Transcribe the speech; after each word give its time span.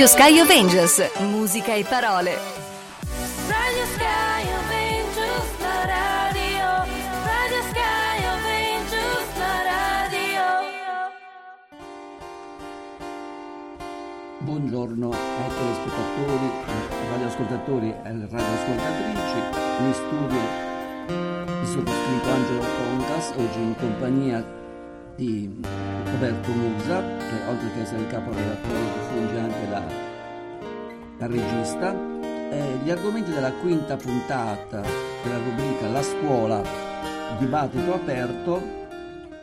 Radio 0.00 0.16
Sky 0.16 0.38
Avengers, 0.38 1.10
musica 1.28 1.74
e 1.74 1.84
parole. 1.84 2.32
Radio 2.32 3.84
Sky 3.92 4.48
Avengers, 4.48 5.58
la 5.60 5.84
radio. 5.84 6.68
Radio 7.28 7.60
Sky 7.68 8.24
Avengers, 8.24 9.28
la 9.36 9.60
radio. 9.60 10.40
Buongiorno 14.38 15.10
ai 15.10 15.50
telespettatori, 15.58 16.48
ai 16.64 17.08
radioascoltatori 17.10 17.88
e 17.90 18.08
alle 18.08 18.26
radioascoltatrici. 18.30 19.38
In 19.80 19.92
studio 19.92 20.40
il 21.60 21.66
sottoscritto 21.66 22.30
Angelo 22.30 22.64
Concas, 22.78 23.32
oggi 23.36 23.58
in 23.58 23.76
compagnia 23.76 24.59
di 25.20 25.50
Roberto 26.12 26.50
Musa, 26.50 27.02
che 27.18 27.46
oltre 27.46 27.70
che 27.74 27.80
essere 27.82 28.00
il 28.00 28.06
caporedattore 28.06 28.78
funge 29.10 29.38
anche 29.38 29.68
da, 29.68 29.82
da 31.18 31.26
regista. 31.26 31.94
Eh, 32.50 32.78
gli 32.82 32.90
argomenti 32.90 33.30
della 33.30 33.52
quinta 33.52 33.96
puntata 33.96 34.80
della 35.22 35.36
rubrica 35.36 35.88
La 35.88 36.02
scuola, 36.02 36.62
dibattito 37.38 37.92
aperto, 37.92 38.62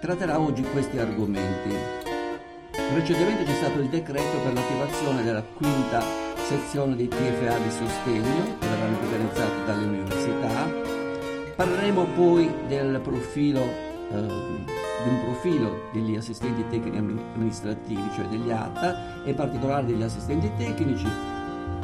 tratterà 0.01 0.39
oggi 0.39 0.63
questi 0.63 0.97
argomenti. 0.97 1.75
Recentemente 2.95 3.43
c'è 3.43 3.53
stato 3.53 3.79
il 3.79 3.89
decreto 3.89 4.37
per 4.43 4.53
l'attivazione 4.53 5.23
della 5.23 5.43
quinta 5.43 6.01
sezione 6.37 6.95
dei 6.95 7.07
TFA 7.07 7.57
di 7.57 7.69
sostegno 7.69 8.57
che 8.59 8.67
verranno 8.67 8.97
organizzati 8.99 9.65
dalle 9.65 9.85
università. 9.85 10.95
Parleremo 11.55 12.03
poi 12.15 12.51
del 12.67 12.99
profilo 12.99 13.86
di 14.09 15.09
un 15.09 15.21
profilo 15.23 15.89
degli 15.91 16.15
assistenti 16.15 16.63
tecnici 16.69 16.97
amministrativi, 16.97 18.01
cioè 18.15 18.25
degli 18.25 18.51
ATA, 18.51 19.23
e 19.23 19.29
in 19.29 19.35
particolare 19.35 19.85
degli 19.85 20.03
assistenti 20.03 20.49
tecnici. 20.57 21.07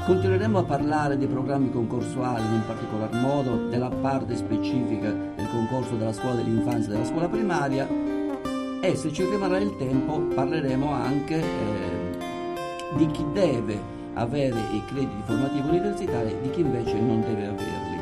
Continueremo 0.06 0.60
a 0.60 0.64
parlare 0.64 1.18
dei 1.18 1.28
programmi 1.28 1.72
concorsuali, 1.72 2.44
in 2.44 2.64
particolar 2.66 3.14
modo 3.14 3.68
della 3.70 3.90
parte 3.90 4.36
specifica 4.36 5.10
del 5.12 5.48
concorso 5.50 5.96
della 5.96 6.12
scuola 6.12 6.36
dell'infanzia 6.36 6.90
e 6.90 6.94
della 6.94 7.06
scuola 7.06 7.30
primaria 7.30 7.88
e 8.82 8.96
se 8.98 9.14
ci 9.14 9.24
rimarrà 9.24 9.60
il 9.60 9.78
tempo 9.78 10.20
parleremo 10.36 10.92
anche 10.92 11.36
eh, 11.36 12.18
di 12.98 13.08
chi 13.12 13.24
deve 13.32 13.80
avere 14.16 14.60
i 14.74 14.84
crediti 14.86 15.22
formativi 15.24 15.70
universitari 15.70 16.32
e 16.32 16.42
di 16.42 16.50
chi 16.50 16.60
invece 16.60 17.00
non 17.00 17.22
deve 17.22 17.46
averli. 17.46 17.93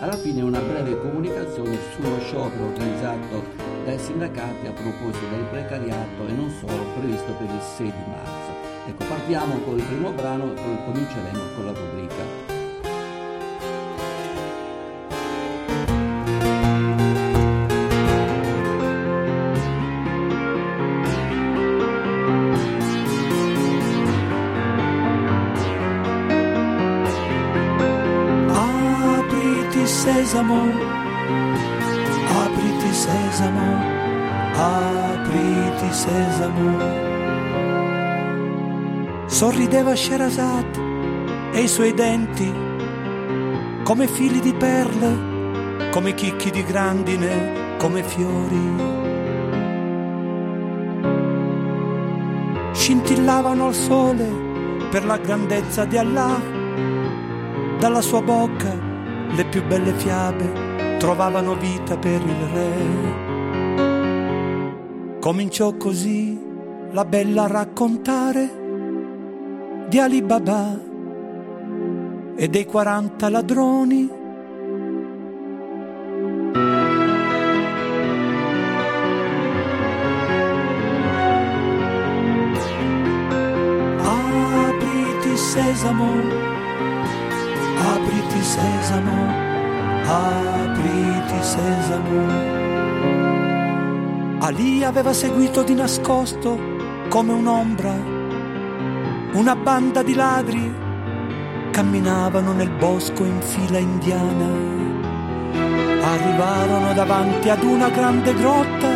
Alla 0.00 0.16
fine 0.16 0.42
una 0.42 0.60
breve 0.60 0.96
comunicazione 1.00 1.76
sullo 1.92 2.20
sciopero 2.20 2.66
organizzato 2.66 3.42
dai 3.84 3.98
sindacati 3.98 4.68
a 4.68 4.70
proposito 4.70 5.26
del 5.26 5.42
precariato 5.50 6.24
e 6.24 6.32
non 6.32 6.48
solo 6.50 6.84
previsto 6.96 7.32
per 7.32 7.50
il 7.50 7.60
6 7.60 7.86
di 7.90 8.10
marzo. 8.10 8.52
Ecco, 8.86 9.04
partiamo 9.06 9.58
con 9.64 9.76
il 9.76 9.84
primo 9.84 10.12
brano 10.12 10.52
e 10.52 10.54
poi 10.54 10.84
cominceremo 10.84 11.42
con 11.56 11.64
la 11.64 11.72
rubrica. 11.72 11.97
Apriti 30.08 30.24
sesamo 32.92 32.92
sesamo, 32.92 33.76
apriti 34.54 35.92
sesamo. 35.92 36.76
Sorrideva 39.26 39.94
Sherazad 39.94 40.80
e 41.52 41.60
i 41.60 41.68
suoi 41.68 41.92
denti 41.92 42.50
come 43.84 44.06
fili 44.06 44.40
di 44.40 44.54
perle, 44.54 45.90
come 45.90 46.14
chicchi 46.14 46.50
di 46.50 46.64
grandine, 46.64 47.76
come 47.76 48.02
fiori. 48.02 48.86
Scintillavano 52.72 53.66
al 53.66 53.74
sole 53.74 54.26
per 54.90 55.04
la 55.04 55.18
grandezza 55.18 55.84
di 55.84 55.98
Allah, 55.98 56.40
dalla 57.78 58.00
sua 58.00 58.22
bocca 58.22 58.87
le 59.38 59.44
più 59.44 59.64
belle 59.64 59.92
fiabe 59.92 60.98
trovavano 60.98 61.54
vita 61.54 61.96
per 61.96 62.20
il 62.20 62.48
re. 62.52 62.72
Cominciò 65.20 65.76
così 65.76 66.36
la 66.90 67.04
bella 67.04 67.46
raccontare 67.46 68.50
di 69.88 70.00
Ali 70.00 70.22
Baba 70.22 70.76
e 72.34 72.48
dei 72.48 72.66
40 72.66 73.28
ladroni. 73.28 74.10
Apriti 84.02 85.36
sesamo, 85.36 86.47
sesamo 88.58 89.46
apriti 90.08 91.42
sesamo. 91.42 92.56
Ali 94.40 94.82
aveva 94.82 95.12
seguito 95.12 95.62
di 95.62 95.74
nascosto 95.74 96.58
come 97.08 97.32
un'ombra, 97.32 97.94
una 99.32 99.54
banda 99.54 100.02
di 100.02 100.14
ladri 100.14 100.74
camminavano 101.70 102.52
nel 102.52 102.70
bosco 102.70 103.24
in 103.24 103.40
fila 103.40 103.78
indiana. 103.78 104.76
Arrivarono 106.00 106.94
davanti 106.94 107.50
ad 107.50 107.62
una 107.62 107.90
grande 107.90 108.32
grotta 108.34 108.88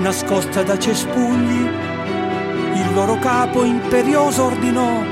nascosta 0.00 0.62
da 0.62 0.76
cespugli. 0.78 1.68
Il 2.74 2.94
loro 2.94 3.16
capo 3.18 3.62
imperioso 3.62 4.44
ordinò, 4.44 5.02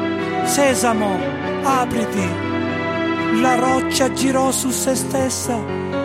Sesamo, 0.44 1.16
apriti 1.62 2.51
la 3.40 3.54
roccia 3.54 4.12
girò 4.12 4.50
su 4.50 4.70
se 4.70 4.94
stessa 4.94 5.58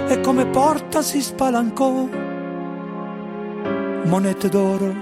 e 0.07 0.21
come 0.21 0.45
porta 0.45 1.01
si 1.01 1.21
spalancò. 1.21 2.07
Monete 4.03 4.49
d'oro, 4.49 4.93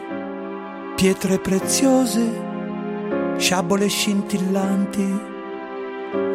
pietre 0.96 1.38
preziose, 1.40 3.36
sciabole 3.38 3.88
scintillanti 3.88 5.19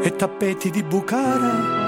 e 0.03 0.17
tappeti 0.17 0.71
di 0.71 0.83
bucara. 0.83 1.79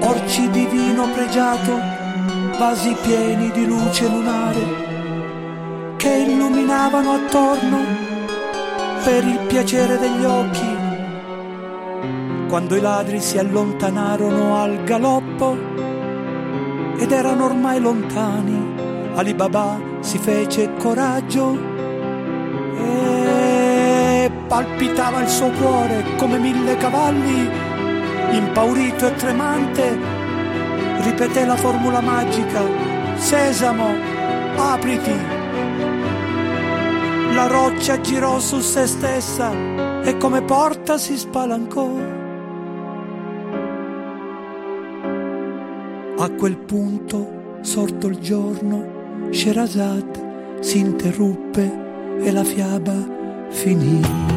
Orci 0.00 0.50
di 0.50 0.66
vino 0.66 1.08
pregiato 1.12 1.95
vasi 2.58 2.96
pieni 3.02 3.50
di 3.50 3.66
luce 3.66 4.08
lunare 4.08 4.84
che 5.96 6.08
illuminavano 6.08 7.12
attorno 7.12 7.78
per 9.04 9.24
il 9.24 9.38
piacere 9.46 9.98
degli 9.98 10.24
occhi. 10.24 10.76
Quando 12.48 12.76
i 12.76 12.80
ladri 12.80 13.20
si 13.20 13.36
allontanarono 13.38 14.56
al 14.56 14.82
galoppo 14.84 15.56
ed 16.96 17.12
erano 17.12 17.44
ormai 17.44 17.78
lontani, 17.78 18.74
Alibaba 19.14 19.78
si 20.00 20.16
fece 20.16 20.72
coraggio 20.78 21.58
e 22.78 24.30
palpitava 24.46 25.20
il 25.20 25.28
suo 25.28 25.50
cuore 25.50 26.04
come 26.16 26.38
mille 26.38 26.76
cavalli, 26.78 27.50
impaurito 28.32 29.08
e 29.08 29.14
tremante 29.14 30.15
ripeté 31.02 31.44
la 31.44 31.56
formula 31.56 32.00
magica, 32.00 32.62
Sesamo, 33.16 33.88
apriti. 34.56 35.14
La 37.34 37.46
roccia 37.46 38.00
girò 38.00 38.38
su 38.38 38.60
se 38.60 38.86
stessa 38.86 39.50
e 40.02 40.16
come 40.16 40.42
porta 40.42 40.98
si 40.98 41.16
spalancò. 41.16 41.88
A 46.18 46.30
quel 46.30 46.56
punto, 46.56 47.58
sorto 47.60 48.06
il 48.06 48.18
giorno, 48.18 49.28
Sherazad 49.30 50.60
si 50.60 50.78
interruppe 50.78 52.18
e 52.20 52.32
la 52.32 52.44
fiaba 52.44 52.94
finì. 53.50 54.35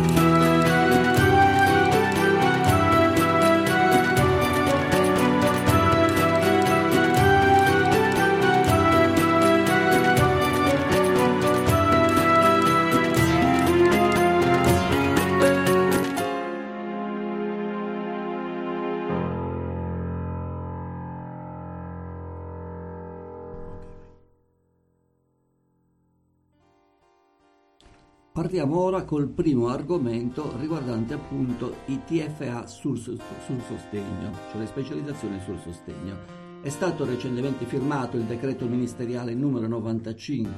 Partiamo 28.60 28.84
ora 28.84 29.04
col 29.04 29.30
primo 29.30 29.70
argomento 29.70 30.54
riguardante 30.60 31.14
appunto 31.14 31.78
i 31.86 32.02
TFA 32.06 32.68
sul, 32.68 32.98
sul 32.98 33.62
sostegno, 33.66 34.34
cioè 34.52 34.60
le 34.60 34.68
specializzazioni 34.68 35.40
sul 35.46 35.58
sostegno. 35.60 36.18
È 36.62 36.68
stato 36.68 37.06
recentemente 37.06 37.64
firmato 37.64 38.18
il 38.18 38.24
decreto 38.24 38.66
ministeriale 38.66 39.34
numero 39.34 39.66
95, 39.66 40.52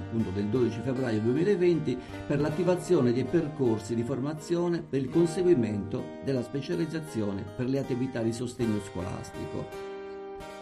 appunto 0.00 0.30
del 0.30 0.46
12 0.46 0.80
febbraio 0.80 1.20
2020, 1.20 1.96
per 2.26 2.40
l'attivazione 2.40 3.12
dei 3.12 3.24
percorsi 3.24 3.94
di 3.94 4.02
formazione 4.02 4.82
per 4.82 5.00
il 5.00 5.08
conseguimento 5.08 6.02
della 6.24 6.42
specializzazione 6.42 7.44
per 7.56 7.68
le 7.68 7.78
attività 7.78 8.20
di 8.20 8.32
sostegno 8.32 8.80
scolastico, 8.80 9.64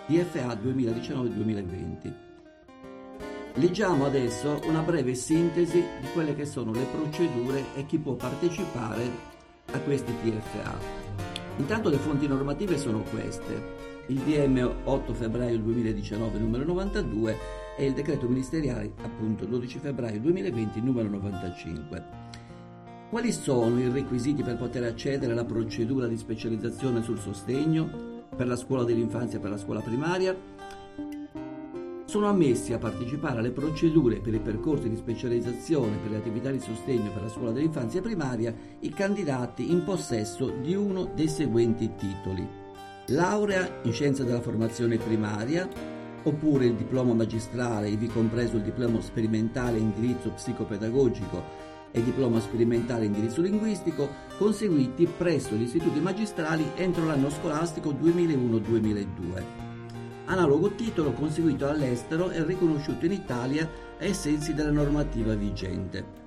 TFA 0.09 0.53
2019-2020. 0.63 2.22
Leggiamo 3.57 4.07
adesso 4.07 4.63
una 4.65 4.81
breve 4.81 5.15
sintesi 5.15 5.85
di 6.01 6.07
quelle 6.15 6.35
che 6.35 6.47
sono 6.47 6.73
le 6.73 6.87
procedure 6.91 7.63
e 7.75 7.85
chi 7.85 7.99
può 7.99 8.15
partecipare 8.15 9.11
a 9.73 9.79
questi 9.81 10.11
TFA. 10.23 10.79
Intanto 11.59 11.91
le 11.91 11.99
fonti 11.99 12.27
normative 12.27 12.79
sono 12.79 13.03
queste. 13.03 13.91
Il 14.07 14.21
DM 14.21 14.71
8 14.85 15.13
febbraio 15.13 15.59
2019 15.59 16.39
numero 16.39 16.65
92 16.65 17.37
e 17.77 17.85
il 17.85 17.93
decreto 17.93 18.27
ministeriale 18.27 18.91
appunto 19.03 19.45
12 19.45 19.79
febbraio 19.81 20.19
2020 20.19 20.81
numero 20.81 21.11
95. 21.11 22.05
Quali 23.11 23.33
sono 23.33 23.79
i 23.79 23.91
requisiti 23.91 24.43
per 24.43 24.57
poter 24.57 24.85
accedere 24.85 25.33
alla 25.33 25.45
procedura 25.45 26.07
di 26.07 26.17
specializzazione 26.17 27.03
sul 27.03 27.19
sostegno 27.19 28.25
per 28.35 28.47
la 28.47 28.57
scuola 28.57 28.85
dell'infanzia 28.85 29.37
e 29.37 29.43
per 29.43 29.51
la 29.51 29.59
scuola 29.59 29.81
primaria? 29.81 30.35
Sono 32.13 32.29
ammessi 32.29 32.75
a 32.75 32.79
partecipare 32.79 33.39
alle 33.39 33.53
procedure 33.53 34.21
per 34.21 34.35
i 34.35 34.39
percorsi 34.39 34.91
di 34.91 34.97
specializzazione 34.97 35.97
per 35.97 36.11
le 36.11 36.19
attività 36.19 36.51
di 36.51 36.61
sostegno 36.61 37.11
per 37.11 37.23
la 37.23 37.31
scuola 37.31 37.53
dell'infanzia 37.53 38.03
primaria 38.03 38.55
i 38.81 38.91
candidati 38.91 39.73
in 39.73 39.83
possesso 39.83 40.51
di 40.61 40.75
uno 40.75 41.11
dei 41.15 41.29
seguenti 41.29 41.95
titoli. 41.97 42.47
Laurea 43.07 43.79
in 43.85 43.93
scienza 43.95 44.25
della 44.25 44.43
formazione 44.43 44.99
primaria, 44.99 45.67
oppure 46.25 46.67
il 46.67 46.75
diploma 46.75 47.15
magistrale, 47.15 47.89
ivi 47.89 48.09
compreso 48.09 48.57
il 48.57 48.63
diploma 48.63 49.01
sperimentale 49.01 49.79
in 49.79 49.85
indirizzo 49.85 50.33
psicopedagogico 50.33 51.43
e 51.93 52.05
diploma 52.05 52.41
sperimentale 52.41 53.07
in 53.07 53.15
indirizzo 53.15 53.41
linguistico, 53.41 54.07
conseguiti 54.37 55.07
presso 55.07 55.55
gli 55.55 55.63
istituti 55.63 55.99
magistrali 55.99 56.73
entro 56.75 57.07
l'anno 57.07 57.31
scolastico 57.31 57.91
2001-2002 57.91 59.72
analogo 60.27 60.71
titolo 60.75 61.13
conseguito 61.13 61.69
all'estero 61.69 62.31
e 62.31 62.45
riconosciuto 62.45 63.07
in 63.07 63.13
Italia 63.13 63.69
ai 63.99 64.15
sensi 64.15 64.55
della 64.55 64.71
normativa 64.71 65.35
vigente. 65.35 66.21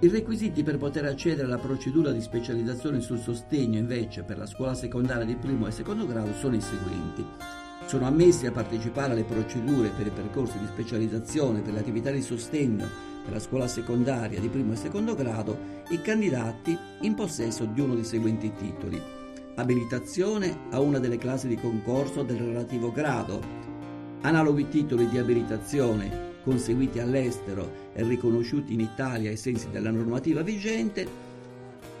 I 0.00 0.08
requisiti 0.08 0.62
per 0.64 0.78
poter 0.78 1.04
accedere 1.04 1.46
alla 1.46 1.58
procedura 1.58 2.10
di 2.10 2.20
specializzazione 2.20 3.00
sul 3.00 3.18
sostegno 3.18 3.78
invece 3.78 4.24
per 4.24 4.36
la 4.36 4.46
scuola 4.46 4.74
secondaria 4.74 5.24
di 5.24 5.36
primo 5.36 5.68
e 5.68 5.70
secondo 5.70 6.06
grado 6.06 6.34
sono 6.34 6.56
i 6.56 6.60
seguenti. 6.60 7.24
Sono 7.86 8.06
ammessi 8.06 8.46
a 8.46 8.52
partecipare 8.52 9.12
alle 9.12 9.24
procedure 9.24 9.90
per 9.90 10.06
i 10.06 10.10
percorsi 10.10 10.58
di 10.58 10.66
specializzazione 10.66 11.60
per 11.60 11.72
le 11.72 11.80
attività 11.80 12.10
di 12.10 12.22
sostegno 12.22 13.10
per 13.22 13.34
la 13.34 13.40
scuola 13.40 13.68
secondaria 13.68 14.40
di 14.40 14.48
primo 14.48 14.72
e 14.72 14.76
secondo 14.76 15.14
grado 15.14 15.56
i 15.90 16.00
candidati 16.02 16.76
in 17.02 17.14
possesso 17.14 17.64
di 17.64 17.80
uno 17.80 17.94
dei 17.94 18.04
seguenti 18.04 18.52
titoli 18.54 19.21
abilitazione 19.56 20.68
a 20.70 20.80
una 20.80 20.98
delle 20.98 21.18
classi 21.18 21.48
di 21.48 21.56
concorso 21.56 22.22
del 22.22 22.38
relativo 22.38 22.90
grado, 22.90 23.40
analoghi 24.22 24.68
titoli 24.68 25.08
di 25.08 25.18
abilitazione 25.18 26.30
conseguiti 26.42 26.98
all'estero 26.98 27.90
e 27.92 28.02
riconosciuti 28.02 28.72
in 28.72 28.80
Italia 28.80 29.30
ai 29.30 29.36
sensi 29.36 29.68
della 29.70 29.90
normativa 29.90 30.42
vigente, 30.42 31.06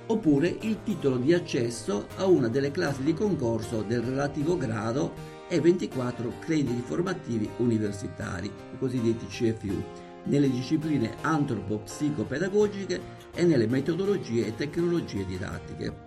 oppure 0.06 0.56
il 0.60 0.78
titolo 0.82 1.16
di 1.16 1.32
accesso 1.32 2.06
a 2.16 2.26
una 2.26 2.48
delle 2.48 2.70
classi 2.70 3.02
di 3.02 3.14
concorso 3.14 3.82
del 3.82 4.02
relativo 4.02 4.56
grado 4.56 5.12
e 5.48 5.60
24 5.60 6.32
crediti 6.40 6.82
formativi 6.84 7.48
universitari, 7.58 8.46
i 8.46 8.78
cosiddetti 8.78 9.26
CFU, 9.26 9.82
nelle 10.24 10.50
discipline 10.50 11.16
antropo-psicopedagogiche 11.20 13.00
e 13.34 13.44
nelle 13.44 13.66
metodologie 13.66 14.46
e 14.46 14.54
tecnologie 14.54 15.24
didattiche. 15.26 16.01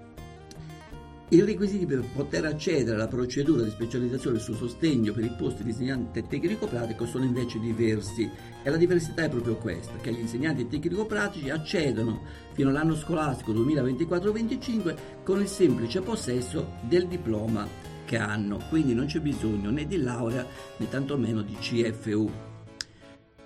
I 1.28 1.42
requisiti 1.42 1.88
per 1.88 2.06
poter 2.14 2.46
accedere 2.46 2.96
alla 2.96 3.08
procedura 3.08 3.64
di 3.64 3.72
specializzazione 3.72 4.38
sul 4.38 4.56
sostegno 4.56 5.12
per 5.12 5.24
i 5.24 5.34
posti 5.36 5.64
di 5.64 5.70
insegnante 5.72 6.28
tecnico-pratico 6.28 7.08
sono 7.08 7.24
invece 7.24 7.60
diversi 7.60 8.30
e 8.62 8.70
la 8.70 8.78
diversità 8.78 9.24
è 9.24 9.30
proprio 9.30 9.56
questa, 9.56 9.98
che 10.00 10.14
gli 10.14 10.20
insegnanti 10.20 10.68
tecnico-pratici 10.68 11.50
accedono 11.50 12.22
fino 12.54 12.70
all'anno 12.70 12.96
scolastico 12.96 13.54
2024-25 13.54 14.96
con 15.24 15.42
il 15.42 15.48
semplice 15.48 16.02
possesso 16.02 16.74
del 16.82 17.08
diploma 17.08 17.68
che 18.06 18.18
hanno, 18.18 18.60
quindi 18.70 18.94
non 18.94 19.08
c'è 19.08 19.20
bisogno 19.20 19.72
né 19.72 19.88
di 19.88 19.98
laurea 19.98 20.46
né 20.78 20.88
tantomeno 20.88 21.42
di 21.42 21.56
CFU. 21.60 22.32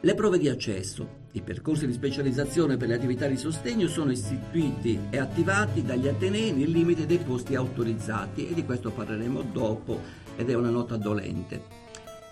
Le 0.01 0.15
prove 0.15 0.37
di 0.37 0.49
accesso. 0.49 1.19
I 1.31 1.41
percorsi 1.41 1.85
di 1.85 1.93
specializzazione 1.93 2.75
per 2.75 2.87
le 2.87 2.95
attività 2.95 3.27
di 3.27 3.37
sostegno 3.37 3.87
sono 3.87 4.09
istituiti 4.09 4.99
e 5.11 5.19
attivati 5.19 5.83
dagli 5.83 6.07
Atenei 6.07 6.51
nel 6.53 6.71
limite 6.71 7.05
dei 7.05 7.19
posti 7.19 7.53
autorizzati 7.53 8.49
e 8.49 8.55
di 8.55 8.65
questo 8.65 8.89
parleremo 8.89 9.43
dopo 9.43 10.01
ed 10.35 10.49
è 10.49 10.55
una 10.55 10.71
nota 10.71 10.97
dolente. 10.97 11.61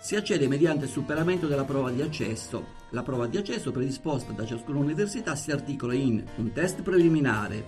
Si 0.00 0.16
accede 0.16 0.48
mediante 0.48 0.86
il 0.86 0.90
superamento 0.90 1.46
della 1.46 1.62
prova 1.64 1.92
di 1.92 2.02
accesso. 2.02 2.76
La 2.90 3.04
prova 3.04 3.28
di 3.28 3.36
accesso 3.36 3.70
predisposta 3.70 4.32
da 4.32 4.44
ciascuna 4.44 4.80
università 4.80 5.36
si 5.36 5.52
articola 5.52 5.94
in 5.94 6.24
un 6.36 6.50
test 6.52 6.82
preliminare, 6.82 7.64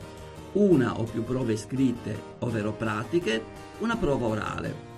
una 0.55 0.99
o 0.99 1.05
più 1.05 1.23
prove 1.23 1.57
scritte 1.57 2.21
ovvero 2.41 2.73
pratiche, 2.73 3.41
una 3.79 3.97
prova 3.97 4.27
orale. 4.27 4.89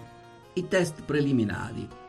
I 0.55 0.67
test 0.67 1.03
preliminari 1.03 2.01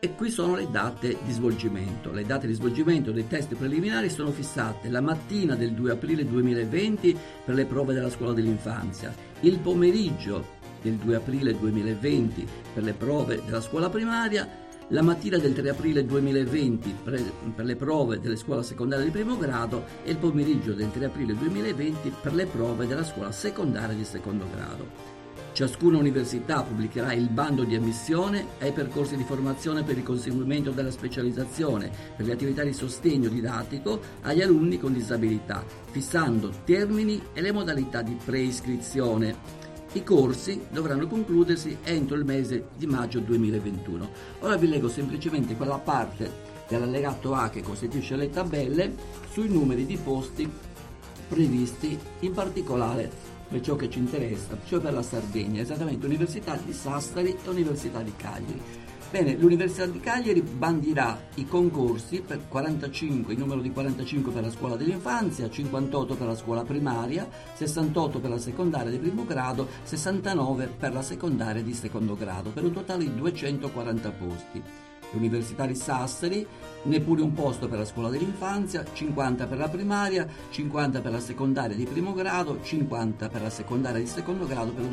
e 0.00 0.14
qui 0.14 0.30
sono 0.30 0.54
le 0.54 0.70
date 0.70 1.18
di 1.24 1.32
svolgimento. 1.32 2.12
Le 2.12 2.24
date 2.24 2.46
di 2.46 2.52
svolgimento 2.52 3.10
dei 3.10 3.26
test 3.26 3.54
preliminari 3.54 4.08
sono 4.08 4.30
fissate 4.30 4.88
la 4.88 5.00
mattina 5.00 5.56
del 5.56 5.72
2 5.72 5.90
aprile 5.90 6.24
2020 6.24 7.16
per 7.44 7.54
le 7.54 7.64
prove 7.64 7.94
della 7.94 8.10
scuola 8.10 8.32
dell'infanzia, 8.32 9.12
il 9.40 9.58
pomeriggio 9.58 10.56
del 10.80 10.94
2 10.94 11.16
aprile 11.16 11.58
2020 11.58 12.46
per 12.74 12.82
le 12.84 12.92
prove 12.92 13.42
della 13.44 13.60
scuola 13.60 13.90
primaria, 13.90 14.66
la 14.90 15.02
mattina 15.02 15.36
del 15.36 15.52
3 15.52 15.68
aprile 15.68 16.04
2020 16.04 16.94
per, 17.02 17.64
le 17.64 17.76
prove 17.76 18.20
della 18.20 18.36
scuola 18.36 18.62
secondaria 18.62 19.04
di 19.04 19.10
primo 19.10 19.36
grado 19.36 19.84
e 20.04 20.12
il 20.12 20.16
pomeriggio 20.16 20.72
del 20.72 20.90
3 20.92 21.06
aprile 21.06 21.34
2020 21.36 22.14
per 22.22 22.34
le 22.34 22.46
prove 22.46 22.86
della 22.86 23.04
scuola 23.04 23.32
secondaria 23.32 23.96
di 23.96 24.04
secondo 24.04 24.46
grado. 24.54 25.17
Ciascuna 25.52 25.98
università 25.98 26.62
pubblicherà 26.62 27.12
il 27.12 27.28
bando 27.28 27.64
di 27.64 27.74
ammissione 27.74 28.46
ai 28.60 28.72
percorsi 28.72 29.16
di 29.16 29.24
formazione 29.24 29.82
per 29.82 29.96
il 29.96 30.04
conseguimento 30.04 30.70
della 30.70 30.90
specializzazione 30.90 31.90
per 32.16 32.26
le 32.26 32.32
attività 32.32 32.62
di 32.62 32.72
sostegno 32.72 33.28
didattico 33.28 34.00
agli 34.22 34.40
alunni 34.40 34.78
con 34.78 34.92
disabilità, 34.92 35.64
fissando 35.90 36.52
termini 36.64 37.20
e 37.32 37.40
le 37.40 37.52
modalità 37.52 38.02
di 38.02 38.16
preiscrizione. 38.24 39.66
I 39.92 40.04
corsi 40.04 40.60
dovranno 40.70 41.06
concludersi 41.06 41.78
entro 41.82 42.16
il 42.16 42.24
mese 42.24 42.68
di 42.76 42.86
maggio 42.86 43.18
2021. 43.18 44.10
Ora 44.40 44.56
vi 44.56 44.68
leggo 44.68 44.88
semplicemente 44.88 45.56
quella 45.56 45.78
parte 45.78 46.30
dell'allegato 46.68 47.34
A 47.34 47.48
che 47.48 47.62
costituisce 47.62 48.14
le 48.14 48.30
tabelle 48.30 48.94
sui 49.30 49.48
numeri 49.48 49.86
di 49.86 49.96
posti 49.96 50.48
previsti 51.28 51.98
in 52.20 52.32
particolare 52.32 53.27
per 53.48 53.60
ciò 53.60 53.76
che 53.76 53.88
ci 53.88 53.98
interessa, 53.98 54.58
cioè 54.66 54.80
per 54.80 54.92
la 54.92 55.02
Sardegna, 55.02 55.60
esattamente 55.60 56.06
Università 56.06 56.56
di 56.62 56.72
Sassari 56.72 57.30
e 57.30 57.48
Università 57.48 58.02
di 58.02 58.12
Cagliari. 58.16 58.86
Bene, 59.10 59.36
l'Università 59.36 59.86
di 59.86 60.00
Cagliari 60.00 60.42
bandirà 60.42 61.18
i 61.36 61.46
concorsi 61.46 62.20
per 62.20 62.46
45, 62.46 63.32
il 63.32 63.38
numero 63.38 63.62
di 63.62 63.70
45 63.70 64.30
per 64.32 64.42
la 64.42 64.50
scuola 64.50 64.76
dell'infanzia, 64.76 65.48
58 65.48 66.14
per 66.14 66.26
la 66.26 66.36
scuola 66.36 66.62
primaria, 66.62 67.26
68 67.54 68.20
per 68.20 68.28
la 68.28 68.38
secondaria 68.38 68.90
di 68.90 68.98
primo 68.98 69.24
grado, 69.24 69.66
69 69.84 70.66
per 70.78 70.92
la 70.92 71.00
secondaria 71.00 71.62
di 71.62 71.72
secondo 71.72 72.16
grado, 72.16 72.50
per 72.50 72.64
un 72.64 72.72
totale 72.72 73.04
di 73.04 73.14
240 73.14 74.10
posti 74.10 74.62
l'Università 75.12 75.66
di 75.66 75.74
Sassari, 75.74 76.46
neppure 76.82 77.22
un 77.22 77.32
posto 77.32 77.68
per 77.68 77.78
la 77.78 77.84
scuola 77.84 78.10
dell'infanzia, 78.10 78.84
50 78.92 79.46
per 79.46 79.58
la 79.58 79.68
primaria, 79.68 80.26
50 80.50 81.00
per 81.00 81.12
la 81.12 81.20
secondaria 81.20 81.76
di 81.76 81.84
primo 81.84 82.12
grado, 82.12 82.60
50 82.62 83.28
per 83.28 83.42
la 83.42 83.50
secondaria 83.50 84.00
di 84.00 84.06
secondo 84.06 84.46
grado 84.46 84.72
per 84.72 84.84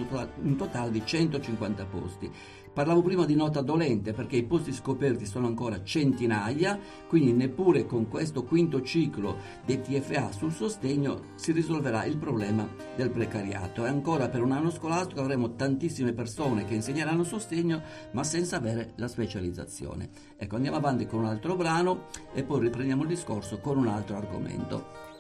un 0.42 0.56
totale 0.56 0.92
di 0.92 1.02
150 1.04 1.86
posti. 1.86 2.32
Parlavo 2.76 3.02
prima 3.02 3.24
di 3.24 3.36
nota 3.36 3.62
dolente 3.62 4.12
perché 4.12 4.36
i 4.36 4.44
posti 4.44 4.74
scoperti 4.74 5.26
sono 5.26 5.48
ancora 5.48 5.82
centinaia, 5.82 6.78
quindi 7.08 7.32
neppure 7.32 7.86
con 7.86 8.10
questo 8.10 8.44
quinto 8.44 8.82
ciclo 8.82 9.38
dei 9.66 9.80
TFA 9.80 10.34
sul 10.34 10.52
sostegno 10.52 11.22
si 11.36 11.54
risolverà 11.54 12.04
il 12.04 12.18
problema 12.18 12.68
del 12.98 13.12
precariato. 13.12 13.86
E 13.86 13.88
ancora 13.88 14.28
per 14.28 14.44
un 14.44 14.52
anno 14.52 14.72
scolastico 14.72 15.22
avremo 15.22 15.56
tantissime 15.56 16.12
persone 16.12 16.66
che 16.66 16.74
insegneranno 16.74 17.24
sostegno 17.24 17.82
ma 18.12 18.26
senza 18.26 18.58
avere 18.58 18.92
la 18.98 19.08
specializzazione. 19.08 20.10
Ecco, 20.36 20.58
andiamo 20.58 20.76
avanti 20.76 21.06
con 21.06 21.20
un 21.20 21.28
altro 21.28 21.56
brano 21.56 22.08
e 22.34 22.44
poi 22.44 22.60
riprendiamo 22.60 23.04
il 23.04 23.08
discorso 23.08 23.60
con 23.60 23.78
un 23.78 23.88
altro 23.88 24.18
argomento. 24.18 25.15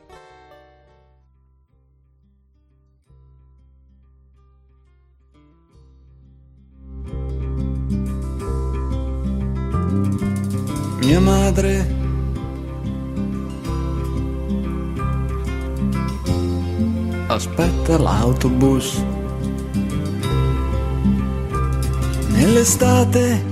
Madre. 11.55 11.87
Aspetta 17.27 17.97
l'autobus. 17.97 19.03
Nell'estate, 22.29 23.43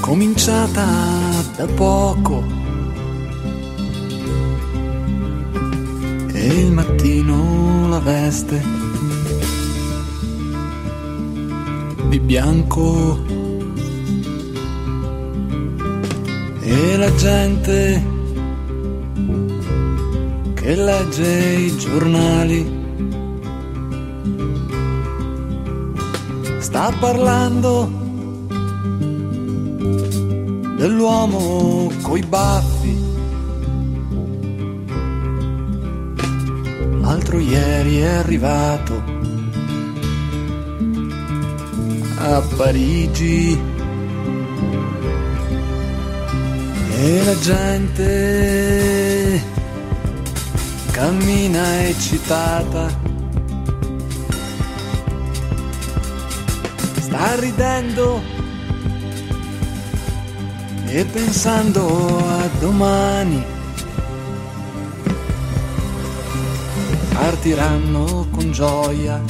cominciata 0.00 0.86
da 1.56 1.66
poco, 1.66 2.42
e 6.32 6.46
il 6.46 6.72
mattino 6.72 7.88
la 7.88 8.00
veste 8.00 8.62
di 12.08 12.18
bianco 12.18 13.41
e 16.64 16.96
la 16.96 17.14
gente 17.16 18.02
che 20.54 20.74
legge 20.76 21.54
i 21.54 21.76
giornali 21.76 22.80
sta 26.60 26.92
parlando 27.00 27.90
dell'uomo 30.76 31.90
coi 32.02 32.22
baffi. 32.22 33.10
L'altro 37.00 37.38
ieri 37.38 37.98
è 37.98 38.08
arrivato 38.08 39.02
a 42.18 42.40
Parigi 42.56 43.71
e 47.04 47.24
la 47.24 47.36
gente 47.40 49.42
cammina 50.92 51.88
eccitata. 51.88 52.96
Sta 57.00 57.40
ridendo 57.40 58.22
e 60.86 61.04
pensando 61.06 62.18
a 62.18 62.48
domani. 62.60 63.44
Partiranno 67.14 68.28
con 68.30 68.52
gioia 68.52 69.20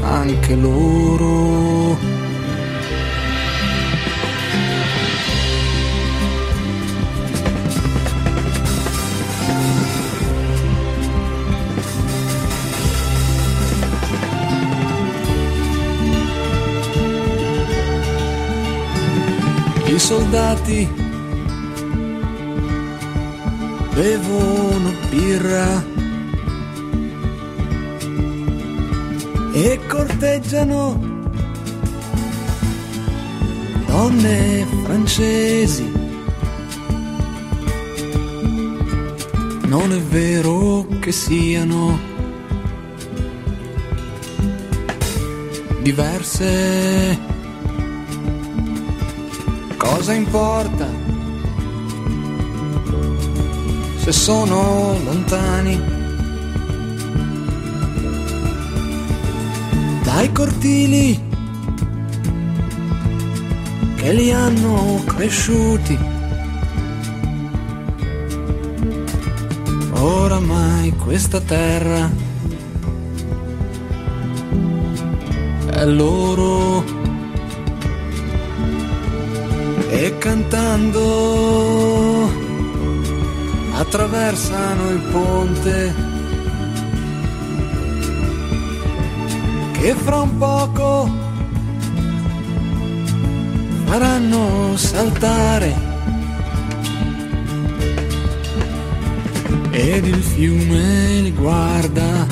anche 0.00 0.54
loro. 0.54 2.11
I 19.94 19.98
soldati. 19.98 20.88
Bevono 23.94 24.90
birra. 25.10 25.84
E 29.52 29.80
corteggiano 29.86 30.98
donne 33.86 34.66
francesi. 34.84 35.92
Non 39.66 39.92
è 39.92 40.00
vero 40.00 40.86
che 41.00 41.12
siano 41.12 41.98
diverse 45.82 47.31
cosa 50.02 50.14
importa 50.14 50.88
se 53.98 54.10
sono 54.10 54.98
lontani 55.04 55.80
dai 60.02 60.32
cortili 60.32 61.22
che 63.94 64.12
li 64.12 64.32
hanno 64.32 65.04
cresciuti. 65.06 65.96
Oramai 69.92 70.96
questa 70.96 71.40
terra 71.40 72.10
è 75.70 75.84
loro 75.84 76.91
e 80.04 80.18
cantando. 80.18 81.00
Attraversano 83.74 84.90
il 84.90 85.00
ponte 85.12 85.94
che 89.72 89.94
fra 89.94 90.20
un 90.22 90.38
poco 90.38 91.08
faranno 93.84 94.76
saltare. 94.76 95.90
Ed 99.70 100.06
il 100.06 100.22
fiume 100.22 101.20
li 101.20 101.32
guarda 101.32 102.26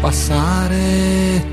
passare 0.00 1.47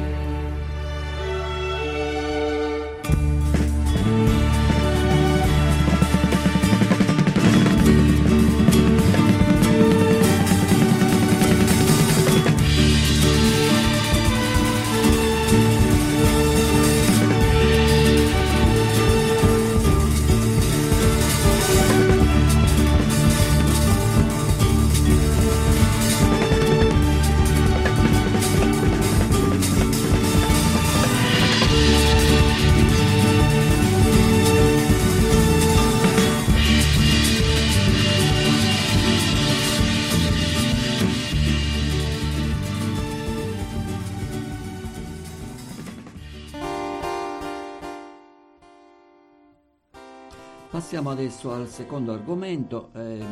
Passiamo 51.05 51.21
adesso 51.21 51.53
al 51.53 51.67
secondo 51.67 52.13
argomento. 52.13 52.89
Eh, 52.95 53.23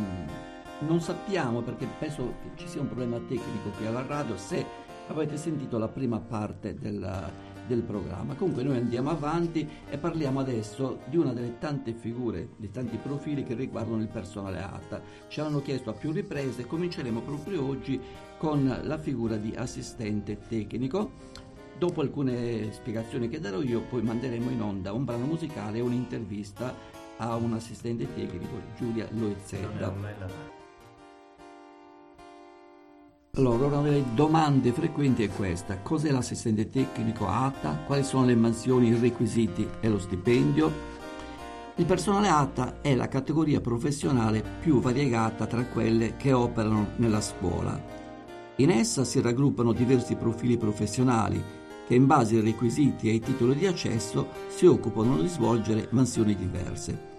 non 0.82 1.02
sappiamo 1.02 1.62
perché 1.62 1.88
penso 1.98 2.36
che 2.44 2.52
ci 2.54 2.68
sia 2.68 2.82
un 2.82 2.86
problema 2.86 3.18
tecnico 3.18 3.70
qui 3.76 3.88
alla 3.88 4.06
radio 4.06 4.38
se 4.38 4.64
avete 5.08 5.38
sentito 5.38 5.80
la 5.80 5.88
prima 5.88 6.20
parte 6.20 6.76
della, 6.76 7.32
del 7.66 7.82
programma. 7.82 8.36
Comunque 8.36 8.62
noi 8.62 8.78
andiamo 8.78 9.10
avanti 9.10 9.68
e 9.90 9.98
parliamo 9.98 10.40
adesso 10.40 11.00
di 11.06 11.18
una 11.18 11.34
delle 11.34 11.58
tante 11.58 11.94
figure, 11.94 12.50
dei 12.58 12.70
tanti 12.70 12.98
profili 12.98 13.44
che 13.44 13.56
riguardano 13.56 14.04
il 14.04 14.08
personale 14.08 14.62
ATA. 14.62 15.02
Ci 15.28 15.40
hanno 15.40 15.60
chiesto 15.64 15.90
a 15.90 15.94
più 15.94 16.12
riprese, 16.12 16.68
cominceremo 16.68 17.22
proprio 17.22 17.66
oggi 17.66 18.00
con 18.38 18.82
la 18.84 19.00
figura 19.00 19.36
di 19.38 19.52
assistente 19.56 20.38
tecnico. 20.48 21.32
Dopo 21.76 22.02
alcune 22.02 22.72
spiegazioni 22.72 23.30
che 23.30 23.40
darò 23.40 23.64
io, 23.64 23.82
poi 23.82 24.04
manderemo 24.04 24.52
in 24.52 24.62
onda 24.62 24.94
un 24.94 25.06
brano 25.06 25.26
musicale 25.26 25.80
e 25.80 25.82
un'intervista 25.82 27.02
a 27.30 27.36
un 27.36 27.54
assistente 27.54 28.08
tecnico, 28.14 28.62
Giulia 28.78 29.08
Loezzetta. 29.12 29.94
Allora, 33.36 33.66
una 33.66 33.82
delle 33.82 34.04
domande 34.14 34.72
frequenti 34.72 35.24
è 35.24 35.30
questa. 35.30 35.80
Cos'è 35.80 36.12
l'assistente 36.12 36.70
tecnico 36.70 37.28
ATA? 37.28 37.80
Quali 37.86 38.04
sono 38.04 38.26
le 38.26 38.36
mansioni, 38.36 38.90
i 38.90 39.00
requisiti 39.00 39.68
e 39.80 39.90
lo 39.90 39.98
stipendio? 39.98 40.92
Il 41.78 41.86
personale 41.86 42.28
ATA 42.28 42.82
è 42.82 42.94
la 42.94 43.08
categoria 43.08 43.60
professionale 43.60 44.44
più 44.60 44.80
variegata 44.80 45.48
tra 45.48 45.66
quelle 45.66 46.16
che 46.18 46.32
operano 46.32 46.90
nella 46.98 47.22
scuola. 47.22 47.82
In 48.58 48.70
essa 48.70 49.04
si 49.04 49.20
raggruppano 49.20 49.74
diversi 49.74 50.16
profili 50.16 50.58
professionali 50.58 51.44
che 51.88 51.96
in 51.96 52.06
base 52.06 52.36
ai 52.36 52.42
requisiti 52.42 53.08
e 53.08 53.12
ai 53.14 53.20
titoli 53.20 53.56
di 53.56 53.66
accesso 53.66 54.28
si 54.48 54.66
occupano 54.66 55.20
di 55.20 55.28
svolgere 55.28 55.88
mansioni 55.92 56.36
diverse. 56.36 57.13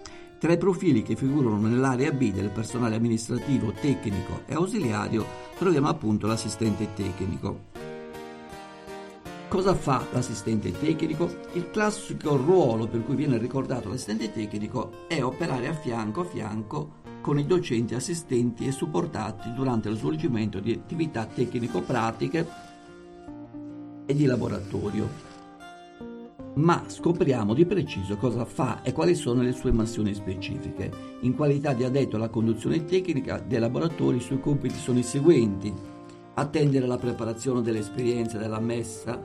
Tra 0.45 0.53
i 0.53 0.59
profili 0.59 1.01
che 1.01 1.15
figurano 1.15 1.57
nell'area 1.57 2.11
B 2.11 2.31
del 2.31 2.51
personale 2.51 2.97
amministrativo, 2.97 3.71
tecnico 3.71 4.41
e 4.45 4.53
ausiliario 4.53 5.25
troviamo 5.57 5.87
appunto 5.87 6.27
l'assistente 6.27 6.93
tecnico. 6.93 7.61
Cosa 9.47 9.73
fa 9.73 10.05
l'assistente 10.11 10.71
tecnico? 10.71 11.35
Il 11.53 11.71
classico 11.71 12.35
ruolo 12.35 12.85
per 12.85 13.03
cui 13.03 13.15
viene 13.15 13.39
ricordato 13.39 13.89
l'assistente 13.89 14.31
tecnico 14.31 15.07
è 15.07 15.23
operare 15.23 15.67
a 15.67 15.73
fianco 15.73 16.21
a 16.21 16.25
fianco 16.25 16.91
con 17.21 17.39
i 17.39 17.47
docenti 17.47 17.95
assistenti 17.95 18.67
e 18.67 18.71
supportati 18.71 19.51
durante 19.51 19.89
lo 19.89 19.95
svolgimento 19.95 20.59
di 20.59 20.73
attività 20.73 21.25
tecnico-pratiche 21.25 22.47
e 24.05 24.13
di 24.13 24.25
laboratorio 24.25 25.34
ma 26.55 26.83
scopriamo 26.87 27.53
di 27.53 27.65
preciso 27.65 28.17
cosa 28.17 28.45
fa 28.45 28.81
e 28.81 28.93
quali 28.93 29.15
sono 29.15 29.41
le 29.41 29.51
sue 29.51 29.71
mansioni 29.71 30.13
specifiche. 30.13 30.91
In 31.21 31.35
qualità 31.35 31.73
di 31.73 31.83
addetto 31.83 32.15
alla 32.15 32.29
conduzione 32.29 32.85
tecnica 32.85 33.39
dei 33.39 33.59
laboratori 33.59 34.17
i 34.17 34.21
suoi 34.21 34.39
compiti 34.39 34.75
sono 34.75 34.99
i 34.99 35.03
seguenti. 35.03 35.73
Attendere 36.35 36.85
la 36.85 36.97
preparazione 36.97 37.61
dell'esperienza 37.61 38.37
della 38.37 38.59
messa 38.59 39.21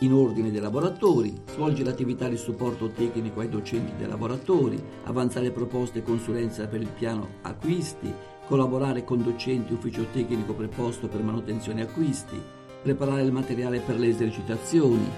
in 0.00 0.12
ordine 0.12 0.50
dei 0.50 0.60
laboratori, 0.60 1.34
svolgere 1.46 1.90
attività 1.90 2.28
di 2.28 2.36
supporto 2.36 2.90
tecnico 2.90 3.40
ai 3.40 3.48
docenti 3.48 3.92
dei 3.96 4.06
laboratori, 4.06 4.80
avanzare 5.04 5.50
proposte 5.50 6.00
e 6.00 6.02
consulenza 6.02 6.66
per 6.66 6.82
il 6.82 6.90
piano 6.90 7.28
acquisti, 7.42 8.12
collaborare 8.46 9.04
con 9.04 9.22
docenti 9.22 9.72
ufficio 9.72 10.06
tecnico 10.12 10.52
preposto 10.52 11.08
per 11.08 11.22
manutenzione 11.22 11.82
acquisti, 11.82 12.40
preparare 12.82 13.22
il 13.22 13.32
materiale 13.32 13.80
per 13.80 13.98
le 13.98 14.08
esercitazioni, 14.08 15.08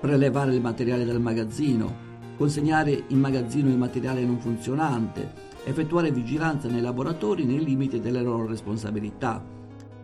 prelevare 0.00 0.54
il 0.54 0.60
materiale 0.60 1.04
dal 1.04 1.20
magazzino, 1.20 2.04
consegnare 2.36 3.04
in 3.08 3.18
magazzino 3.18 3.68
il 3.68 3.78
materiale 3.78 4.24
non 4.24 4.38
funzionante, 4.38 5.32
effettuare 5.64 6.12
vigilanza 6.12 6.68
nei 6.68 6.80
laboratori 6.80 7.44
nei 7.44 7.64
limiti 7.64 8.00
delle 8.00 8.22
loro 8.22 8.46
responsabilità, 8.46 9.42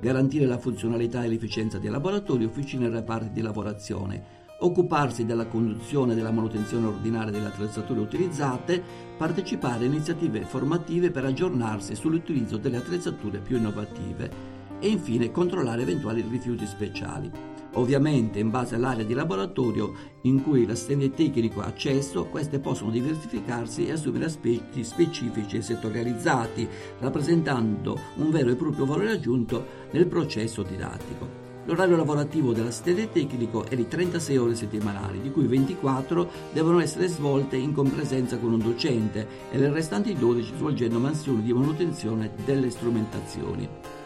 garantire 0.00 0.46
la 0.46 0.58
funzionalità 0.58 1.22
e 1.22 1.28
l'efficienza 1.28 1.78
dei 1.78 1.90
laboratori, 1.90 2.44
officine 2.44 2.86
e 2.86 2.90
reparti 2.90 3.32
di 3.32 3.42
lavorazione, 3.42 4.40
occuparsi 4.60 5.24
della 5.24 5.46
conduzione 5.46 6.12
e 6.12 6.14
della 6.14 6.30
manutenzione 6.30 6.86
ordinaria 6.86 7.30
delle 7.30 7.46
attrezzature 7.46 8.00
utilizzate, 8.00 8.82
partecipare 9.16 9.84
a 9.84 9.88
iniziative 9.88 10.42
formative 10.42 11.10
per 11.10 11.24
aggiornarsi 11.24 11.94
sull'utilizzo 11.94 12.56
delle 12.56 12.78
attrezzature 12.78 13.38
più 13.40 13.56
innovative 13.56 14.61
e 14.82 14.88
infine 14.88 15.30
controllare 15.30 15.82
eventuali 15.82 16.24
rifiuti 16.28 16.66
speciali. 16.66 17.30
Ovviamente 17.74 18.38
in 18.38 18.50
base 18.50 18.74
all'area 18.74 19.04
di 19.04 19.14
laboratorio 19.14 19.94
in 20.22 20.42
cui 20.42 20.66
l'assistente 20.66 21.12
tecnico 21.12 21.60
ha 21.60 21.66
accesso, 21.66 22.26
queste 22.26 22.58
possono 22.58 22.90
diversificarsi 22.90 23.86
e 23.86 23.92
assumere 23.92 24.26
aspetti 24.26 24.84
specifici 24.84 25.56
e 25.56 25.62
settorializzati, 25.62 26.68
rappresentando 26.98 27.98
un 28.16 28.30
vero 28.30 28.50
e 28.50 28.56
proprio 28.56 28.84
valore 28.84 29.12
aggiunto 29.12 29.64
nel 29.92 30.06
processo 30.06 30.62
didattico. 30.62 31.40
L'orario 31.64 31.96
lavorativo 31.96 32.52
dell'assistente 32.52 33.10
tecnico 33.10 33.64
è 33.64 33.76
di 33.76 33.86
36 33.86 34.36
ore 34.36 34.54
settimanali, 34.56 35.20
di 35.20 35.30
cui 35.30 35.46
24 35.46 36.28
devono 36.52 36.80
essere 36.80 37.06
svolte 37.06 37.56
in 37.56 37.72
compresenza 37.72 38.36
con 38.36 38.52
un 38.52 38.58
docente 38.58 39.26
e 39.50 39.58
le 39.58 39.70
restanti 39.70 40.12
12 40.12 40.54
svolgendo 40.56 40.98
mansioni 40.98 41.40
di 41.40 41.52
manutenzione 41.52 42.32
delle 42.44 42.68
strumentazioni. 42.68 44.00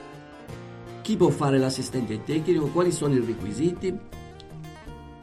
Chi 1.07 1.17
può 1.17 1.29
fare 1.29 1.57
l'assistente 1.57 2.25
tecnico? 2.25 2.67
Quali 2.67 2.91
sono 2.91 3.15
i 3.15 3.25
requisiti? 3.25 3.97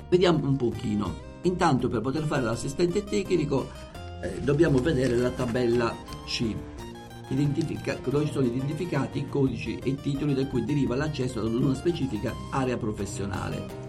Vediamo 0.08 0.48
un 0.48 0.56
pochino. 0.56 1.13
Intanto 1.41 1.89
per 1.89 2.00
poter 2.00 2.24
fare 2.24 2.41
l'assistente 2.41 3.04
tecnico 3.04 3.67
eh, 4.22 4.39
dobbiamo 4.39 4.78
vedere 4.78 5.17
la 5.17 5.30
tabella 5.30 5.93
C, 6.26 6.56
identifica- 7.28 8.00
dove 8.02 8.28
sono 8.28 8.46
identificati 8.46 9.19
i 9.19 9.28
codici 9.28 9.78
e 9.84 9.89
i 9.89 9.96
titoli 9.96 10.34
da 10.34 10.48
cui 10.48 10.63
deriva 10.63 10.96
l'accesso 10.96 11.41
ad 11.41 11.54
una 11.54 11.76
specifica 11.76 12.34
area 12.52 12.78
professionale. 12.78 13.82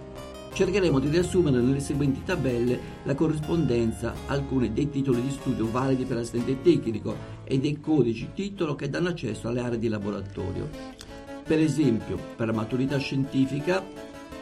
Cercheremo 0.53 0.99
di 0.99 1.11
riassumere 1.11 1.61
nelle 1.61 1.79
seguenti 1.79 2.25
tabelle 2.25 2.77
la 3.05 3.15
corrispondenza 3.15 4.15
a 4.27 4.33
alcuni 4.33 4.73
dei 4.73 4.91
titoli 4.91 5.23
di 5.23 5.31
studio 5.31 5.71
validi 5.71 6.07
per 6.07 6.17
l'assistente 6.17 6.61
tecnico 6.61 7.15
e 7.45 7.61
dei 7.61 7.79
codici 7.79 8.31
titolo 8.35 8.75
che 8.75 8.91
danno 8.91 9.11
accesso 9.11 9.47
alle 9.47 9.61
aree 9.61 9.79
di 9.79 9.87
laboratorio. 9.87 11.15
Per 11.47 11.59
esempio, 11.59 12.19
per 12.37 12.47
la 12.47 12.55
maturità 12.55 12.97
scientifica 12.97 13.85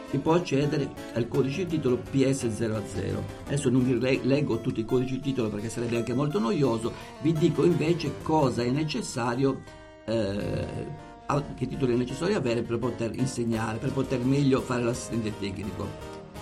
si 0.09 0.19
può 0.19 0.35
accedere 0.35 0.89
al 1.15 1.27
codice 1.27 1.65
titolo 1.65 1.97
PS00. 1.97 3.23
Adesso 3.47 3.69
non 3.69 3.83
vi 3.83 3.99
leggo 3.99 4.61
tutti 4.61 4.79
i 4.79 4.85
codici 4.85 5.19
titolo 5.19 5.49
perché 5.49 5.67
sarebbe 5.67 5.97
anche 5.97 6.13
molto 6.13 6.39
noioso, 6.39 6.93
vi 7.21 7.33
dico 7.33 7.65
invece 7.65 8.21
cosa 8.21 8.63
è 8.63 8.69
necessario, 8.69 9.63
eh, 10.05 10.65
che 11.55 11.67
titoli 11.67 11.93
è 11.93 11.97
necessario 11.97 12.37
avere 12.37 12.61
per 12.61 12.77
poter 12.77 13.17
insegnare, 13.17 13.79
per 13.79 13.91
poter 13.91 14.19
meglio 14.23 14.61
fare 14.61 14.83
l'assistente 14.83 15.33
tecnico. 15.37 15.85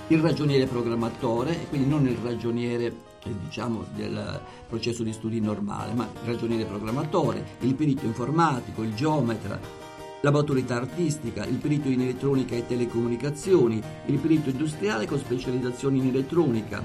Il 0.09 0.19
ragioniere 0.19 0.65
programmatore, 0.65 1.65
quindi 1.69 1.87
non 1.87 2.05
il 2.05 2.17
ragioniere 2.21 2.85
eh, 3.23 3.33
diciamo 3.45 3.85
del 3.95 4.39
processo 4.67 5.01
di 5.01 5.13
studi 5.13 5.39
normale, 5.39 5.93
ma 5.93 6.03
il 6.03 6.27
ragioniere 6.29 6.65
programmatore, 6.65 7.43
il 7.61 7.73
perito 7.73 8.05
informatico, 8.05 8.83
il 8.83 8.93
geometra, 8.93 9.80
la 10.21 10.31
maturità 10.31 10.75
artistica, 10.75 11.45
il 11.45 11.57
perito 11.57 11.87
in 11.87 12.01
elettronica 12.01 12.55
e 12.55 12.65
telecomunicazioni, 12.65 13.81
il 14.05 14.17
perito 14.17 14.49
industriale 14.49 15.05
con 15.05 15.17
specializzazione 15.17 15.97
in 15.97 16.07
elettronica, 16.07 16.83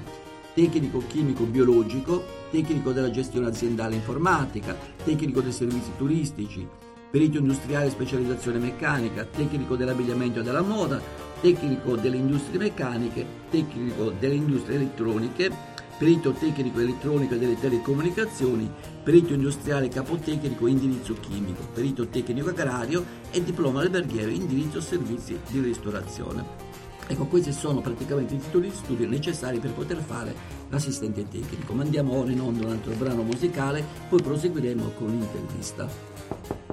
tecnico 0.53 1.03
chimico 1.07 1.43
biologico, 1.43 2.23
tecnico 2.49 2.91
della 2.91 3.11
gestione 3.11 3.47
aziendale 3.47 3.95
informatica, 3.95 4.75
tecnico 5.03 5.41
dei 5.41 5.51
servizi 5.51 5.91
turistici, 5.97 6.67
perito 7.11 7.37
industriale 7.37 7.91
specializzazione 7.91 8.57
meccanica, 8.57 9.23
tecnico 9.23 9.75
dell'abbigliamento 9.75 10.39
e 10.39 10.43
della 10.43 10.61
moda, 10.61 10.99
tecnico 11.39 11.95
delle 11.95 12.17
industrie 12.17 12.57
meccaniche, 12.57 13.25
tecnico 13.51 14.11
delle 14.17 14.33
industrie 14.33 14.77
elettroniche, 14.77 15.75
perito 15.97 16.31
tecnico 16.31 16.79
elettronico 16.79 17.35
delle 17.35 17.59
telecomunicazioni, 17.59 18.69
perito 19.03 19.33
industriale 19.33 19.87
capotecnico 19.89 20.67
indirizzo 20.67 21.15
chimico, 21.19 21.67
perito 21.73 22.07
tecnico 22.07 22.49
agrario 22.49 23.03
e 23.31 23.43
diploma 23.43 23.81
alberghiero 23.81 24.29
indirizzo 24.29 24.79
servizi 24.79 25.39
di 25.49 25.59
ristorazione. 25.59 26.65
Ecco, 27.07 27.25
questi 27.25 27.53
sono 27.53 27.79
praticamente 27.79 28.35
i 28.35 28.37
titoli 28.37 28.69
di 28.69 28.75
studio 28.75 29.07
necessari 29.07 29.59
per 29.59 29.71
poter 29.71 29.97
fare 29.97 30.35
l'assistente 30.69 31.25
tecnico. 31.27 31.73
Mandiamo 31.73 32.13
ora 32.13 32.31
in 32.31 32.41
onda 32.41 32.65
un 32.65 32.71
altro 32.73 32.93
brano 32.93 33.23
musicale, 33.23 33.83
poi 34.09 34.21
proseguiremo 34.21 34.91
con 34.97 35.07
l'intervista. 35.07 36.66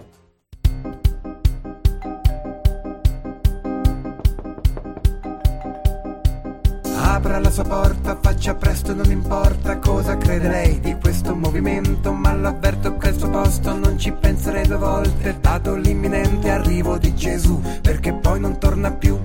Sua 7.55 7.63
porta, 7.63 8.19
faccia 8.21 8.57
presto, 8.57 8.93
non 8.95 9.09
importa 9.13 9.79
cosa 9.79 10.17
crede 10.17 10.49
lei 10.49 10.81
di 10.81 10.97
questo 11.01 11.37
movimento, 11.37 12.13
ma 12.13 12.35
l'avverto 12.35 12.97
che 12.97 13.09
al 13.11 13.17
suo 13.17 13.31
posto 13.31 13.79
non 13.79 13.97
ci 13.97 14.11
penserei 14.11 14.67
due 14.67 14.77
volte. 14.77 15.37
Dato 15.41 15.77
l'imminente 15.77 16.51
arrivo 16.51 16.99
di 16.99 17.15
Gesù 17.15 17.61
Perché 17.81 18.13
poi 18.13 18.41
non 18.41 18.59
torna 18.59 18.91
più 18.91 19.17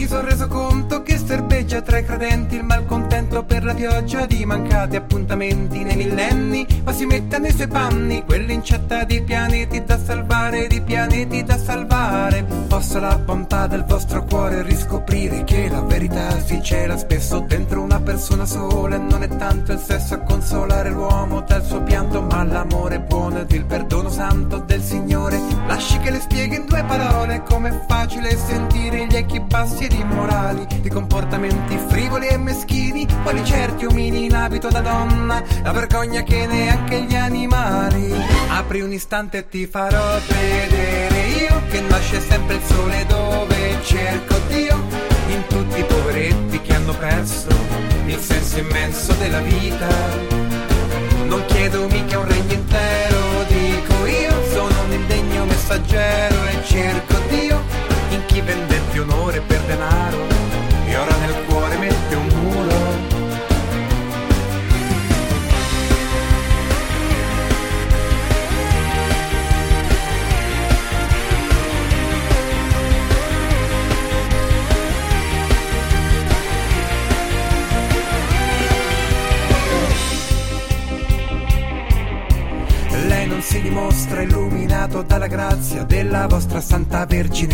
Mi 0.00 0.06
sono 0.06 0.22
reso 0.22 0.48
conto 0.48 1.02
che 1.02 1.18
serbeggia 1.18 1.82
tra 1.82 1.98
i 1.98 2.04
credenti 2.06 2.54
Il 2.54 2.64
malcontento 2.64 3.44
per 3.44 3.62
la 3.62 3.74
pioggia 3.74 4.24
di 4.24 4.46
mancati 4.46 4.96
appuntamenti 4.96 5.82
nei 5.82 5.94
millenni. 5.94 6.66
Ma 6.82 6.92
si 6.94 7.04
mette 7.04 7.38
nei 7.38 7.52
suoi 7.52 7.68
panni 7.68 8.24
Quell'incetta 8.24 9.04
di 9.04 9.20
pianeti 9.20 9.84
da 9.84 9.98
salvare 9.98 10.68
Di 10.68 10.80
pianeti 10.80 11.44
da 11.44 11.58
salvare. 11.58 12.44
Possa 12.66 12.98
la 12.98 13.18
bontà 13.18 13.66
del 13.66 13.84
vostro 13.84 14.24
cuore 14.24 14.62
riscoprire 14.62 15.44
Che 15.44 15.68
la 15.68 15.82
verità 15.82 16.40
si 16.40 16.62
cela 16.62 16.96
spesso 16.96 17.40
dentro 17.40 17.82
una 17.82 18.00
persona 18.00 18.46
sola. 18.46 18.94
E 18.94 18.98
non 19.00 19.22
è 19.22 19.28
tanto 19.28 19.72
il 19.72 19.80
sesso 19.80 20.14
a 20.14 20.20
consolare 20.20 20.88
l'uomo 20.88 21.42
dal 21.42 21.62
suo 21.62 21.82
pianto 21.82 22.22
Ma 22.22 22.42
l'amore 22.42 23.00
buono 23.00 23.40
ed 23.40 23.50
il 23.52 23.66
perdono 23.66 24.08
santo 24.08 24.60
del 24.60 24.80
Signore. 24.80 25.38
Lasci 25.66 25.98
che 25.98 26.10
le 26.10 26.20
spieghi 26.20 26.56
in 26.56 26.64
due 26.64 26.82
parole 26.84 27.42
Com'è 27.42 27.84
facile 27.86 28.34
sentire 28.34 29.06
gli 29.06 29.14
echi 29.14 29.40
bassi 29.40 29.88
ed 29.90 29.98
immorali 29.98 30.66
Di 30.80 30.88
comportamenti 30.88 31.76
frivoli 31.88 32.28
e 32.28 32.38
meschini 32.38 33.06
Quali 33.22 33.44
certi 33.44 33.84
omini 33.84 34.24
in 34.26 34.34
abito 34.34 34.68
da 34.68 34.80
donna 34.80 35.42
La 35.62 35.72
vergogna 35.72 36.22
che 36.22 36.46
neanche 36.46 37.02
gli 37.02 37.14
animali. 37.14 38.12
Apri 38.48 38.80
un 38.80 38.92
istante 38.92 39.38
e 39.38 39.48
ti 39.48 39.66
farò 39.66 40.18
vedere 40.26 41.26
io 41.40 41.62
Che 41.68 41.80
nasce 41.80 42.20
sempre 42.20 42.56
il 42.56 42.62
sole 42.62 43.04
dove 43.06 43.78
cerco 43.82 44.38
Dio. 44.48 44.78
In 45.28 45.44
tutti 45.48 45.80
i 45.80 45.84
poveretti 45.84 46.60
che 46.60 46.74
hanno 46.74 46.94
perso 46.94 47.48
Il 48.06 48.18
senso 48.18 48.58
immenso 48.58 49.12
della 49.14 49.40
vita. 49.40 49.88
Non 51.26 51.44
chiedo 51.46 51.86
mica 51.86 52.18
un 52.18 52.26
regno 52.26 52.52
intero, 52.52 53.44
dico 53.46 54.06
io 54.06 54.50
sono 54.50 54.82
un 54.82 54.92
indegno 54.92 55.44
messaggero 55.44 56.34
e 56.48 56.64
cerco 56.64 57.14
Dio 57.28 57.89
in 58.10 58.24
chi 58.26 58.40
vendette 58.40 58.98
onore 58.98 59.40
per 59.40 59.60
denaro 59.62 60.26
e 60.86 60.96
ora 60.96 61.16
nel 61.16 61.44
cuore 61.46 61.76
mette 61.78 62.14
un 62.14 62.26
muro. 62.26 63.18
Lei 83.06 83.26
non 83.26 83.40
si 83.40 83.60
dimostra 83.60 84.22
illuminato 84.22 85.02
dalla 85.02 85.26
grazia 85.26 85.84
della 85.84 86.26
vostra 86.26 86.60
Santa 86.60 87.06
Vergine. 87.06 87.49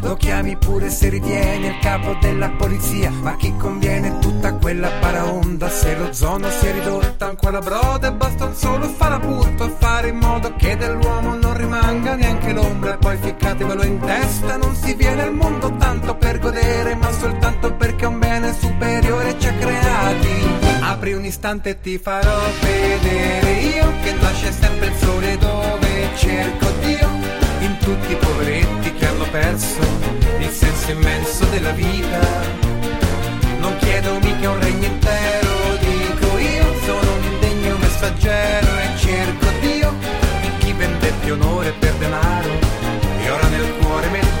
Lo 0.00 0.16
chiami 0.16 0.56
pure 0.56 0.90
se 0.90 1.08
ritiene 1.08 1.68
il 1.68 1.78
capo 1.80 2.16
della 2.20 2.50
polizia. 2.50 3.10
Ma 3.10 3.36
chi 3.36 3.54
conviene 3.56 4.18
tutta 4.18 4.54
quella 4.54 4.88
paraonda? 5.00 5.68
Se 5.68 5.96
lo 5.96 6.12
zono 6.12 6.48
si 6.50 6.66
è 6.66 6.72
ridotta 6.72 7.26
ancora 7.28 7.60
broda 7.60 8.08
e 8.08 8.12
basta 8.12 8.46
un 8.46 8.54
solo 8.54 8.88
farapurto 8.88 9.64
e 9.64 9.74
fare 9.78 10.08
in 10.08 10.16
modo 10.16 10.54
che 10.56 10.76
dell'uomo 10.76 11.36
non 11.36 11.56
rimanga 11.56 12.14
neanche 12.14 12.52
l'ombra. 12.52 12.94
E 12.94 12.98
poi 12.98 13.16
ficcatevelo 13.16 13.84
in 13.84 14.00
testa, 14.00 14.56
non 14.56 14.74
si 14.74 14.94
viene 14.94 15.22
al 15.22 15.34
mondo 15.34 15.74
tanto 15.76 16.16
per 16.16 16.38
godere, 16.38 16.94
ma 16.94 17.10
soltanto 17.12 17.74
perché 17.74 18.06
un 18.06 18.18
bene 18.18 18.52
superiore 18.54 19.38
ci 19.38 19.48
ha 19.48 19.52
creati. 19.54 20.60
Apri 20.80 21.12
un 21.14 21.24
istante 21.24 21.70
e 21.70 21.80
ti 21.80 21.98
farò 21.98 22.38
vedere 22.60 23.52
io 23.52 23.92
che 24.02 24.12
nasce 24.12 24.52
sempre 24.52 24.86
il 24.88 24.96
sole 24.96 25.38
dove 25.38 26.10
cerco 26.16 26.66
Dio 26.80 27.41
in 27.64 27.78
tutti 27.78 28.12
i 28.12 28.16
poveretti 28.16 28.92
che 28.92 29.06
hanno 29.06 29.24
perso 29.30 29.80
il 30.38 30.48
senso 30.48 30.90
immenso 30.90 31.44
della 31.46 31.70
vita. 31.70 32.20
Non 33.58 33.76
chiedo 33.78 34.18
mica 34.18 34.50
un 34.50 34.60
regno 34.60 34.86
intero, 34.86 35.76
dico 35.78 36.38
io 36.38 36.74
sono 36.84 37.12
un 37.14 37.24
indegno 37.32 37.76
messaggero 37.78 38.66
e 38.78 38.98
cerco 38.98 39.46
Dio 39.60 39.94
in 40.42 40.56
chi 40.58 40.72
vendette 40.72 41.30
onore 41.30 41.72
per 41.78 41.92
denaro 41.94 42.50
e 43.20 43.30
ora 43.30 43.48
nel 43.48 43.72
cuore 43.78 44.08
mette 44.08 44.31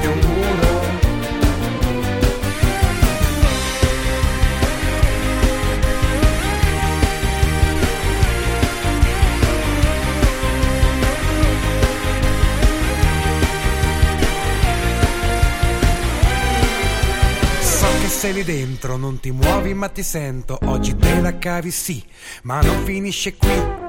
sei 18.22 18.34
lì 18.34 18.44
dentro, 18.44 18.96
non 18.96 19.18
ti 19.18 19.32
muovi 19.32 19.74
ma 19.74 19.88
ti 19.88 20.04
sento. 20.04 20.56
Oggi 20.66 20.94
te 20.94 21.20
la 21.20 21.38
cavi 21.38 21.72
sì, 21.72 22.00
ma 22.42 22.60
non 22.60 22.84
finisce 22.84 23.34
qui. 23.34 23.81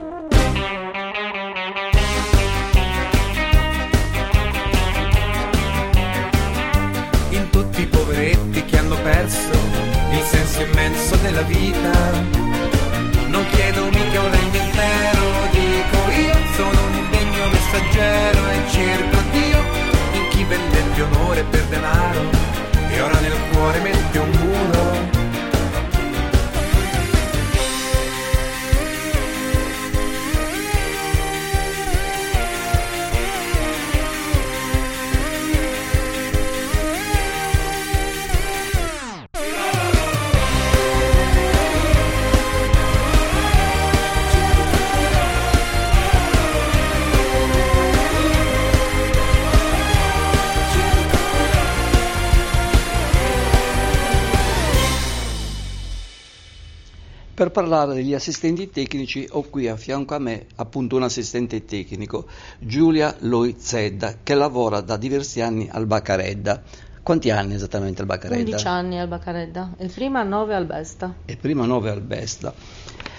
Parlare 57.54 57.94
degli 57.94 58.14
assistenti 58.14 58.70
tecnici 58.70 59.26
ho 59.32 59.44
qui 59.44 59.70
a 59.70 59.78
fianco 59.78 60.16
a 60.16 60.20
me 60.20 60.48
appunto 60.56 60.98
un 60.98 61.04
assistente 61.04 61.64
tecnico, 61.64 62.26
Giulia 62.60 63.16
Loizedda, 63.20 64.16
che 64.24 64.34
lavora 64.34 64.82
da 64.82 64.98
diversi 64.98 65.40
anni 65.40 65.70
al 65.72 65.86
Baccaredda. 65.86 66.62
Quanti 67.02 67.30
anni 67.30 67.54
esattamente 67.54 68.02
al 68.02 68.08
Baccaredda? 68.08 68.52
11 68.52 68.68
anni 68.68 69.00
al 69.00 69.08
Baccaredda 69.08 69.76
e 69.78 69.88
prima 69.88 70.24
9 70.24 70.56
al 70.56 70.66
Besta. 70.66 71.14
E 71.24 71.38
prima 71.38 71.66
9 71.66 71.90
al 71.90 72.02
Besta. 72.02 72.54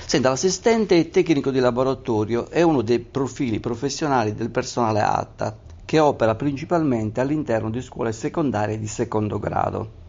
Senta, 0.04 0.28
l'assistente 0.28 1.08
tecnico 1.08 1.50
di 1.50 1.60
laboratorio 1.60 2.50
è 2.50 2.60
uno 2.60 2.82
dei 2.82 2.98
profili 2.98 3.60
professionali 3.60 4.34
del 4.34 4.50
personale 4.50 5.00
ATA 5.00 5.56
che 5.84 5.98
opera 5.98 6.34
principalmente 6.34 7.20
all'interno 7.20 7.70
di 7.70 7.80
scuole 7.80 8.12
secondarie 8.12 8.78
di 8.78 8.88
secondo 8.88 9.38
grado. 9.38 10.02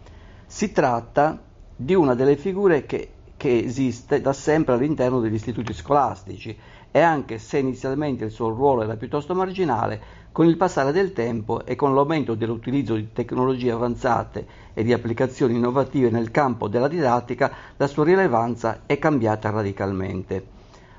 Si 0.48 0.72
tratta 0.72 1.40
di 1.76 1.94
una 1.94 2.16
delle 2.16 2.38
figure 2.38 2.86
che 2.86 3.10
che 3.46 3.60
esiste 3.64 4.22
da 4.22 4.34
sempre 4.34 4.74
all'interno 4.74 5.20
degli 5.20 5.36
istituti 5.36 5.72
scolastici 5.72 6.58
e 6.90 7.00
anche 7.00 7.38
se 7.38 7.60
inizialmente 7.60 8.26
il 8.26 8.32
suo 8.32 8.50
ruolo 8.50 8.82
era 8.82 8.96
piuttosto 8.96 9.36
marginale, 9.36 10.02
con 10.32 10.48
il 10.48 10.58
passare 10.58 10.92
del 10.92 11.14
tempo 11.14 11.64
e 11.64 11.76
con 11.76 11.94
l'aumento 11.94 12.34
dell'utilizzo 12.34 12.96
di 12.96 13.14
tecnologie 13.14 13.70
avanzate 13.70 14.48
e 14.74 14.84
di 14.84 14.94
applicazioni 14.94 15.58
innovative 15.58 16.10
nel 16.10 16.32
campo 16.32 16.68
della 16.68 16.88
didattica, 16.88 17.52
la 17.78 17.86
sua 17.86 18.06
rilevanza 18.06 18.82
è 18.88 18.98
cambiata 18.98 19.52
radicalmente. 19.52 20.48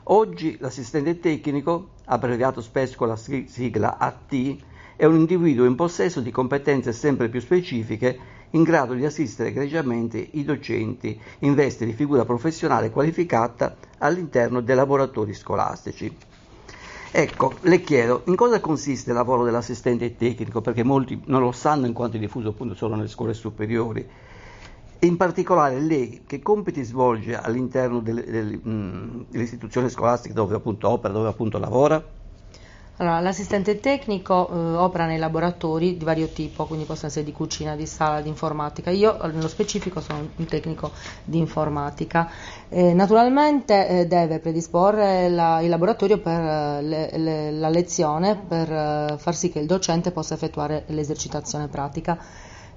Oggi 0.05 0.57
l'assistente 0.61 1.19
tecnico, 1.19 1.89
abbreviato 2.05 2.61
spesso 2.61 2.97
con 2.97 3.09
la 3.09 3.17
sigla 3.17 3.99
AT, 3.99 4.57
è 4.95 5.05
un 5.05 5.17
individuo 5.17 5.67
in 5.67 5.75
possesso 5.75 6.21
di 6.21 6.31
competenze 6.31 6.93
sempre 6.93 7.29
più 7.29 7.41
specifiche 7.41 8.36
in 8.51 8.63
grado 8.63 8.95
di 8.95 9.05
assistere 9.05 9.51
egregiamente 9.51 10.19
i 10.19 10.45
docenti 10.45 11.21
in 11.41 11.55
veste 11.55 11.85
di 11.85 11.93
figura 11.93 12.25
professionale 12.25 12.91
qualificata 12.91 13.77
all'interno 13.99 14.61
dei 14.61 14.77
laboratori 14.77 15.35
scolastici. 15.35 16.17
Ecco, 17.13 17.55
le 17.63 17.81
chiedo 17.81 18.23
in 18.27 18.37
cosa 18.37 18.61
consiste 18.61 19.11
il 19.11 19.17
lavoro 19.17 19.45
dell'assistente 19.45 20.17
tecnico, 20.17 20.61
perché 20.61 20.83
molti 20.83 21.21
non 21.27 21.41
lo 21.41 21.53
sanno 21.53 21.87
in 21.87 21.93
quanto 21.93 22.17
è 22.17 22.21
diffuso 22.21 22.51
appunto 22.51 22.75
solo 22.75 22.95
nelle 22.95 23.09
scuole 23.09 23.33
superiori. 23.33 24.07
In 24.99 25.17
particolare 25.17 25.81
lei 25.81 26.25
che 26.27 26.41
compiti 26.41 26.83
svolge 26.83 27.37
all'interno 27.37 28.01
delle, 28.01 28.23
mh, 28.23 29.27
delle 29.31 29.45
istituzioni 29.45 29.89
scolastiche 29.89 30.35
dove 30.35 30.57
appunto 30.57 30.89
opera, 30.89 31.13
dove 31.13 31.29
appunto 31.29 31.59
lavora? 31.59 32.03
Allora, 32.99 33.21
l'assistente 33.21 33.79
tecnico 33.79 34.49
eh, 34.49 34.55
opera 34.77 35.05
nei 35.05 35.19
laboratori 35.19 35.99
di 35.99 36.05
vario 36.05 36.29
tipo, 36.33 36.65
quindi 36.67 36.87
possono 36.87 37.09
essere 37.09 37.27
di 37.27 37.33
cucina, 37.33 37.77
di 37.77 37.85
sala, 37.87 38.23
di 38.23 38.29
informatica. 38.31 38.91
Io 38.91 39.21
eh, 39.21 39.29
nello 39.33 39.49
specifico 39.49 40.01
sono 40.01 40.31
un 40.37 40.47
tecnico 40.47 40.93
di 41.23 41.37
informatica. 41.39 42.31
Eh, 42.71 42.95
naturalmente 42.95 43.87
eh, 43.89 44.07
deve 44.07 44.39
predisporre 44.39 45.29
la- 45.29 45.61
il 45.61 45.69
laboratorio 45.69 46.19
per 46.19 46.41
eh, 46.41 46.83
le- 46.83 47.11
le- 47.19 47.51
la 47.53 47.69
lezione 47.69 48.37
per 48.37 48.73
eh, 48.73 49.15
far 49.19 49.35
sì 49.35 49.51
che 49.51 49.59
il 49.59 49.67
docente 49.67 50.11
possa 50.11 50.33
effettuare 50.35 50.85
l'esercitazione 50.89 51.69
pratica. 51.69 52.19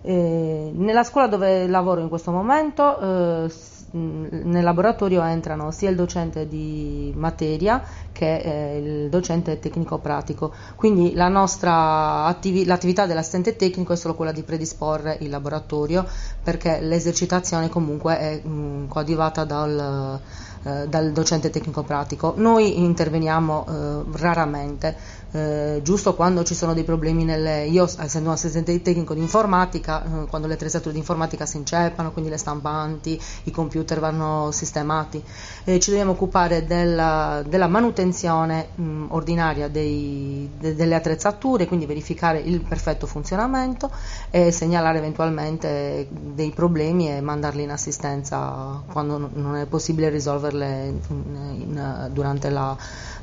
Nella 0.02 1.04
scuola 1.04 1.28
dove 1.28 1.68
lavoro 1.68 2.00
in 2.02 2.08
questo 2.08 2.32
momento, 2.32 3.48
nel 3.91 4.63
laboratorio 4.63 5.21
entrano 5.23 5.71
sia 5.71 5.89
il 5.89 5.95
docente 5.95 6.47
di 6.47 7.12
materia 7.15 7.84
che 8.12 8.38
eh, 8.38 8.78
il 8.78 9.10
docente 9.10 9.60
tecnico-pratico. 9.60 10.54
Quindi 10.75 11.13
la 11.13 11.28
nostra 11.28 12.25
attivi- 12.25 12.65
l'attività 12.65 13.06
dell'assistente 13.06 13.56
tecnico 13.56 13.93
è 13.93 13.95
solo 13.95 14.15
quella 14.15 14.32
di 14.32 14.43
predisporre 14.43 15.17
il 15.21 15.30
laboratorio 15.30 16.06
perché 16.43 16.80
l'esercitazione 16.82 17.69
comunque 17.69 18.17
è 18.19 18.41
mh, 18.45 18.88
coadiuvata 18.88 19.43
dal, 19.43 20.19
eh, 20.63 20.88
dal 20.88 21.12
docente 21.12 21.49
tecnico-pratico. 21.49 22.34
Noi 22.38 22.80
interveniamo 22.84 23.65
eh, 23.67 24.17
raramente. 24.17 24.95
Eh, 25.32 25.80
giusto 25.84 26.15
quando 26.15 26.44
ci 26.44 26.56
sono 26.56 26.74
dei 26.74 26.84
problemi 26.84 27.24
nelle... 27.24 27.65
Io, 27.65 27.86
essendo 27.86 28.30
un 28.30 28.36
assistente 28.36 28.82
tecnico 28.82 29.13
di 29.13 29.22
informatica, 29.22 30.04
eh, 30.24 30.26
quando 30.28 30.48
le 30.48 30.54
attrezzature 30.56 30.92
di 30.94 30.98
informatica 31.00 31.46
si 31.46 31.58
inceppano, 31.58 32.12
quindi 32.12 32.30
le 32.32 32.38
stampanti, 32.38 33.20
i 33.44 33.52
computer 33.52 34.00
vanno 34.00 34.50
sistemati, 34.52 35.24
eh, 35.65 35.80
ci 35.80 35.89
dobbiamo 35.92 36.12
occupare 36.13 36.65
della, 36.65 37.44
della 37.48 37.68
manutenzione 37.68 38.70
mh, 38.76 39.06
ordinaria 39.10 39.68
dei- 39.68 40.50
de- 40.58 40.76
delle 40.76 40.96
attrezzature, 40.96 41.68
quindi 41.68 41.86
verificare 41.86 42.39
il 42.39 42.62
perfetto 42.62 43.06
funzionamento 43.06 43.92
e 44.32 44.52
segnalare 44.52 44.98
eventualmente 44.98 46.08
dei 46.10 46.52
problemi 46.52 47.10
e 47.10 47.22
mandarli 47.22 47.63
in 47.63 47.72
assistenza 47.72 48.82
quando 48.92 49.18
non- 49.18 49.30
non 49.34 49.56
è 49.58 49.65
possibile 49.65 50.10
risolverle 50.10 50.86
in- 50.88 51.36
in- 51.62 52.10
durante 52.12 52.50
la, 52.50 52.76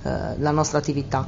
eh, 0.02 0.38
la 0.38 0.50
nostra 0.50 0.78
attività. 0.78 1.26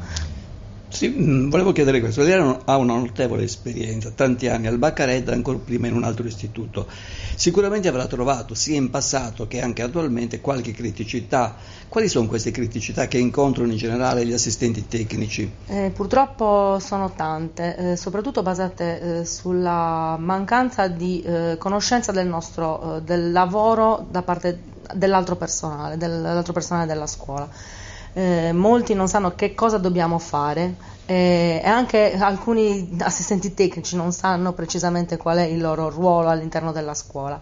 Sì, 0.90 1.08
mh, 1.08 1.50
volevo 1.50 1.72
chiedere 1.72 2.00
questo. 2.00 2.22
Lei 2.22 2.32
ha 2.64 2.76
una 2.76 2.94
notevole 2.94 3.42
esperienza, 3.44 4.10
tanti 4.10 4.48
anni 4.48 4.66
al 4.66 4.78
Baccaredda, 4.78 5.32
ancora 5.32 5.58
prima 5.58 5.86
in 5.86 5.94
un 5.94 6.02
altro 6.02 6.26
istituto. 6.26 6.88
Sicuramente 7.36 7.88
avrà 7.88 8.06
trovato, 8.06 8.54
sia 8.54 8.76
in 8.76 8.88
passato 8.90 9.46
che 9.46 9.60
anche 9.60 9.82
attualmente, 9.82 10.40
qualche 10.40 10.72
criticità. 10.72 11.56
Quali 11.88 12.08
sono 12.08 12.26
queste 12.26 12.50
criticità 12.50 13.06
che 13.06 13.18
incontrano 13.18 13.70
in 13.70 13.78
generale 13.78 14.24
gli 14.26 14.32
assistenti 14.32 14.88
tecnici? 14.88 15.50
Eh, 15.66 15.92
purtroppo 15.94 16.78
sono 16.80 17.12
tante, 17.14 17.92
eh, 17.92 17.96
soprattutto 17.96 18.42
basate 18.42 19.20
eh, 19.20 19.24
sulla 19.24 20.16
mancanza 20.18 20.88
di 20.88 21.22
eh, 21.22 21.56
conoscenza 21.58 22.12
del 22.12 22.26
nostro 22.26 22.96
eh, 22.96 23.02
del 23.02 23.30
lavoro 23.30 24.06
da 24.10 24.22
parte 24.22 24.58
dell'altro 24.94 25.36
personale, 25.36 25.96
dell'altro 25.96 26.52
personale 26.52 26.86
della 26.86 27.06
scuola. 27.06 27.48
Eh, 28.12 28.52
molti 28.52 28.94
non 28.94 29.06
sanno 29.08 29.34
che 29.34 29.54
cosa 29.54 29.78
dobbiamo 29.78 30.18
fare 30.18 30.76
eh, 31.04 31.60
e 31.62 31.66
anche 31.68 32.14
alcuni 32.18 32.96
assistenti 33.00 33.54
tecnici 33.54 33.96
non 33.96 34.12
sanno 34.12 34.52
precisamente 34.54 35.16
qual 35.16 35.38
è 35.38 35.44
il 35.44 35.60
loro 35.60 35.88
ruolo 35.90 36.28
all'interno 36.28 36.72
della 36.72 36.94
scuola. 36.94 37.40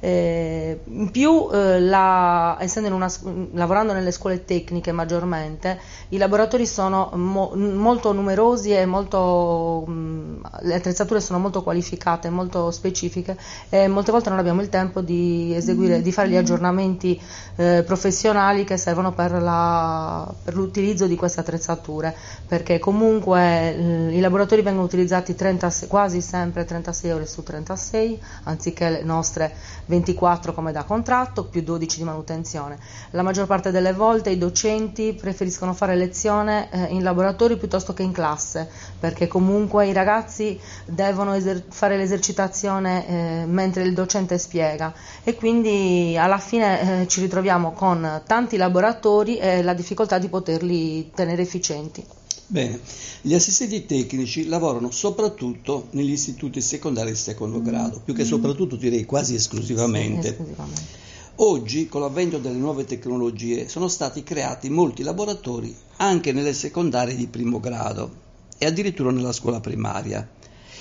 Eh, 0.00 0.80
in 0.84 1.10
più, 1.10 1.48
eh, 1.52 1.80
la- 1.80 2.56
una 2.90 3.10
lavorando 3.52 3.92
nelle 3.92 4.12
scuole 4.12 4.44
tecniche 4.44 4.92
maggiormente, 4.92 5.78
i 6.10 6.16
laboratori 6.18 6.66
sono 6.66 7.10
mo- 7.14 7.52
molto 7.54 8.12
numerosi 8.12 8.72
e 8.72 8.86
molto, 8.86 9.84
mh, 9.86 10.40
le 10.62 10.74
attrezzature 10.74 11.20
sono 11.20 11.38
molto 11.38 11.62
qualificate, 11.62 12.30
molto 12.30 12.70
specifiche 12.70 13.36
e 13.68 13.88
molte 13.88 14.12
volte 14.12 14.30
non 14.30 14.38
abbiamo 14.38 14.60
il 14.60 14.68
tempo 14.68 15.00
di 15.00 15.52
eseguire, 15.54 16.00
di 16.02 16.12
fare 16.12 16.28
gli 16.28 16.36
aggiornamenti 16.36 17.20
eh, 17.56 17.82
professionali 17.84 18.64
che 18.64 18.76
servono 18.76 19.12
per, 19.12 19.32
la- 19.42 20.32
per 20.44 20.54
l'utilizzo 20.54 21.06
di 21.06 21.16
queste 21.16 21.40
attrezzature, 21.40 22.14
perché 22.46 22.78
comunque 22.78 23.74
eh, 23.76 24.16
i 24.16 24.20
laboratori 24.20 24.62
vengono 24.62 24.84
utilizzati 24.86 25.34
36 25.34 25.88
quasi 25.88 26.20
sempre 26.20 26.64
36 26.64 27.10
ore 27.12 27.26
su 27.26 27.42
36, 27.42 28.20
anziché 28.44 28.88
le 28.90 29.02
nostre 29.02 29.54
24 29.88 30.52
come 30.52 30.70
da 30.72 30.84
contratto, 30.84 31.44
più 31.44 31.62
12 31.62 31.98
di 31.98 32.04
manutenzione. 32.04 32.78
La 33.10 33.22
maggior 33.22 33.46
parte 33.46 33.70
delle 33.70 33.92
volte 33.92 34.30
i 34.30 34.38
docenti 34.38 35.14
preferiscono 35.14 35.72
fare 35.72 35.96
lezione 35.96 36.70
eh, 36.70 36.84
in 36.90 37.02
laboratorio 37.02 37.56
piuttosto 37.56 37.94
che 37.94 38.02
in 38.02 38.12
classe, 38.12 38.70
perché 38.98 39.26
comunque 39.26 39.86
i 39.86 39.92
ragazzi 39.92 40.58
devono 40.84 41.34
eser- 41.34 41.64
fare 41.68 41.96
l'esercitazione 41.96 43.06
eh, 43.06 43.44
mentre 43.46 43.82
il 43.82 43.94
docente 43.94 44.38
spiega 44.38 44.92
e 45.24 45.34
quindi 45.34 46.16
alla 46.18 46.38
fine 46.38 47.02
eh, 47.02 47.08
ci 47.08 47.20
ritroviamo 47.20 47.72
con 47.72 48.22
tanti 48.26 48.56
laboratori 48.56 49.38
e 49.38 49.62
la 49.62 49.74
difficoltà 49.74 50.18
di 50.18 50.28
poterli 50.28 51.10
tenere 51.12 51.42
efficienti. 51.42 52.17
Bene, 52.50 52.80
gli 53.20 53.34
assistenti 53.34 53.84
tecnici 53.84 54.46
lavorano 54.46 54.90
soprattutto 54.90 55.88
negli 55.90 56.12
istituti 56.12 56.62
secondari 56.62 57.10
di 57.10 57.16
secondo 57.16 57.60
grado, 57.60 58.00
più 58.02 58.14
che 58.14 58.24
soprattutto 58.24 58.76
direi 58.76 59.04
quasi 59.04 59.34
esclusivamente. 59.34 60.28
Esclusivamente. 60.28 60.82
Oggi, 61.40 61.88
con 61.88 62.00
l'avvento 62.00 62.38
delle 62.38 62.56
nuove 62.56 62.86
tecnologie, 62.86 63.68
sono 63.68 63.86
stati 63.86 64.22
creati 64.22 64.70
molti 64.70 65.02
laboratori 65.02 65.76
anche 65.98 66.32
nelle 66.32 66.54
secondarie 66.54 67.14
di 67.14 67.26
primo 67.26 67.60
grado 67.60 68.10
e 68.56 68.64
addirittura 68.64 69.10
nella 69.10 69.32
scuola 69.32 69.60
primaria. 69.60 70.26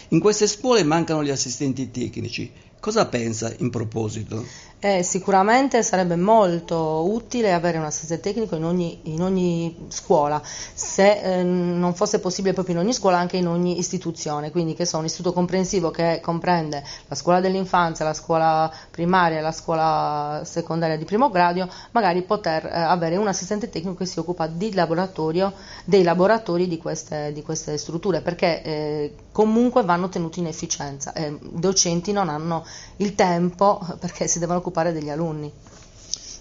In 0.09 0.21
queste 0.21 0.47
scuole 0.47 0.83
mancano 0.83 1.21
gli 1.21 1.29
assistenti 1.29 1.91
tecnici. 1.91 2.49
Cosa 2.79 3.05
pensa 3.07 3.53
in 3.57 3.69
proposito? 3.69 4.65
Eh, 4.79 5.01
sicuramente 5.01 5.81
sarebbe 5.81 6.15
molto 6.15 7.11
utile 7.11 7.51
avere 7.51 7.79
un 7.79 7.85
assistente 7.85 8.29
tecnico 8.29 8.55
in 8.55 8.63
ogni, 8.63 8.99
in 9.05 9.23
ogni 9.23 9.87
scuola, 9.87 10.39
se 10.43 11.39
eh, 11.39 11.41
non 11.41 11.95
fosse 11.95 12.19
possibile 12.19 12.53
proprio 12.53 12.75
in 12.75 12.81
ogni 12.81 12.93
scuola, 12.93 13.17
anche 13.17 13.37
in 13.37 13.47
ogni 13.47 13.79
istituzione, 13.79 14.51
quindi 14.51 14.75
che 14.75 14.85
so, 14.85 14.99
un 14.99 15.05
istituto 15.05 15.33
comprensivo 15.33 15.89
che 15.89 16.19
comprende 16.21 16.83
la 17.07 17.15
scuola 17.15 17.39
dell'infanzia, 17.39 18.05
la 18.05 18.13
scuola 18.13 18.71
primaria 18.91 19.41
la 19.41 19.51
scuola 19.51 20.41
secondaria 20.45 20.95
di 20.95 21.05
primo 21.05 21.31
grado, 21.31 21.67
magari 21.91 22.21
poter 22.21 22.67
eh, 22.67 22.69
avere 22.69 23.17
un 23.17 23.27
assistente 23.27 23.69
tecnico 23.69 23.95
che 23.95 24.05
si 24.05 24.19
occupa 24.19 24.47
laboratorio, 24.73 25.53
dei 25.85 26.03
laboratori 26.03 26.67
di 26.67 26.77
queste, 26.77 27.33
di 27.33 27.41
queste 27.41 27.79
strutture, 27.79 28.21
perché 28.21 28.61
eh, 28.61 29.15
comunque 29.31 29.81
vanno 29.83 30.07
tenuti 30.09 30.39
in 30.39 30.45
efficienza 30.45 31.13
i 31.15 31.35
docenti 31.41 32.11
non 32.11 32.29
hanno 32.29 32.63
il 32.97 33.15
tempo 33.15 33.79
perché 33.99 34.27
si 34.27 34.39
devono 34.39 34.59
occupare 34.59 34.91
degli 34.91 35.09
alunni. 35.09 35.51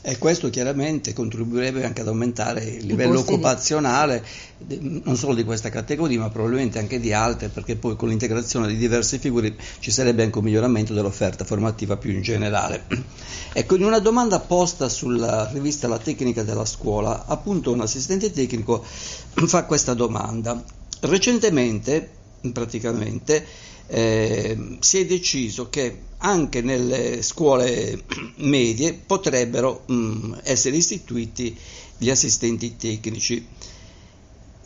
E 0.09 0.19
questo 0.19 0.51
chiaramente 0.51 1.13
contribuirebbe 1.13 1.85
anche 1.85 2.03
ad 2.03 2.07
aumentare 2.07 2.63
il 2.63 2.87
livello 2.87 3.15
di- 3.15 3.19
occupazionale 3.33 4.25
de- 4.57 4.79
non 4.81 5.17
solo 5.17 5.35
di 5.35 5.43
questa 5.43 5.69
categoria, 5.69 6.21
ma 6.21 6.31
probabilmente 6.31 6.79
anche 6.79 7.01
di 7.01 7.13
altre, 7.13 7.49
perché 7.49 7.75
poi 7.75 7.97
con 7.97 8.11
l'integrazione 8.11 8.69
di 8.69 8.77
diverse 8.77 9.19
figure 9.19 9.57
ci 9.81 9.91
sarebbe 9.91 10.23
anche 10.23 10.39
un 10.39 10.45
miglioramento 10.45 10.95
dell'offerta 10.95 11.45
formativa 11.45 11.97
più 11.97 12.13
in 12.13 12.23
generale. 12.23 12.85
Ecco, 13.53 13.75
in 13.75 13.83
una 13.85 13.99
domanda 13.99 14.39
posta 14.39 14.89
sulla 14.89 15.49
rivista 15.51 15.89
La 15.89 15.99
tecnica 15.99 16.45
della 16.45 16.67
scuola, 16.67 17.25
appunto 17.27 17.73
un 17.73 17.81
assistente 17.81 18.31
tecnico 18.31 18.85
fa 18.87 19.65
questa 19.65 19.95
domanda. 19.95 20.63
Recentemente, 21.01 22.09
praticamente, 22.53 23.45
eh, 23.89 24.79
si 24.81 24.99
è 24.99 25.07
deciso 25.07 25.69
che 25.69 26.03
anche 26.19 26.63
nelle 26.63 27.23
scuole 27.23 28.03
medie 28.37 28.95
potrebbero 28.95 29.85
mh, 29.87 30.41
essere 30.43 30.77
istituiti 30.77 31.57
gli 31.99 32.11
assistenti 32.11 32.77
tecnici. 32.77 33.47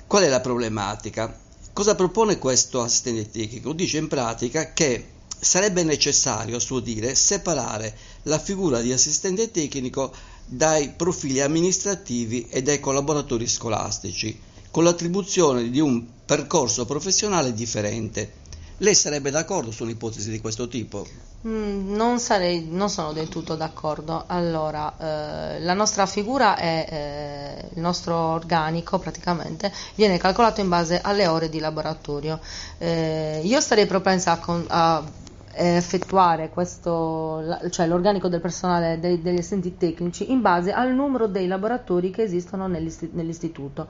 Qual 0.07 0.23
è 0.23 0.29
la 0.29 0.41
problematica? 0.41 1.39
Cosa 1.73 1.95
propone 1.95 2.39
questo 2.39 2.83
assistente 2.83 3.31
tecnico? 3.31 3.73
Dice 3.73 3.99
in 3.99 4.09
pratica 4.09 4.73
che 4.73 5.05
sarebbe 5.39 5.83
necessario, 5.83 6.57
a 6.57 6.61
suo 6.61 6.81
dire, 6.81 7.15
separare 7.15 7.97
la 8.25 8.39
figura 8.39 8.81
di 8.81 8.93
assistente 8.93 9.51
tecnico 9.51 10.13
dai 10.45 10.91
profili 10.91 11.41
amministrativi 11.41 12.47
e 12.51 12.63
dai 12.63 12.81
collaboratori 12.81 13.47
scolastici, 13.47 14.39
con 14.71 14.85
l'attribuzione 14.85 15.71
di 15.71 15.81
un 15.81 16.05
percorso 16.27 16.85
professionale 16.85 17.55
differente. 17.55 18.39
Lei 18.83 18.95
sarebbe 18.95 19.31
d'accordo 19.31 19.71
su 19.71 19.83
un'ipotesi 19.83 20.31
di 20.31 20.41
questo 20.41 20.67
tipo? 20.67 21.07
Mm, 21.47 21.95
non, 21.95 22.19
sarei, 22.19 22.67
non 22.71 22.89
sono 22.89 23.13
del 23.13 23.29
tutto 23.29 23.55
d'accordo. 23.55 24.25
Allora, 24.27 24.97
eh, 24.97 25.61
la 25.61 25.75
nostra 25.75 26.07
figura 26.07 26.57
è 26.57 26.87
eh, 26.91 27.69
il 27.75 27.81
nostro 27.81 28.15
organico 28.17 28.99
praticamente 28.99 29.71
viene 29.97 30.17
calcolato 30.17 30.63
in 30.63 30.69
base 30.69 30.99
alle 31.03 31.27
ore 31.27 31.51
di 31.51 31.59
laboratorio. 31.59 32.41
Eh, 32.79 33.43
io 33.45 33.61
sarei 33.61 33.85
propensa 33.87 34.33
a, 34.33 34.39
con- 34.39 34.65
a 34.69 35.05
effettuare 35.53 36.49
questo, 36.49 37.43
cioè 37.71 37.87
l'organico 37.87 38.29
del 38.29 38.41
personale 38.41 38.99
degli 38.99 39.29
assistenti 39.29 39.77
tecnici 39.77 40.31
in 40.31 40.41
base 40.41 40.73
al 40.73 40.95
numero 40.95 41.27
dei 41.27 41.47
laboratori 41.47 42.11
che 42.11 42.23
esistono 42.23 42.67
nell'isti- 42.67 43.11
nell'istituto. 43.13 43.89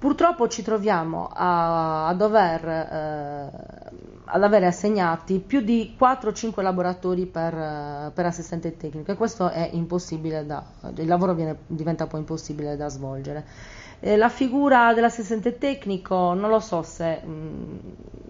Purtroppo 0.00 0.48
ci 0.48 0.62
troviamo 0.62 1.28
a, 1.30 2.06
a 2.08 2.14
dover 2.14 2.64
eh, 2.66 3.50
ad 4.24 4.42
avere 4.42 4.64
assegnati 4.64 5.40
più 5.40 5.60
di 5.60 5.94
4-5 5.94 6.62
laboratori 6.62 7.26
per, 7.26 7.52
eh, 7.52 8.10
per 8.14 8.24
assistente 8.24 8.78
tecnico 8.78 9.12
e 9.12 9.14
questo 9.14 9.50
è 9.50 9.68
impossibile 9.72 10.46
da, 10.46 10.64
il 10.96 11.06
lavoro 11.06 11.34
viene- 11.34 11.58
diventa 11.66 12.06
poi 12.06 12.20
impossibile 12.20 12.76
da 12.78 12.88
svolgere. 12.88 13.44
Eh, 14.00 14.16
la 14.16 14.30
figura 14.30 14.94
dell'assistente 14.94 15.58
tecnico 15.58 16.32
non 16.32 16.48
lo 16.48 16.60
so 16.60 16.80
se 16.82 17.20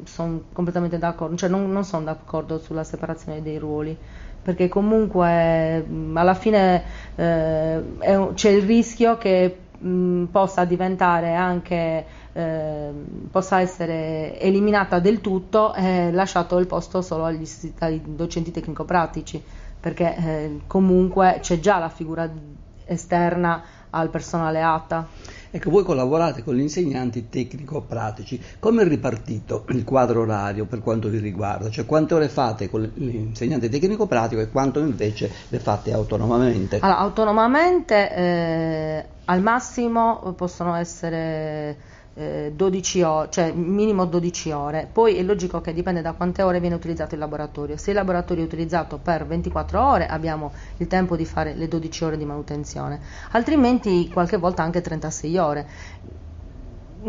sono 0.04 0.42
completamente 0.52 0.98
d'accordo, 0.98 1.36
cioè 1.36 1.48
non, 1.48 1.70
non 1.70 1.84
sono 1.84 2.02
d'accordo 2.04 2.58
sulla 2.58 2.82
separazione 2.82 3.42
dei 3.42 3.58
ruoli 3.58 3.96
perché 4.42 4.68
comunque 4.68 5.82
mh, 5.82 6.16
alla 6.16 6.34
fine 6.34 6.82
eh, 7.14 7.98
è 7.98 8.28
c'è 8.34 8.50
il 8.50 8.62
rischio 8.62 9.18
che 9.18 9.56
mh, 9.80 10.24
possa 10.26 10.64
diventare 10.64 11.34
anche 11.34 12.06
eh, 12.32 12.90
possa 13.30 13.60
essere 13.60 14.38
eliminata 14.40 14.98
del 14.98 15.20
tutto 15.20 15.74
e 15.74 16.12
lasciato 16.12 16.58
il 16.58 16.66
posto 16.66 17.02
solo 17.02 17.24
agli, 17.24 17.48
ai 17.80 18.00
docenti 18.04 18.50
tecnico-pratici 18.50 19.42
perché 19.80 20.16
eh, 20.16 20.60
comunque 20.66 21.38
c'è 21.40 21.58
già 21.58 21.78
la 21.78 21.88
figura 21.88 22.30
esterna 22.84 23.62
al 23.90 24.10
personale 24.10 24.60
ATA. 24.62 25.08
Ecco, 25.52 25.70
voi 25.70 25.82
collaborate 25.82 26.44
con 26.44 26.54
gli 26.54 26.60
insegnanti 26.60 27.28
tecnico-pratici. 27.28 28.40
Come 28.60 28.82
è 28.82 28.86
ripartito 28.86 29.64
il 29.70 29.82
quadro 29.82 30.20
orario 30.20 30.64
per 30.66 30.80
quanto 30.80 31.08
vi 31.08 31.18
riguarda? 31.18 31.70
Cioè 31.70 31.86
quante 31.86 32.14
ore 32.14 32.28
fate 32.28 32.70
con 32.70 32.88
l'insegnante 32.94 33.68
tecnico-pratico 33.68 34.40
e 34.40 34.48
quanto 34.48 34.78
invece 34.78 35.30
le 35.48 35.58
fate 35.58 35.92
autonomamente? 35.92 36.78
Allora, 36.80 36.98
autonomamente 36.98 38.14
eh, 38.14 39.04
al 39.24 39.42
massimo 39.42 40.34
possono 40.36 40.76
essere 40.76 41.76
eh, 42.20 42.52
12 42.54 43.02
ore, 43.02 43.28
cioè 43.30 43.52
minimo 43.52 44.04
12 44.04 44.50
ore. 44.50 44.88
Poi 44.92 45.16
è 45.16 45.22
logico 45.22 45.62
che 45.62 45.72
dipende 45.72 46.02
da 46.02 46.12
quante 46.12 46.42
ore 46.42 46.60
viene 46.60 46.74
utilizzato 46.74 47.14
il 47.14 47.20
laboratorio. 47.20 47.78
Se 47.78 47.90
il 47.90 47.96
laboratorio 47.96 48.42
è 48.42 48.46
utilizzato 48.46 48.98
per 48.98 49.26
24 49.26 49.82
ore 49.82 50.06
abbiamo 50.06 50.52
il 50.76 50.86
tempo 50.86 51.16
di 51.16 51.24
fare 51.24 51.54
le 51.54 51.66
12 51.66 52.04
ore 52.04 52.16
di 52.18 52.26
manutenzione, 52.26 53.00
altrimenti 53.30 54.10
qualche 54.12 54.36
volta 54.36 54.62
anche 54.62 54.82
36 54.82 55.38
ore. 55.38 55.68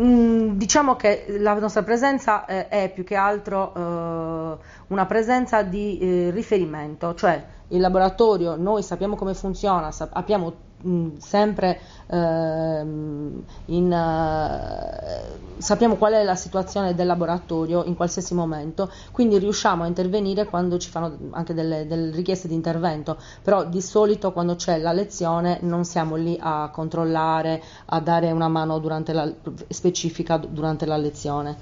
Mm, 0.00 0.52
diciamo 0.56 0.96
che 0.96 1.26
la 1.38 1.52
nostra 1.52 1.82
presenza 1.82 2.46
eh, 2.46 2.68
è 2.68 2.90
più 2.94 3.04
che 3.04 3.14
altro 3.14 3.74
eh, 3.74 4.58
una 4.86 5.04
presenza 5.04 5.62
di 5.62 5.98
eh, 5.98 6.30
riferimento, 6.30 7.14
cioè 7.14 7.44
il 7.68 7.80
laboratorio, 7.80 8.56
noi 8.56 8.82
sappiamo 8.82 9.16
come 9.16 9.34
funziona, 9.34 9.90
abbiamo 10.12 10.70
mh, 10.82 11.16
sempre 11.18 11.80
ehm, 12.08 13.44
in, 13.66 13.92
eh, 13.92 15.40
sappiamo 15.58 15.96
qual 15.96 16.12
è 16.14 16.24
la 16.24 16.34
situazione 16.34 16.94
del 16.94 17.06
laboratorio 17.06 17.84
in 17.84 17.94
qualsiasi 17.94 18.34
momento, 18.34 18.90
quindi 19.12 19.38
riusciamo 19.38 19.84
a 19.84 19.86
intervenire 19.86 20.46
quando 20.46 20.78
ci 20.78 20.90
fanno 20.90 21.16
anche 21.30 21.54
delle, 21.54 21.86
delle 21.86 22.10
richieste 22.10 22.48
di 22.48 22.54
intervento, 22.54 23.18
però 23.42 23.64
di 23.64 23.80
solito 23.80 24.32
quando 24.32 24.56
c'è 24.56 24.78
la 24.78 24.92
lezione 24.92 25.58
non 25.62 25.84
siamo 25.84 26.16
lì 26.16 26.36
a 26.40 26.70
controllare, 26.72 27.62
a 27.86 28.00
dare 28.00 28.30
una 28.30 28.48
mano 28.48 28.78
durante 28.78 29.12
la, 29.12 29.30
specifica 29.68 30.36
durante 30.36 30.86
la 30.86 30.96
lezione. 30.96 31.56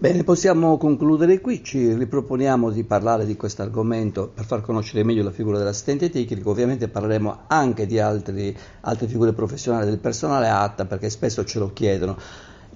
Bene, 0.00 0.22
possiamo 0.22 0.76
concludere 0.78 1.40
qui, 1.40 1.64
ci 1.64 1.92
riproponiamo 1.92 2.70
di 2.70 2.84
parlare 2.84 3.26
di 3.26 3.34
questo 3.34 3.62
argomento 3.62 4.30
per 4.32 4.44
far 4.44 4.60
conoscere 4.60 5.02
meglio 5.02 5.24
la 5.24 5.32
figura 5.32 5.58
dell'assistente 5.58 6.08
tecnico, 6.08 6.50
ovviamente 6.50 6.86
parleremo 6.86 7.38
anche 7.48 7.84
di 7.84 7.98
altri, 7.98 8.56
altre 8.82 9.08
figure 9.08 9.32
professionali 9.32 9.86
del 9.86 9.98
personale 9.98 10.46
ATA 10.50 10.84
perché 10.84 11.10
spesso 11.10 11.44
ce 11.44 11.58
lo 11.58 11.72
chiedono. 11.72 12.16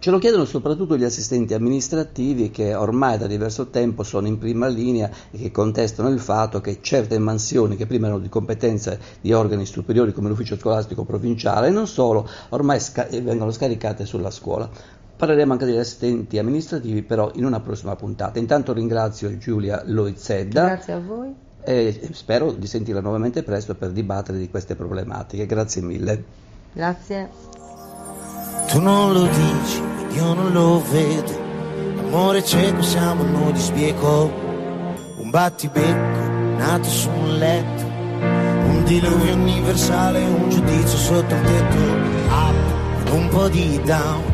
Ce 0.01 0.11
lo 0.11 0.19
chiedono 0.19 0.45
soprattutto 0.45 0.97
gli 0.97 1.05
assistenti 1.05 1.55
amministrativi 1.55 2.51
che 2.51 2.75
ormai 2.75 3.19
da 3.19 3.29
diverso 3.29 3.69
tempo 3.69 4.03
sono 4.03 4.27
in 4.27 4.39
prima 4.39 4.67
linea 4.67 5.09
e 5.31 5.39
che 5.39 5.53
contestano 5.53 6.09
il 6.09 6.19
fatto 6.19 6.61
che 6.61 6.79
certe 6.81 7.21
mansioni 7.21 7.77
che 7.77 7.87
prima 7.87 8.07
erano 8.07 8.21
di 8.21 8.29
competenza 8.29 8.99
di 9.21 9.33
organi 9.33 9.65
superiori 9.65 10.13
come 10.13 10.29
l'ufficio 10.29 10.59
scolastico 10.59 11.05
provinciale 11.05 11.69
e 11.69 11.71
non 11.71 11.87
solo, 11.87 12.29
ormai 12.49 12.81
sca- 12.81 13.07
vengono 13.09 13.53
scaricate 13.53 14.07
sulla 14.07 14.33
scuola. 14.33 15.01
Parleremo 15.17 15.53
anche 15.53 15.65
degli 15.67 15.77
assistenti 15.77 16.39
amministrativi 16.39 17.03
però 17.03 17.31
in 17.35 17.45
una 17.45 17.61
prossima 17.61 17.95
puntata. 17.97 18.39
Intanto 18.39 18.73
ringrazio 18.73 19.37
Giulia 19.39 19.83
Loizedda 19.87 20.67
Grazie 20.67 20.93
a 20.95 20.99
voi. 21.01 21.33
e 21.65 22.09
spero 22.13 22.51
di 22.53 22.67
sentirla 22.67 23.01
nuovamente 23.01 23.43
presto 23.45 23.75
per 23.75 23.91
dibattere 23.93 24.39
di 24.39 24.49
queste 24.51 24.75
problematiche. 24.75 25.47
Grazie 25.47 25.83
mille. 25.83 26.25
Grazie. 26.73 27.29
Tu 28.69 28.81
non 28.81 29.13
lo 29.13 29.27
dici, 29.27 29.81
io 30.17 30.33
non 30.35 30.53
lo 30.53 30.83
vedo. 30.91 31.41
Amore 31.99 32.43
cieco 32.43 32.83
siamo 32.83 33.23
noi 33.23 33.53
di 33.53 33.61
sbieco. 33.61 34.31
Un 35.19 35.31
battibecco 35.31 36.31
nato 36.57 36.89
su 36.89 37.09
un 37.11 37.37
letto. 37.39 37.83
Un 37.85 38.83
diluvio 38.85 39.35
universale, 39.35 40.21
un 40.25 40.49
giudizio 40.51 40.99
sotto 40.99 41.35
il 41.35 41.41
tetto. 41.43 41.77
Up, 42.29 43.13
un 43.13 43.29
po' 43.29 43.49
di 43.49 43.81
down. 43.85 44.32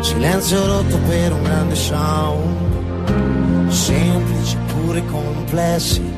Silenzio 0.00 0.66
rotto 0.66 0.98
per 1.08 1.32
un 1.32 1.42
grande 1.42 1.74
sound. 1.74 3.70
Semplici 3.70 4.56
pure 4.72 5.04
complessi. 5.06 6.14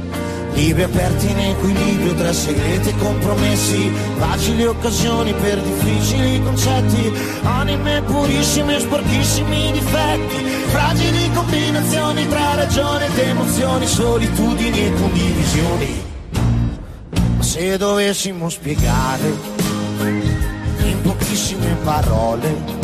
Libri 0.55 0.83
aperti 0.83 1.31
in 1.31 1.39
equilibrio 1.39 2.15
tra 2.15 2.33
segreti 2.33 2.89
e 2.89 2.97
compromessi, 2.97 3.93
facili 4.19 4.65
occasioni 4.65 5.33
per 5.35 5.61
difficili 5.61 6.43
concetti, 6.43 7.13
anime 7.45 8.03
purissime 8.03 8.77
e 8.77 8.81
sporchissimi 8.81 9.71
difetti, 9.71 10.37
fragili 10.67 11.31
combinazioni 11.33 12.27
tra 12.27 12.55
ragione 12.57 13.07
ed 13.07 13.19
emozioni, 13.19 13.87
solitudini 13.87 14.87
e 14.87 14.93
condivisioni. 14.95 16.03
Ma 17.37 17.43
se 17.43 17.77
dovessimo 17.77 18.49
spiegare 18.49 19.33
in 20.83 21.01
pochissime 21.03 21.77
parole 21.85 22.78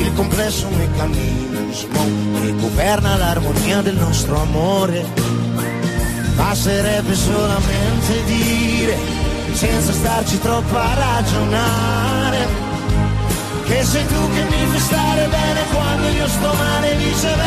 il 0.00 0.12
complesso 0.14 0.68
meccanismo 0.68 1.98
che 2.40 2.54
governa 2.56 3.16
l'armonia 3.16 3.80
del 3.82 3.96
nostro 3.96 4.40
amore, 4.40 5.04
Basterebbe 6.34 7.14
solamente 7.14 8.24
dire, 8.24 8.96
senza 9.52 9.92
starci 9.92 10.40
troppo 10.40 10.76
a 10.76 10.94
ragionare, 10.94 12.46
che 13.64 13.84
sei 13.84 14.06
tu 14.06 14.32
che 14.32 14.42
mi 14.42 14.66
fai 14.66 14.80
stare 14.80 15.28
bene 15.28 15.60
quando 15.72 16.08
io 16.08 16.28
sto 16.28 16.52
male 16.54 16.92
e 16.92 16.96
viceversa. 16.96 17.42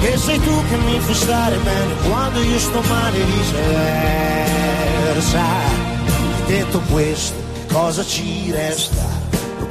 Che 0.00 0.16
sei 0.18 0.40
tu 0.40 0.62
che 0.68 0.76
mi 0.76 1.00
fai 1.00 1.14
stare 1.14 1.56
bene 1.56 1.94
quando 2.08 2.40
io 2.42 2.58
sto 2.58 2.80
male 2.88 3.18
e 3.18 3.24
viceversa. 5.14 5.44
Detto 6.46 6.80
questo, 6.90 7.34
cosa 7.68 8.04
ci 8.04 8.50
resta? 8.52 9.15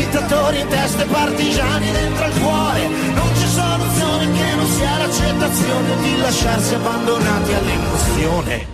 dittatori 0.00 0.60
in 0.60 0.68
testa 0.68 1.02
e 1.02 1.06
partigiani 1.06 1.92
dentro 1.92 2.26
il 2.26 2.40
cuore, 2.40 2.88
non 2.88 3.32
c'è 3.32 3.46
soluzione 3.46 4.32
che 4.32 4.54
non 4.56 4.66
sia 4.66 4.98
l'accettazione 4.98 5.96
di 6.02 6.16
lasciarsi 6.18 6.74
abbandonati 6.74 7.52
all'emozione. 7.52 8.66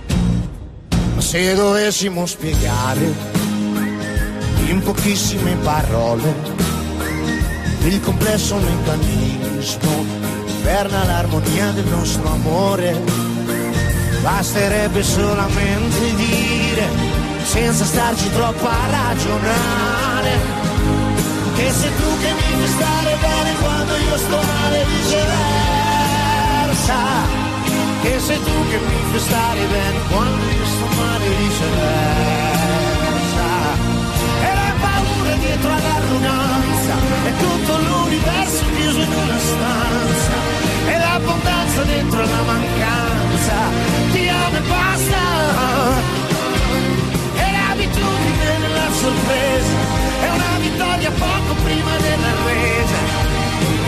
Ma 1.14 1.20
se 1.20 1.54
dovessimo 1.54 2.26
spiegare 2.26 3.12
in 4.66 4.82
pochissime 4.82 5.54
parole 5.62 6.34
il 7.84 8.00
complesso 8.00 8.56
meccanismo 8.56 10.16
governa 10.66 11.04
l'armonia 11.04 11.70
del 11.70 11.84
nostro 11.84 12.28
amore, 12.28 13.00
basterebbe 14.20 15.00
solamente 15.04 16.14
dire, 16.16 16.88
senza 17.44 17.84
starci 17.84 18.28
troppo 18.32 18.66
a 18.66 18.90
ragionare, 18.90 20.65
che 21.56 21.72
sei 21.72 21.90
tu 21.96 22.18
che 22.20 22.32
mi 22.34 22.42
fai 22.58 22.68
stare 22.68 23.16
bene 23.18 23.54
quando 23.60 23.96
io 23.96 24.16
sto 24.18 24.36
male 24.36 24.84
viceversa. 24.84 25.34
Che 28.02 28.20
sei 28.20 28.42
tu 28.44 28.68
che 28.68 28.78
mi 28.78 28.98
fai 29.10 29.20
stare 29.20 29.64
bene 29.64 29.98
quando 30.10 30.44
io 30.44 30.66
sto 30.66 30.86
male 31.00 31.28
viceversa. 31.40 32.84
E 34.46 34.50
la 34.60 34.72
paura 34.84 35.34
dietro 35.36 35.70
all'arroganza 35.72 36.94
È 37.24 37.32
tutto 37.38 37.72
l'universo 37.78 38.64
chiuso 38.76 39.00
in 39.00 39.12
una 39.12 39.38
stanza. 39.38 40.36
E 40.92 40.98
l'abbondanza 40.98 41.82
dentro 41.84 42.20
la 42.20 42.42
mancanza 42.42 43.56
Ti 44.12 44.28
amo 44.28 44.56
e 44.56 44.60
basta. 44.60 45.22
E 47.34 47.50
l'abitudine 47.50 48.58
nella 48.58 48.90
sorpresa 48.92 49.95
è 50.20 50.28
una 50.30 50.58
vittoria 50.60 51.10
poco 51.10 51.54
prima 51.62 51.96
della 51.96 52.32
resa. 52.46 53.00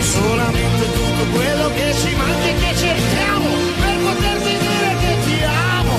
Solamente 0.01 0.93
tutto 0.93 1.25
quello 1.33 1.69
che 1.75 1.95
ci 1.95 2.15
manca 2.17 2.47
e 2.47 2.55
che 2.55 2.77
cerchiamo 2.77 3.49
per 3.81 3.97
poterti 4.05 4.59
dire 4.59 4.97
che 5.01 5.17
ti 5.25 5.43
amo. 5.45 5.99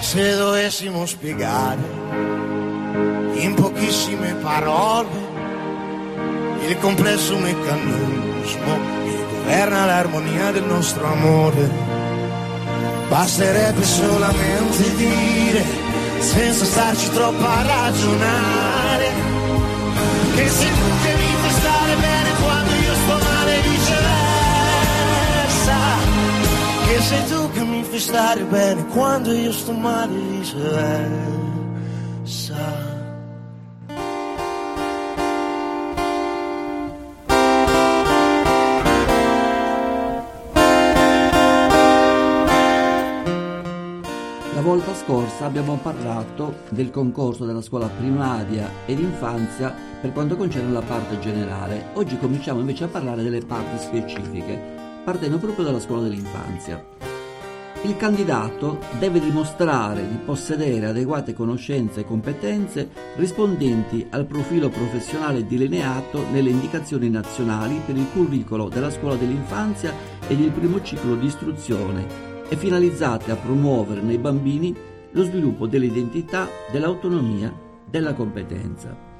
Se 0.00 0.36
dovessimo 0.36 1.06
spiegare 1.06 1.82
in 3.34 3.54
pochissime 3.54 4.34
parole 4.34 5.32
il 6.66 6.78
complesso 6.78 7.36
meccanismo 7.36 8.78
che 9.04 9.24
governa 9.30 9.84
l'armonia 9.84 10.50
del 10.50 10.64
nostro 10.64 11.06
amore, 11.06 11.68
basterebbe 13.08 13.84
solamente 13.84 14.94
dire 14.96 15.64
senza 16.24 16.64
starci 16.64 17.10
troppo 17.10 17.44
a 17.44 17.62
ragionare, 17.62 19.12
che 20.34 20.48
sei 20.48 20.70
tu 20.70 20.88
che 21.02 21.14
mi 21.20 21.34
fai 21.40 21.50
stare 21.50 21.94
bene 21.96 22.30
quando 22.42 22.72
io 22.72 22.94
sto 22.94 23.18
male 23.28 23.60
viceversa, 23.60 24.16
che 26.86 27.00
sei 27.00 27.24
tu 27.28 27.50
che 27.52 27.62
mi 27.64 27.82
fai 27.84 28.00
stare 28.00 28.42
bene 28.44 28.86
quando 28.86 29.32
io 29.32 29.52
sto 29.52 29.72
male 29.72 30.14
viceversa. 30.14 31.42
Volta 44.64 44.94
scorsa 44.94 45.44
abbiamo 45.44 45.76
parlato 45.76 46.60
del 46.70 46.90
concorso 46.90 47.44
della 47.44 47.60
scuola 47.60 47.86
primaria 47.86 48.70
ed 48.86 48.98
infanzia 48.98 49.74
per 50.00 50.10
quanto 50.10 50.36
concerne 50.38 50.72
la 50.72 50.80
parte 50.80 51.18
generale. 51.18 51.88
Oggi 51.92 52.16
cominciamo 52.16 52.60
invece 52.60 52.84
a 52.84 52.88
parlare 52.88 53.22
delle 53.22 53.42
parti 53.42 53.76
specifiche, 53.78 54.58
partendo 55.04 55.36
proprio 55.36 55.66
dalla 55.66 55.80
scuola 55.80 56.04
dell'infanzia. 56.04 56.82
Il 57.82 57.94
candidato 57.98 58.78
deve 58.98 59.20
dimostrare 59.20 60.08
di 60.08 60.16
possedere 60.24 60.86
adeguate 60.86 61.34
conoscenze 61.34 62.00
e 62.00 62.06
competenze 62.06 62.88
rispondenti 63.16 64.06
al 64.08 64.24
profilo 64.24 64.70
professionale 64.70 65.46
delineato 65.46 66.24
nelle 66.32 66.48
indicazioni 66.48 67.10
nazionali 67.10 67.82
per 67.84 67.98
il 67.98 68.10
curricolo 68.10 68.70
della 68.70 68.88
scuola 68.88 69.16
dell'infanzia 69.16 69.92
e 70.26 70.34
del 70.34 70.52
primo 70.52 70.82
ciclo 70.82 71.16
di 71.16 71.26
istruzione 71.26 72.33
e 72.48 72.56
finalizzate 72.56 73.30
a 73.30 73.36
promuovere 73.36 74.00
nei 74.00 74.18
bambini 74.18 74.74
lo 75.12 75.22
sviluppo 75.22 75.66
dell'identità, 75.66 76.48
dell'autonomia, 76.70 77.52
della 77.88 78.14
competenza. 78.14 79.12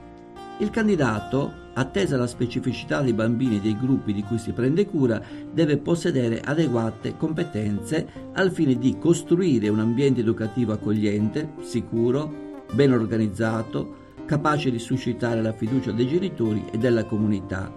Il 0.59 0.71
candidato, 0.71 1.53
attesa 1.75 2.17
la 2.17 2.27
specificità 2.27 3.01
dei 3.01 3.13
bambini 3.13 3.57
e 3.57 3.61
dei 3.61 3.77
gruppi 3.77 4.13
di 4.13 4.23
cui 4.23 4.39
si 4.39 4.53
prende 4.53 4.87
cura, 4.87 5.21
deve 5.53 5.79
possedere 5.79 6.41
adeguate 6.41 7.17
competenze 7.17 8.07
al 8.35 8.53
fine 8.53 8.79
di 8.79 8.97
costruire 8.99 9.69
un 9.69 9.81
ambiente 9.81 10.21
educativo 10.21 10.73
accogliente, 10.73 11.55
sicuro, 11.63 12.63
ben 12.73 12.93
organizzato, 12.93 14.03
capace 14.25 14.71
di 14.71 14.79
suscitare 14.79 15.43
la 15.43 15.53
fiducia 15.53 15.91
dei 15.93 16.07
genitori 16.07 16.65
e 16.71 16.79
della 16.79 17.05
comunità. 17.05 17.73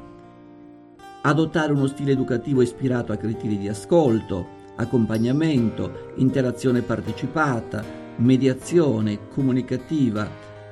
Adottare 1.23 1.73
uno 1.73 1.87
stile 1.87 2.11
educativo 2.11 2.61
ispirato 2.61 3.11
a 3.11 3.17
criteri 3.17 3.57
di 3.57 3.67
ascolto, 3.67 4.56
accompagnamento, 4.77 6.13
interazione 6.15 6.81
partecipata, 6.81 7.83
mediazione 8.17 9.27
comunicativa, 9.33 10.27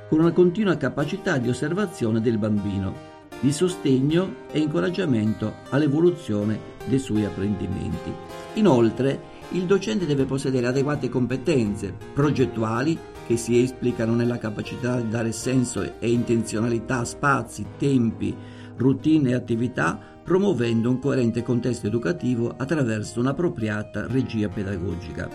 con 0.08 0.20
una 0.20 0.32
continua 0.32 0.76
capacità 0.76 1.38
di 1.38 1.48
osservazione 1.48 2.20
del 2.20 2.38
bambino, 2.38 3.14
di 3.40 3.52
sostegno 3.52 4.46
e 4.50 4.58
incoraggiamento 4.60 5.56
all'evoluzione 5.70 6.74
dei 6.86 6.98
suoi 6.98 7.24
apprendimenti. 7.24 8.12
Inoltre, 8.54 9.34
il 9.50 9.64
docente 9.64 10.06
deve 10.06 10.24
possedere 10.24 10.66
adeguate 10.66 11.08
competenze 11.08 11.94
progettuali 12.12 12.98
che 13.26 13.36
si 13.36 13.60
esplicano 13.60 14.14
nella 14.14 14.38
capacità 14.38 15.00
di 15.00 15.08
dare 15.08 15.32
senso 15.32 15.82
e 15.82 16.10
intenzionalità 16.10 16.98
a 16.98 17.04
spazi, 17.04 17.64
tempi, 17.76 18.34
routine 18.76 19.30
e 19.30 19.34
attività, 19.34 20.15
promuovendo 20.26 20.90
un 20.90 20.98
coerente 20.98 21.44
contesto 21.44 21.86
educativo 21.86 22.52
attraverso 22.56 23.20
un'appropriata 23.20 24.08
regia 24.08 24.48
pedagogica. 24.48 25.30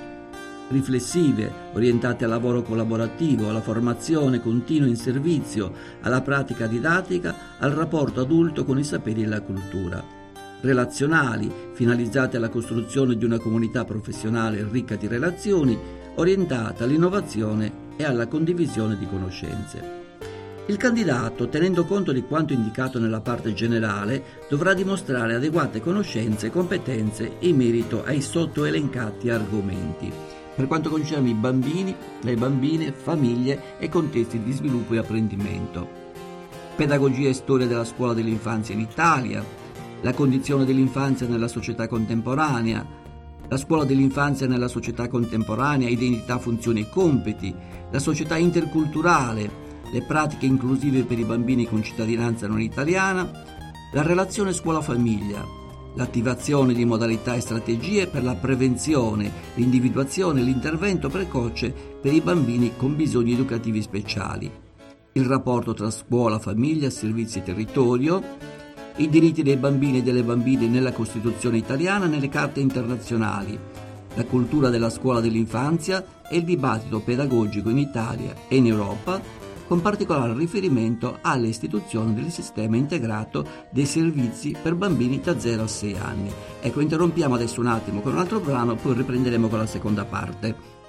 Riflessive, 0.67 1.49
orientate 1.71 2.25
al 2.25 2.31
lavoro 2.31 2.61
collaborativo, 2.61 3.47
alla 3.47 3.61
formazione 3.61 4.41
continua 4.41 4.89
in 4.89 4.97
servizio, 4.97 5.71
alla 6.01 6.19
pratica 6.19 6.67
didattica, 6.67 7.33
al 7.59 7.71
rapporto 7.71 8.19
adulto 8.19 8.65
con 8.65 8.77
i 8.77 8.83
saperi 8.83 9.23
e 9.23 9.27
la 9.27 9.39
cultura. 9.39 10.03
Relazionali, 10.59 11.49
finalizzate 11.71 12.35
alla 12.35 12.49
costruzione 12.49 13.15
di 13.15 13.23
una 13.23 13.39
comunità 13.39 13.85
professionale 13.85 14.67
ricca 14.69 14.95
di 14.97 15.07
relazioni, 15.07 15.77
orientata 16.15 16.83
all'innovazione 16.83 17.95
e 17.95 18.03
alla 18.03 18.27
condivisione 18.27 18.97
di 18.97 19.07
conoscenze. 19.07 20.01
Il 20.67 20.77
candidato, 20.77 21.49
tenendo 21.49 21.85
conto 21.85 22.11
di 22.11 22.21
quanto 22.21 22.53
indicato 22.53 22.99
nella 22.99 23.19
parte 23.19 23.53
generale, 23.53 24.23
dovrà 24.47 24.73
dimostrare 24.75 25.33
adeguate 25.33 25.81
conoscenze 25.81 26.47
e 26.47 26.51
competenze 26.51 27.37
in 27.39 27.55
merito 27.55 28.03
ai 28.03 28.21
sottoelencati 28.21 29.29
argomenti. 29.29 30.11
Per 30.55 30.67
quanto 30.67 30.89
concerne 30.89 31.29
i 31.29 31.33
bambini, 31.33 31.95
le 32.21 32.35
bambine, 32.35 32.91
famiglie 32.91 33.79
e 33.79 33.89
contesti 33.89 34.41
di 34.43 34.51
sviluppo 34.51 34.93
e 34.93 34.99
apprendimento. 34.99 35.89
Pedagogia 36.75 37.29
e 37.29 37.33
storia 37.33 37.65
della 37.65 37.83
scuola 37.83 38.13
dell'infanzia 38.13 38.75
in 38.75 38.81
Italia, 38.81 39.43
la 40.01 40.13
condizione 40.13 40.63
dell'infanzia 40.63 41.27
nella 41.27 41.47
società 41.47 41.87
contemporanea, 41.87 42.85
la 43.47 43.57
scuola 43.57 43.83
dell'infanzia 43.83 44.47
nella 44.47 44.67
società 44.67 45.07
contemporanea, 45.07 45.89
identità, 45.89 46.37
funzioni 46.37 46.81
e 46.81 46.89
compiti, 46.89 47.53
la 47.89 47.99
società 47.99 48.37
interculturale, 48.37 49.69
le 49.91 50.01
pratiche 50.01 50.45
inclusive 50.45 51.03
per 51.03 51.19
i 51.19 51.25
bambini 51.25 51.67
con 51.67 51.83
cittadinanza 51.83 52.47
non 52.47 52.61
italiana, 52.61 53.29
la 53.93 54.01
relazione 54.01 54.53
scuola-famiglia, 54.53 55.45
l'attivazione 55.95 56.73
di 56.73 56.85
modalità 56.85 57.35
e 57.35 57.41
strategie 57.41 58.07
per 58.07 58.23
la 58.23 58.35
prevenzione, 58.35 59.31
l'individuazione 59.55 60.39
e 60.39 60.43
l'intervento 60.43 61.09
precoce 61.09 61.73
per 62.01 62.13
i 62.13 62.21
bambini 62.21 62.71
con 62.77 62.95
bisogni 62.95 63.33
educativi 63.33 63.81
speciali, 63.81 64.49
il 65.13 65.25
rapporto 65.25 65.73
tra 65.73 65.91
scuola, 65.91 66.39
famiglia, 66.39 66.89
servizi 66.89 67.39
e 67.39 67.43
territorio, 67.43 68.23
i 68.97 69.09
diritti 69.09 69.43
dei 69.43 69.57
bambini 69.57 69.97
e 69.97 70.03
delle 70.03 70.23
bambine 70.23 70.67
nella 70.67 70.93
Costituzione 70.93 71.57
italiana 71.57 72.05
e 72.05 72.09
nelle 72.09 72.29
carte 72.29 72.61
internazionali, 72.61 73.59
la 74.13 74.25
cultura 74.25 74.69
della 74.69 74.89
scuola 74.89 75.19
dell'infanzia 75.19 76.05
e 76.29 76.37
il 76.37 76.43
dibattito 76.43 77.01
pedagogico 77.01 77.69
in 77.69 77.77
Italia 77.77 78.33
e 78.47 78.55
in 78.55 78.67
Europa 78.67 79.40
con 79.71 79.79
particolare 79.79 80.33
riferimento 80.33 81.19
alle 81.21 81.47
istituzioni 81.47 82.13
del 82.13 82.29
sistema 82.29 82.75
integrato 82.75 83.47
dei 83.69 83.85
servizi 83.85 84.53
per 84.61 84.75
bambini 84.75 85.21
da 85.21 85.39
0 85.39 85.63
a 85.63 85.67
6 85.67 85.95
anni. 85.95 86.29
Ecco, 86.59 86.81
interrompiamo 86.81 87.35
adesso 87.35 87.61
un 87.61 87.67
attimo 87.67 88.01
con 88.01 88.11
un 88.11 88.19
altro 88.19 88.41
brano, 88.41 88.75
poi 88.75 88.95
riprenderemo 88.95 89.47
con 89.47 89.59
la 89.59 89.65
seconda 89.65 90.03
parte. 90.03 90.80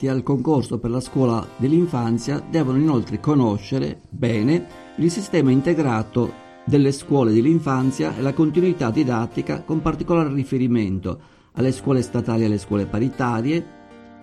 Candidati 0.00 0.08
al 0.08 0.22
concorso 0.22 0.78
per 0.78 0.90
la 0.90 1.00
scuola 1.00 1.46
dell'infanzia 1.58 2.42
devono 2.48 2.78
inoltre 2.78 3.20
conoscere 3.20 4.00
bene 4.08 4.66
il 4.96 5.10
sistema 5.10 5.50
integrato 5.50 6.48
delle 6.64 6.92
scuole 6.92 7.32
dell'infanzia 7.32 8.16
e 8.16 8.22
la 8.22 8.32
continuità 8.32 8.90
didattica 8.90 9.62
con 9.62 9.82
particolare 9.82 10.32
riferimento 10.32 11.20
alle 11.52 11.72
scuole 11.72 12.00
statali 12.00 12.42
e 12.42 12.46
alle 12.46 12.58
scuole 12.58 12.86
paritarie, 12.86 13.78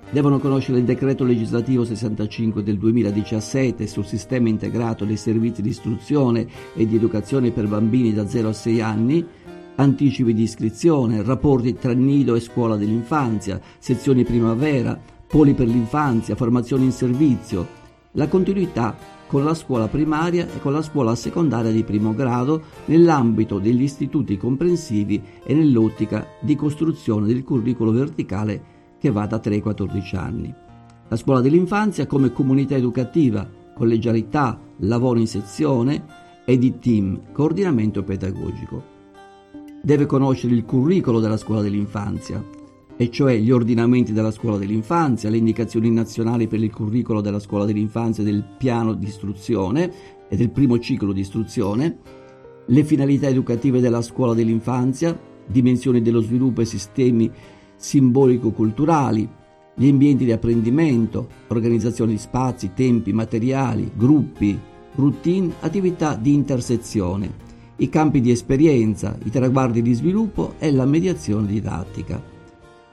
devono 0.10 0.40
conoscere 0.40 0.80
il 0.80 0.86
decreto 0.86 1.24
legislativo 1.24 1.84
65 1.84 2.64
del 2.64 2.78
2017 2.78 3.86
sul 3.86 4.06
sistema 4.06 4.50
integrato 4.50 5.04
dei 5.04 5.18
servizi 5.18 5.62
di 5.62 5.70
istruzione 5.70 6.48
e 6.74 6.88
di 6.88 6.96
educazione 6.96 7.52
per 7.52 7.68
bambini 7.68 8.14
da 8.14 8.28
0 8.28 8.50
a 8.50 8.54
6 8.54 8.82
anni, 8.82 9.26
anticipi 9.76 10.34
di 10.34 10.44
iscrizione, 10.44 11.22
rapporti 11.22 11.74
tra 11.74 11.92
nido 11.92 12.36
e 12.36 12.40
scuola 12.40 12.78
dell'infanzia, 12.78 13.60
sezioni 13.78 14.24
primavera, 14.24 15.16
poli 15.28 15.54
per 15.54 15.68
l'infanzia, 15.68 16.36
formazione 16.36 16.86
in 16.86 16.92
servizio, 16.92 17.68
la 18.14 18.28
continuità 18.28 18.96
con 19.28 19.44
la 19.44 19.54
scuola 19.54 19.88
primaria 19.88 20.48
e 20.48 20.60
con 20.62 20.72
la 20.72 20.82
scuola 20.82 21.14
secondaria 21.16 21.72
di 21.72 21.84
primo 21.84 22.16
grado 22.16 22.64
nell'ambito 22.86 23.60
degli 23.60 23.82
istituti 23.82 24.38
comprensivi 24.38 25.22
e 25.44 25.54
nell'ottica 25.54 26.26
di 26.40 26.56
costruzione 26.56 27.28
del 27.28 27.44
curriculum 27.44 27.96
verticale 27.96 28.76
che 28.98 29.12
va 29.12 29.26
da 29.26 29.40
3 29.40 29.56
ai 29.56 29.62
14 29.62 30.16
anni. 30.16 30.54
La 31.10 31.16
scuola 31.16 31.42
dell'infanzia 31.42 32.08
come 32.08 32.32
comunità 32.32 32.76
educativa, 32.76 33.48
collegialità, 33.74 34.60
lavoro 34.78 35.20
in 35.20 35.28
sezione 35.28 36.06
e 36.46 36.58
di 36.58 36.80
team, 36.80 37.32
coordinamento 37.34 38.04
pedagogico 38.04 38.96
deve 39.88 40.06
conoscere 40.06 40.54
il 40.54 40.66
curriculum 40.66 41.22
della 41.22 41.38
scuola 41.38 41.62
dell'infanzia, 41.62 42.44
e 42.98 43.12
cioè 43.12 43.38
gli 43.38 43.52
ordinamenti 43.52 44.12
della 44.12 44.32
scuola 44.32 44.58
dell'infanzia, 44.58 45.30
le 45.30 45.38
indicazioni 45.38 45.92
nazionali 45.92 46.48
per 46.48 46.62
il 46.62 46.74
curriculum 46.74 47.22
della 47.22 47.40
scuola 47.40 47.66
dell'infanzia 47.66 48.24
e 48.24 48.26
del 48.26 48.44
piano 48.58 48.94
di 48.94 49.06
istruzione 49.06 49.92
e 50.28 50.36
del 50.36 50.50
primo 50.50 50.80
ciclo 50.80 51.14
di 51.14 51.22
istruzione, 51.22 51.98
le 52.66 52.84
finalità 52.84 53.28
educative 53.28 53.80
della 53.80 54.02
scuola 54.02 54.34
dell'infanzia, 54.34 55.18
dimensioni 55.46 56.02
dello 56.02 56.22
sviluppo 56.22 56.62
e 56.62 56.66
sistemi 56.66 57.32
simbolico-culturali, 57.76 59.30
gli 59.76 59.88
ambienti 59.88 60.26
di 60.26 60.32
apprendimento, 60.32 61.30
organizzazione 61.50 62.12
di 62.12 62.18
spazi, 62.18 62.72
tempi, 62.74 63.14
materiali, 63.14 63.92
gruppi, 63.96 64.58
routine, 64.96 65.54
attività 65.60 66.16
di 66.16 66.34
intersezione 66.34 67.46
i 67.80 67.90
campi 67.90 68.22
di 68.22 68.32
esperienza, 68.32 69.16
i 69.24 69.30
traguardi 69.30 69.82
di 69.84 69.94
sviluppo 69.94 70.56
e 70.58 70.72
la 70.72 70.86
mediazione 70.86 71.46
didattica. 71.46 72.37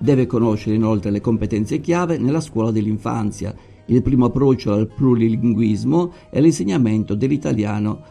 Deve 0.05 0.27
conoscere 0.27 0.77
inoltre 0.77 1.11
le 1.11 1.23
competenze 1.23 1.81
chiave 1.81 2.19
nella 2.19 2.43
scuola 2.43 2.71
dell'infanzia, 2.71 3.55
il 3.87 4.03
primo 4.03 4.27
approccio 4.27 4.75
al 4.75 4.87
plurilinguismo 4.87 6.13
e 6.29 6.43
l'insegnamento 6.43 7.15
dell'italiano 7.15 8.03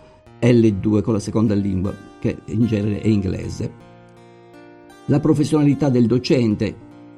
L2 0.42 1.04
con 1.04 1.14
la 1.14 1.20
seconda 1.20 1.54
lingua, 1.54 1.96
che 2.20 2.38
in 2.46 2.66
genere 2.66 3.00
è 3.00 3.08
inglese. 3.08 3.72
La 5.06 5.20
professionalità 5.20 5.90
del 5.90 6.08
docente, 6.08 6.76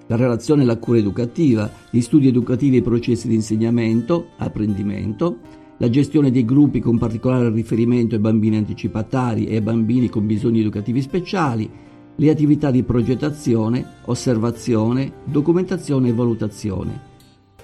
la 0.08 0.18
relazione 0.18 0.64
e 0.64 0.66
la 0.66 0.78
cura 0.78 0.98
educativa, 0.98 1.72
gli 1.90 2.02
studi 2.02 2.28
educativi 2.28 2.76
e 2.76 2.80
i 2.80 2.84
processi 2.84 3.30
di 3.30 3.36
insegnamento, 3.36 4.26
apprendimento, 4.36 5.38
la 5.78 5.90
gestione 5.90 6.32
dei 6.32 6.44
gruppi 6.44 6.82
con 6.82 6.98
particolare 6.98 7.50
riferimento 7.50 8.16
ai 8.16 8.22
bambini 8.22 8.58
anticipatari 8.58 9.46
e 9.46 9.56
ai 9.56 9.62
bambini 9.62 10.10
con 10.10 10.26
bisogni 10.26 10.60
educativi 10.60 11.02
speciali, 11.02 11.72
le 12.18 12.30
attività 12.30 12.72
di 12.72 12.84
progettazione, 12.84 13.86
osservazione, 14.06 15.12
documentazione 15.26 16.10
e 16.10 16.14
valutazione, 16.14 17.02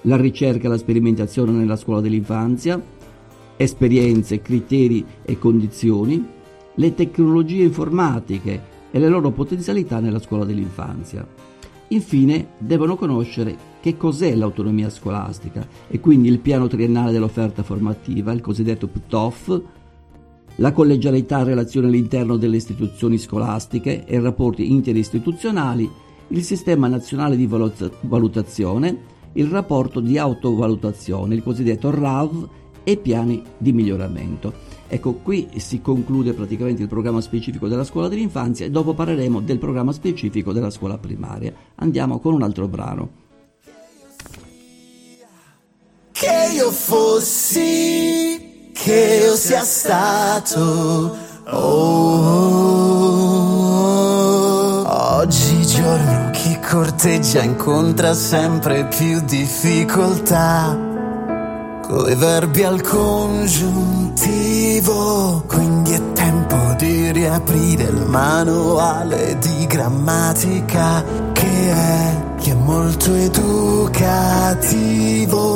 la 0.02 0.16
ricerca 0.16 0.66
e 0.66 0.68
la 0.68 0.76
sperimentazione 0.76 1.52
nella 1.52 1.76
scuola 1.76 2.00
dell'infanzia, 2.00 2.80
esperienze, 3.56 4.42
criteri 4.42 5.04
e 5.22 5.38
condizioni, 5.38 6.26
le 6.74 6.94
tecnologie 6.94 7.62
informatiche 7.62 8.70
e 8.90 8.98
le 8.98 9.08
loro 9.08 9.30
potenzialità 9.30 10.00
nella 10.00 10.18
scuola 10.18 10.44
dell'infanzia. 10.44 11.26
Infine, 11.88 12.48
devono 12.58 12.96
conoscere 12.96 13.56
che 13.80 13.96
cos'è 13.96 14.34
l'autonomia 14.34 14.88
scolastica 14.88 15.66
e 15.88 16.00
quindi 16.00 16.28
il 16.28 16.38
piano 16.38 16.66
triennale 16.66 17.12
dell'offerta 17.12 17.62
formativa, 17.62 18.32
il 18.32 18.40
cosiddetto 18.40 18.86
PTOF, 18.86 19.62
la 20.56 20.72
collegialità 20.72 21.42
relazione 21.42 21.88
all'interno 21.88 22.36
delle 22.36 22.56
istituzioni 22.56 23.18
scolastiche 23.18 24.04
e 24.04 24.20
rapporti 24.20 24.70
interistituzionali, 24.70 25.90
il 26.28 26.42
sistema 26.44 26.88
nazionale 26.88 27.36
di 27.36 27.46
valut- 27.46 27.90
valutazione, 28.02 29.10
il 29.34 29.46
rapporto 29.46 30.00
di 30.00 30.18
autovalutazione, 30.18 31.34
il 31.34 31.42
cosiddetto 31.42 31.90
RAV 31.90 32.48
e 32.84 32.96
piani 32.96 33.42
di 33.56 33.72
miglioramento. 33.72 34.70
Ecco, 34.88 35.14
qui 35.14 35.48
si 35.56 35.80
conclude 35.80 36.34
praticamente 36.34 36.82
il 36.82 36.88
programma 36.88 37.22
specifico 37.22 37.66
della 37.66 37.84
scuola 37.84 38.08
dell'infanzia 38.08 38.66
e 38.66 38.70
dopo 38.70 38.92
parleremo 38.92 39.40
del 39.40 39.58
programma 39.58 39.92
specifico 39.92 40.52
della 40.52 40.68
scuola 40.68 40.98
primaria. 40.98 41.54
Andiamo 41.76 42.18
con 42.18 42.34
un 42.34 42.42
altro 42.42 42.68
brano. 42.68 43.20
Che 46.12 46.50
io 46.54 46.70
fossi, 46.70 48.51
che 48.72 49.20
io 49.24 49.36
sia 49.36 49.62
stato. 49.62 51.16
Oh, 51.44 52.62
oggigiorno 55.18 56.30
chi 56.30 56.58
corteggia 56.60 57.42
incontra 57.42 58.14
sempre 58.14 58.86
più 58.86 59.20
difficoltà. 59.20 60.78
Coi 61.82 62.14
verbi 62.14 62.64
al 62.64 62.80
congiuntivo, 62.80 65.44
quindi 65.46 65.92
è 65.92 66.12
tempo 66.12 66.56
di 66.78 67.12
riaprire 67.12 67.82
il 67.84 68.06
manuale 68.06 69.36
di 69.38 69.66
grammatica 69.66 71.04
che 71.32 71.70
è, 71.70 72.31
che 72.42 72.50
è 72.50 72.54
molto 72.54 73.14
educativo. 73.14 73.90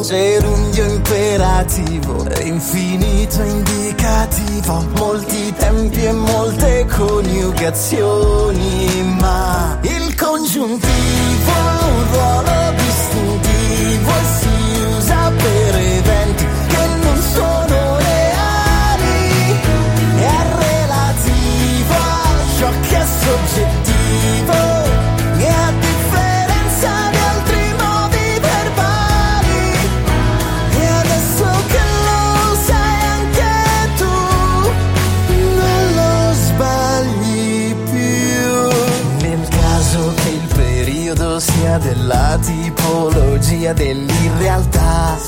Gerundio 0.02 0.86
imperativo, 0.86 2.24
infinito 2.42 3.42
indicativo, 3.42 4.86
molti 4.96 5.52
tempi 5.56 6.04
e 6.04 6.12
molte 6.12 6.86
coniugazioni, 6.86 9.16
ma 9.18 9.76
il 9.82 10.14
congiuntivo 10.14 11.50
ha 11.50 11.86
un 11.86 12.06
ruolo 12.12 12.72
distintivo 12.76 14.10
e 14.10 14.24
si 14.38 14.48
usa 14.96 15.32
per 15.36 15.74
eventi 15.74 16.46
che 16.68 16.86
non 17.02 17.20
sono 17.34 17.96
reali. 17.96 19.58
È 20.18 20.38
relativo 20.58 21.94
a 21.94 21.96
ciò 22.58 22.70
che 22.88 22.96
è 22.96 23.06
soggettivo 23.06 23.85
della 42.06 42.38
tipologia 42.40 43.72
dell'irrealtà. 43.72 45.18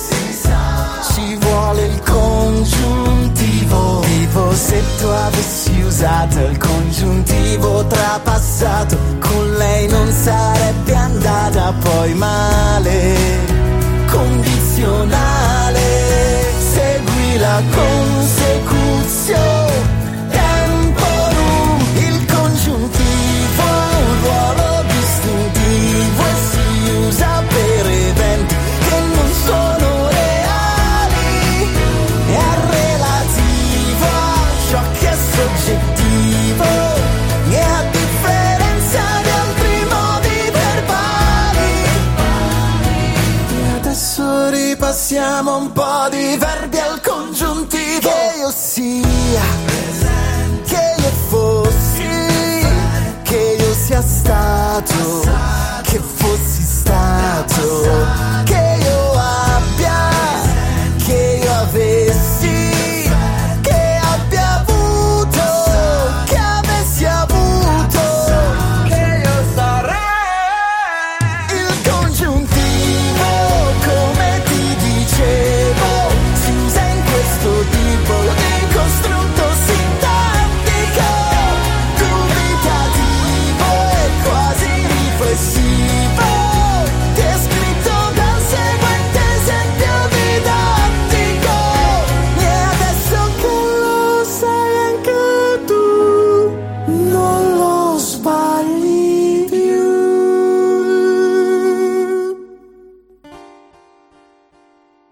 Ci 1.12 1.36
vuole 1.40 1.86
il 1.86 2.00
congiuntivo 2.02 4.00
tipo 4.02 4.54
se 4.54 4.80
tu 4.98 5.06
avessi 5.06 5.80
usato 5.80 6.38
il 6.38 6.56
congiuntivo 6.56 7.84
trapassato 7.86 8.96
con 9.18 9.56
lei 9.56 9.88
non 9.88 10.08
sarebbe 10.12 10.94
andata 10.94 11.74
poi 11.80 12.14
male. 12.14 13.16
Condizionale 14.06 15.80
segui 16.72 17.38
la 17.38 17.60
consecuzione 17.74 20.07
stato 54.88 55.80
che 55.82 56.00
fossi 56.00 56.62
stato 56.62 58.47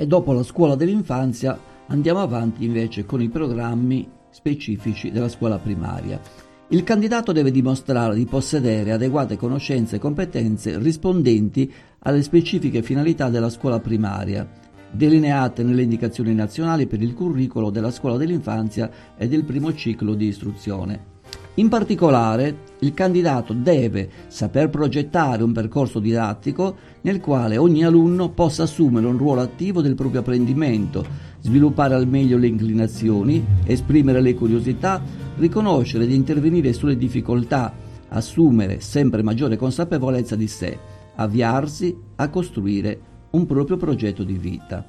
Dopo 0.07 0.33
la 0.33 0.45
scuola 0.45 0.77
dell'infanzia 0.77 1.59
andiamo 1.89 2.21
avanti 2.21 2.65
invece 2.65 3.05
con 3.05 3.21
i 3.21 3.29
programmi 3.29 4.09
specifici 4.31 5.11
della 5.11 5.29
scuola 5.29 5.59
primaria. 5.59 6.21
Il 6.69 6.85
candidato 6.85 7.33
deve 7.33 7.51
dimostrare 7.51 8.15
di 8.15 8.25
possedere 8.25 8.93
adeguate 8.93 9.37
conoscenze 9.37 9.97
e 9.97 9.99
competenze 9.99 10.79
rispondenti 10.79 11.73
alle 12.01 12.23
specifiche 12.23 12.83
finalità 12.83 13.31
della 13.31 13.51
scuola 13.51 13.81
primaria, 13.81 14.49
delineate 14.93 15.65
nelle 15.65 15.83
indicazioni 15.83 16.35
nazionali 16.35 16.87
per 16.87 17.03
il 17.03 17.13
curricolo 17.13 17.71
della 17.71 17.91
scuola 17.91 18.17
dell'infanzia 18.17 18.89
e 19.17 19.27
del 19.27 19.43
primo 19.43 19.75
ciclo 19.75 20.15
di 20.15 20.27
istruzione. 20.27 21.16
In 21.59 21.69
particolare, 21.71 22.65
il 22.81 22.93
candidato 22.93 23.55
deve 23.55 24.11
saper 24.27 24.69
progettare 24.69 25.43
un 25.43 25.53
percorso 25.53 26.01
didattico 26.01 26.77
nel 27.01 27.19
quale 27.19 27.57
ogni 27.57 27.83
alunno 27.83 28.29
possa 28.29 28.65
assumere 28.65 29.07
un 29.07 29.17
ruolo 29.17 29.41
attivo 29.41 29.81
del 29.81 29.95
proprio 29.95 30.21
apprendimento, 30.21 31.03
sviluppare 31.41 31.95
al 31.95 32.07
meglio 32.07 32.37
le 32.37 32.49
inclinazioni, 32.49 33.43
esprimere 33.65 34.21
le 34.21 34.35
curiosità, 34.35 35.03
riconoscere 35.37 36.05
ed 36.05 36.11
intervenire 36.11 36.75
sulle 36.75 36.99
difficoltà, 36.99 37.73
assumere 38.09 38.81
sempre 38.81 39.23
maggiore 39.23 39.57
consapevolezza 39.57 40.37
di 40.37 40.49
sé, 40.49 40.79
avviarsi 41.15 41.97
a 42.17 42.29
costruire 42.29 43.01
un 43.31 43.47
proprio 43.47 43.79
progetto 43.79 44.25
di 44.25 44.37
vita. 44.37 44.85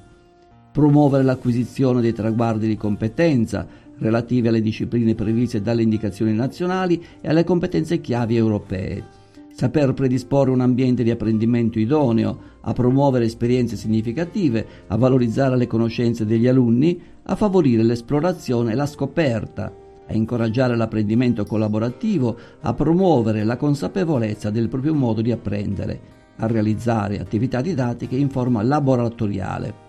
Promuovere 0.70 1.24
l'acquisizione 1.24 2.02
dei 2.02 2.12
traguardi 2.12 2.68
di 2.68 2.76
competenza 2.76 3.66
relativi 3.98 4.48
alle 4.48 4.60
discipline 4.60 5.14
previste 5.14 5.60
dalle 5.60 5.82
indicazioni 5.82 6.32
nazionali 6.32 7.02
e 7.20 7.28
alle 7.28 7.44
competenze 7.44 8.00
chiavi 8.00 8.36
europee, 8.36 9.04
saper 9.52 9.92
predisporre 9.92 10.50
un 10.50 10.60
ambiente 10.60 11.02
di 11.02 11.10
apprendimento 11.10 11.78
idoneo, 11.78 12.56
a 12.60 12.72
promuovere 12.72 13.24
esperienze 13.24 13.76
significative, 13.76 14.66
a 14.86 14.96
valorizzare 14.96 15.56
le 15.56 15.66
conoscenze 15.66 16.24
degli 16.24 16.46
alunni, 16.46 17.00
a 17.24 17.34
favorire 17.34 17.82
l'esplorazione 17.82 18.72
e 18.72 18.74
la 18.74 18.86
scoperta, 18.86 19.74
a 20.06 20.14
incoraggiare 20.14 20.76
l'apprendimento 20.76 21.44
collaborativo, 21.44 22.36
a 22.60 22.72
promuovere 22.72 23.44
la 23.44 23.56
consapevolezza 23.56 24.50
del 24.50 24.68
proprio 24.68 24.94
modo 24.94 25.20
di 25.20 25.32
apprendere, 25.32 26.00
a 26.36 26.46
realizzare 26.46 27.18
attività 27.18 27.60
didattiche 27.60 28.16
in 28.16 28.30
forma 28.30 28.62
laboratoriale. 28.62 29.87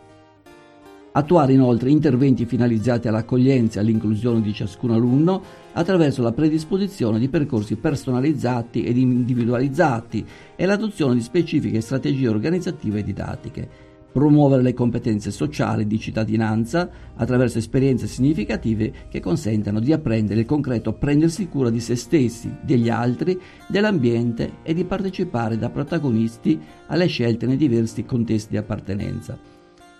Attuare 1.11 1.53
inoltre 1.53 1.89
interventi 1.89 2.45
finalizzati 2.45 3.07
all'accoglienza 3.07 3.79
e 3.79 3.81
all'inclusione 3.81 4.41
di 4.41 4.53
ciascun 4.53 4.91
alunno 4.91 5.41
attraverso 5.73 6.21
la 6.21 6.31
predisposizione 6.31 7.17
di 7.17 7.29
percorsi 7.29 7.77
personalizzati 7.77 8.83
ed 8.83 8.95
individualizzati 8.95 10.23
e 10.55 10.65
l'adozione 10.67 11.15
di 11.15 11.21
specifiche 11.21 11.81
strategie 11.81 12.27
organizzative 12.27 12.99
e 12.99 13.03
didattiche. 13.03 13.69
promuovere 14.11 14.63
le 14.63 14.73
competenze 14.73 15.29
sociali 15.29 15.85
di 15.85 15.99
cittadinanza 15.99 16.89
attraverso 17.15 17.59
esperienze 17.59 18.07
significative 18.07 18.91
che 19.07 19.19
consentano 19.19 19.79
di 19.79 19.93
apprendere 19.93 20.39
il 20.39 20.45
concreto 20.47 20.93
prendersi 20.93 21.47
cura 21.47 21.69
di 21.69 21.79
se 21.79 21.95
stessi, 21.95 22.51
degli 22.61 22.89
altri, 22.89 23.39
dell'ambiente 23.67 24.57
e 24.63 24.73
di 24.73 24.83
partecipare 24.83 25.59
da 25.59 25.69
protagonisti 25.69 26.59
alle 26.87 27.05
scelte 27.05 27.45
nei 27.45 27.57
diversi 27.57 28.03
contesti 28.03 28.49
di 28.49 28.57
appartenenza. 28.57 29.58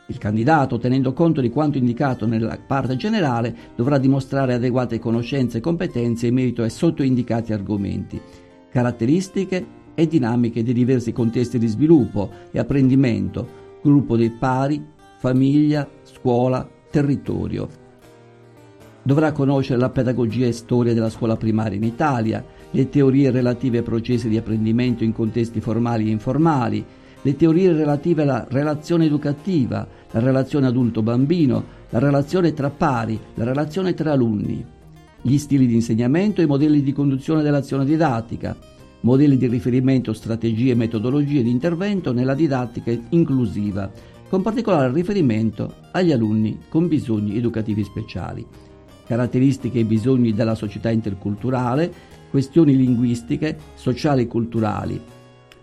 Il 0.09 0.17
candidato, 0.17 0.79
tenendo 0.79 1.13
conto 1.13 1.39
di 1.39 1.51
quanto 1.51 1.77
indicato 1.77 2.25
nella 2.25 2.57
parte 2.65 2.95
generale, 2.95 3.55
dovrà 3.75 3.99
dimostrare 3.99 4.55
adeguate 4.55 4.97
conoscenze 4.97 5.59
e 5.59 5.61
competenze 5.61 6.25
in 6.25 6.33
merito 6.33 6.63
ai 6.63 6.71
sottoindicati 6.71 7.53
argomenti, 7.53 8.19
caratteristiche 8.71 9.77
e 9.93 10.07
dinamiche 10.07 10.63
dei 10.63 10.73
diversi 10.73 11.11
contesti 11.11 11.59
di 11.59 11.67
sviluppo 11.67 12.27
e 12.51 12.57
apprendimento, 12.57 13.47
gruppo 13.83 14.17
dei 14.17 14.31
pari, 14.31 14.83
famiglia, 15.19 15.87
scuola, 16.01 16.67
territorio. 16.89 17.67
Dovrà 19.03 19.31
conoscere 19.31 19.79
la 19.79 19.91
pedagogia 19.91 20.47
e 20.47 20.53
storia 20.53 20.95
della 20.95 21.11
scuola 21.11 21.35
primaria 21.35 21.77
in 21.77 21.83
Italia, 21.83 22.43
le 22.71 22.89
teorie 22.89 23.29
relative 23.29 23.77
ai 23.77 23.83
processi 23.83 24.27
di 24.27 24.37
apprendimento 24.37 25.03
in 25.03 25.13
contesti 25.13 25.61
formali 25.61 26.07
e 26.07 26.11
informali, 26.11 26.83
le 27.21 27.35
teorie 27.35 27.73
relative 27.73 28.21
alla 28.21 28.45
relazione 28.49 29.05
educativa, 29.05 29.85
la 30.11 30.19
relazione 30.19 30.67
adulto-bambino, 30.67 31.77
la 31.89 31.99
relazione 31.99 32.53
tra 32.53 32.69
pari, 32.69 33.19
la 33.35 33.43
relazione 33.43 33.93
tra 33.93 34.11
alunni, 34.13 34.65
gli 35.21 35.37
stili 35.37 35.67
di 35.67 35.75
insegnamento 35.75 36.41
e 36.41 36.45
i 36.45 36.47
modelli 36.47 36.81
di 36.81 36.93
conduzione 36.93 37.41
dell'azione 37.41 37.85
didattica, 37.85 38.55
modelli 39.01 39.37
di 39.37 39.47
riferimento, 39.47 40.13
strategie 40.13 40.71
e 40.71 40.75
metodologie 40.75 41.43
di 41.43 41.49
intervento 41.49 42.11
nella 42.13 42.33
didattica 42.33 42.91
inclusiva, 43.09 43.91
con 44.27 44.41
particolare 44.41 44.93
riferimento 44.93 45.73
agli 45.91 46.11
alunni 46.11 46.59
con 46.69 46.87
bisogni 46.87 47.35
educativi 47.37 47.83
speciali, 47.83 48.45
caratteristiche 49.05 49.79
e 49.79 49.85
bisogni 49.85 50.33
della 50.33 50.55
società 50.55 50.89
interculturale, 50.89 51.91
questioni 52.29 52.75
linguistiche, 52.75 53.57
sociali 53.73 54.23
e 54.23 54.27
culturali, 54.27 55.01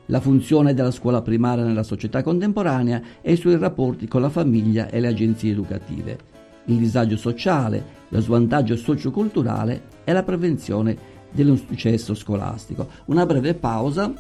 la 0.07 0.21
funzione 0.21 0.75
della 0.75 0.91
scuola 0.91 1.23
primaria 1.23 1.65
nella 1.65 1.83
società 1.83 2.23
contemporanea 2.23 3.03
e 3.21 3.33
i 3.33 3.37
suoi 3.37 3.59
rapporti 3.59 4.07
con 4.09 4.21
la 4.21 4.31
famiglia 4.31 4.89
e 4.89 5.01
le 5.01 5.09
agenzie 5.09 5.53
educative, 5.53 6.19
il 6.67 6.77
disagio 6.77 7.17
sociale, 7.17 7.95
lo 8.09 8.21
svantaggio 8.21 8.77
socioculturale 8.77 9.83
e 10.05 10.13
la 10.13 10.23
prevenzione 10.23 11.15
dello 11.31 11.57
successo 11.57 12.15
scolastico. 12.15 12.89
Una 13.07 13.27
breve 13.27 13.55
pausa 13.55 14.13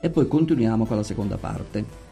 e 0.00 0.10
poi 0.10 0.28
continuiamo 0.28 0.86
con 0.86 0.96
la 0.96 1.02
seconda 1.02 1.36
parte. 1.36 2.02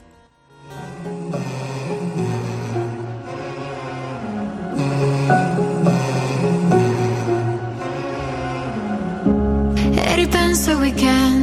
E 9.95 10.15
ripenso 10.15 10.77
weekend, 10.79 11.42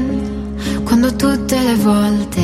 quando 1.10 1.16
tutte 1.16 1.60
le 1.62 1.76
volte. 1.76 2.41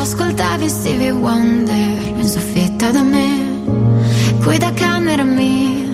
Ascoltavi 0.00 0.68
Stevie 0.68 1.10
Wonder 1.10 2.16
in 2.16 2.24
soffitta 2.24 2.90
da 2.90 3.02
me, 3.02 3.62
qui 4.42 4.58
da 4.58 4.72
camera 4.72 5.22
mia 5.22 5.86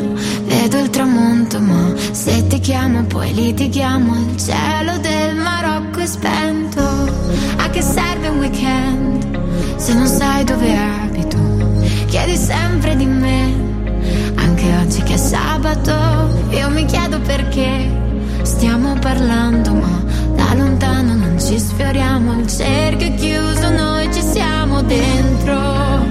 vedo 0.46 0.78
il 0.78 0.90
tramonto 0.90 1.60
ma 1.60 1.92
se 2.12 2.46
ti 2.46 2.58
chiamo 2.60 3.04
poi 3.04 3.32
litighiamo. 3.34 4.14
Il 4.14 4.36
cielo 4.36 4.98
del 4.98 5.36
Marocco 5.36 6.00
è 6.00 6.06
spento. 6.06 6.82
A 7.56 7.70
che 7.70 7.82
serve 7.82 8.28
un 8.28 8.38
weekend 8.38 9.76
se 9.76 9.94
non 9.94 10.06
sai 10.06 10.44
dove 10.44 10.76
abito? 10.76 11.38
Chiedi 12.06 12.36
sempre 12.36 12.96
di 12.96 13.06
me 13.06 13.52
anche 14.36 14.76
oggi 14.80 15.02
che 15.02 15.14
è 15.14 15.18
sabato. 15.18 16.42
Io 16.50 16.70
mi 16.70 16.84
chiedo 16.86 17.18
perché 17.20 17.90
stiamo 18.42 18.94
parlando 19.00 19.72
ma 19.72 20.02
da 20.34 20.54
lontano 20.54 21.13
ci 21.44 21.58
sfioriamo 21.58 22.40
il 22.40 22.46
cerchio 22.46 23.14
chiuso 23.16 23.70
noi 23.70 24.10
ci 24.12 24.22
siamo 24.22 24.82
dentro. 24.82 26.02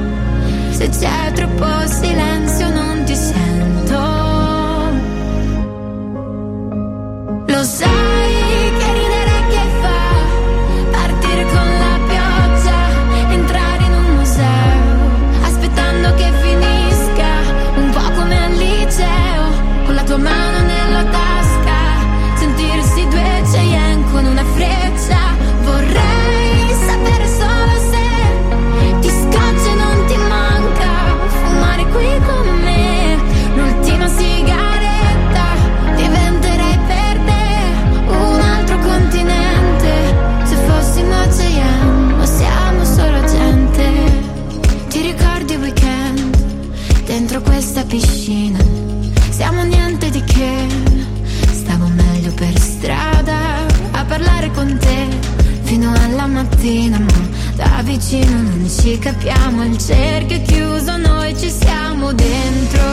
Se 0.70 0.90
c'è 0.90 1.32
troppo 1.34 1.88
silenzio 1.88 2.70
non 2.70 3.04
ti 3.04 3.16
sento. 3.16 4.02
Lo 7.48 7.64
sai 7.64 8.13
mattina, 56.64 56.98
ma 56.98 57.12
da 57.56 57.82
vicino 57.84 58.42
non 58.42 58.70
ci 58.70 58.98
capiamo, 58.98 59.66
il 59.66 59.78
cerchio 59.78 60.38
è 60.38 60.42
chiuso, 60.44 60.96
noi 60.98 61.38
ci 61.38 61.50
siamo 61.50 62.14
dentro. 62.14 62.93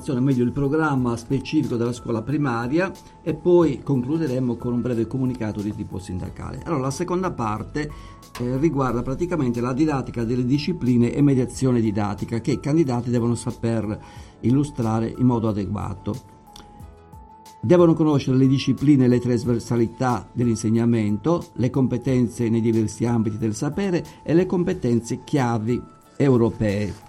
La 0.00 0.06
programmazione, 0.06 0.20
meglio 0.20 0.44
il 0.44 0.52
programma 0.52 1.16
specifico 1.16 1.76
della 1.76 1.92
scuola 1.92 2.22
primaria 2.22 2.90
e 3.22 3.34
poi 3.34 3.80
concluderemo 3.82 4.56
con 4.56 4.72
un 4.72 4.80
breve 4.80 5.06
comunicato 5.06 5.60
di 5.60 5.74
tipo 5.74 5.98
sindacale. 5.98 6.62
Allora, 6.64 6.82
la 6.82 6.90
seconda 6.90 7.30
parte 7.30 7.90
eh, 8.40 8.56
riguarda 8.56 9.02
praticamente 9.02 9.60
la 9.60 9.72
didattica 9.72 10.24
delle 10.24 10.44
discipline 10.44 11.12
e 11.12 11.20
mediazione 11.20 11.80
didattica 11.80 12.40
che 12.40 12.52
i 12.52 12.60
candidati 12.60 13.10
devono 13.10 13.34
saper 13.34 13.98
illustrare 14.40 15.14
in 15.16 15.26
modo 15.26 15.48
adeguato. 15.48 16.38
Devono 17.62 17.92
conoscere 17.92 18.38
le 18.38 18.46
discipline 18.46 19.04
e 19.04 19.08
le 19.08 19.20
trasversalità 19.20 20.26
dell'insegnamento, 20.32 21.48
le 21.54 21.68
competenze 21.68 22.48
nei 22.48 22.62
diversi 22.62 23.04
ambiti 23.04 23.36
del 23.36 23.54
sapere 23.54 24.02
e 24.22 24.32
le 24.32 24.46
competenze 24.46 25.22
chiavi 25.24 25.80
europee. 26.16 27.08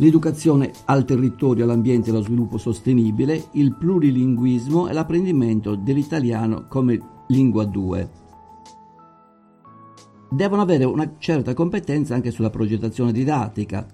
L'educazione 0.00 0.72
al 0.86 1.04
territorio, 1.04 1.64
all'ambiente 1.64 2.08
e 2.08 2.12
allo 2.12 2.22
sviluppo 2.22 2.56
sostenibile, 2.56 3.48
il 3.52 3.76
plurilinguismo 3.76 4.88
e 4.88 4.94
l'apprendimento 4.94 5.74
dell'italiano 5.74 6.66
come 6.68 6.98
lingua 7.28 7.64
2 7.64 8.10
devono 10.32 10.62
avere 10.62 10.84
una 10.84 11.16
certa 11.18 11.54
competenza 11.54 12.14
anche 12.14 12.30
sulla 12.30 12.50
progettazione 12.50 13.10
didattica, 13.10 13.84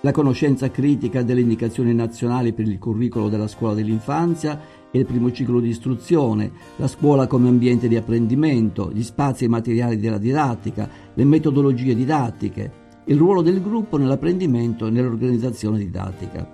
la 0.00 0.10
conoscenza 0.10 0.70
critica 0.70 1.22
delle 1.22 1.40
indicazioni 1.42 1.94
nazionali 1.94 2.52
per 2.52 2.66
il 2.66 2.78
curricolo 2.78 3.28
della 3.28 3.46
scuola 3.46 3.74
dell'infanzia 3.74 4.60
e 4.90 4.98
il 4.98 5.06
primo 5.06 5.30
ciclo 5.30 5.60
di 5.60 5.68
istruzione, 5.68 6.50
la 6.76 6.88
scuola 6.88 7.28
come 7.28 7.48
ambiente 7.48 7.86
di 7.86 7.96
apprendimento, 7.96 8.90
gli 8.92 9.02
spazi 9.02 9.44
e 9.44 9.48
materiali 9.48 9.96
della 9.96 10.18
didattica, 10.18 10.88
le 11.14 11.24
metodologie 11.24 11.94
didattiche, 11.94 12.88
il 13.04 13.16
ruolo 13.16 13.42
del 13.42 13.62
gruppo 13.62 13.96
nell'apprendimento 13.96 14.86
e 14.86 14.90
nell'organizzazione 14.90 15.78
didattica, 15.78 16.48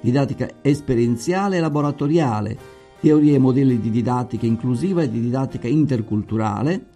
didattica 0.00 0.48
esperienziale 0.62 1.56
e 1.56 1.60
laboratoriale, 1.60 2.56
teorie 3.00 3.34
e 3.34 3.38
modelli 3.38 3.78
di 3.80 3.90
didattica 3.90 4.46
inclusiva 4.46 5.02
e 5.02 5.10
di 5.10 5.20
didattica 5.20 5.68
interculturale, 5.68 6.86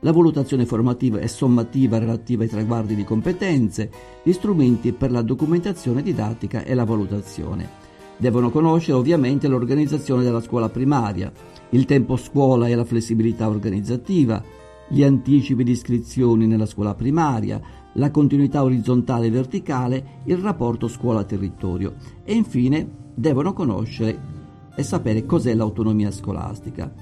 la 0.00 0.12
valutazione 0.12 0.64
formativa 0.64 1.18
e 1.18 1.26
sommativa 1.26 1.98
relativa 1.98 2.44
ai 2.44 2.48
traguardi 2.48 2.94
di 2.94 3.04
competenze, 3.04 3.90
gli 4.22 4.32
strumenti 4.32 4.92
per 4.92 5.10
la 5.10 5.22
documentazione 5.22 6.02
didattica 6.02 6.62
e 6.62 6.74
la 6.74 6.84
valutazione. 6.84 7.86
Devono 8.16 8.50
conoscere 8.50 8.98
ovviamente 8.98 9.48
l'organizzazione 9.48 10.22
della 10.22 10.40
scuola 10.40 10.68
primaria, 10.68 11.32
il 11.70 11.84
tempo 11.84 12.16
scuola 12.16 12.68
e 12.68 12.74
la 12.74 12.84
flessibilità 12.84 13.48
organizzativa, 13.48 14.42
gli 14.88 15.02
anticipi 15.02 15.64
di 15.64 15.72
iscrizioni 15.72 16.46
nella 16.46 16.66
scuola 16.66 16.94
primaria, 16.94 17.60
la 17.98 18.10
continuità 18.10 18.62
orizzontale 18.62 19.26
e 19.26 19.30
verticale, 19.30 20.04
il 20.24 20.38
rapporto 20.38 20.88
scuola-territorio 20.88 21.94
e 22.24 22.34
infine 22.34 22.88
devono 23.14 23.52
conoscere 23.52 24.36
e 24.74 24.82
sapere 24.82 25.26
cos'è 25.26 25.54
l'autonomia 25.54 26.10
scolastica. 26.10 26.92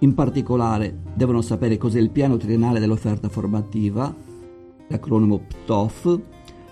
In 0.00 0.14
particolare 0.14 1.02
devono 1.14 1.40
sapere 1.40 1.78
cos'è 1.78 2.00
il 2.00 2.10
piano 2.10 2.36
triennale 2.36 2.80
dell'offerta 2.80 3.28
formativa, 3.28 4.12
l'acronimo 4.88 5.38
PTOF, 5.38 6.20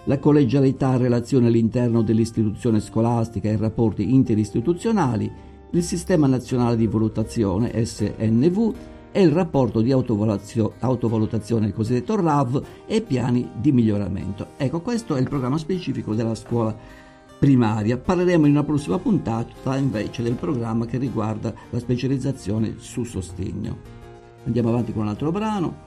la 0.04 0.18
collegialità 0.18 0.92
in 0.92 0.98
relazione 0.98 1.46
all'interno 1.46 2.02
dell'istituzione 2.02 2.80
scolastica 2.80 3.48
e 3.48 3.52
i 3.52 3.58
rapporti 3.58 4.12
interistituzionali, 4.12 5.30
il 5.70 5.82
sistema 5.82 6.26
nazionale 6.26 6.76
di 6.76 6.86
valutazione 6.86 7.84
SNV 7.84 8.74
e 9.12 9.22
il 9.22 9.30
rapporto 9.30 9.80
di 9.80 9.92
autovalutazione, 9.92 11.66
il 11.66 11.74
cosiddetto 11.74 12.16
RAV 12.16 12.62
e 12.86 13.00
piani 13.00 13.50
di 13.54 13.72
miglioramento. 13.72 14.48
Ecco, 14.56 14.80
questo 14.80 15.16
è 15.16 15.20
il 15.20 15.28
programma 15.28 15.59
specifico 15.59 16.14
della 16.14 16.34
scuola 16.34 16.76
primaria. 17.38 17.96
Parleremo 17.96 18.46
in 18.46 18.52
una 18.52 18.64
prossima 18.64 18.98
puntata 18.98 19.76
invece 19.76 20.22
del 20.22 20.34
programma 20.34 20.86
che 20.86 20.98
riguarda 20.98 21.54
la 21.70 21.78
specializzazione 21.78 22.74
su 22.78 23.04
sostegno. 23.04 23.76
Andiamo 24.44 24.70
avanti 24.70 24.92
con 24.92 25.02
un 25.02 25.09
altro 25.09 25.30
brano. 25.30 25.86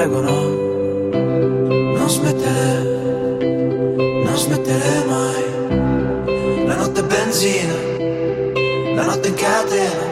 Prego 0.00 0.22
no, 0.22 0.40
non 1.92 2.08
smettere, 2.08 3.38
non 4.24 4.34
smettere 4.34 5.04
mai. 5.06 5.44
La 6.64 6.74
notte 6.76 7.00
è 7.00 7.04
benzina, 7.04 7.74
la 8.94 9.04
notte 9.04 9.28
in 9.28 9.34
catena, 9.34 10.06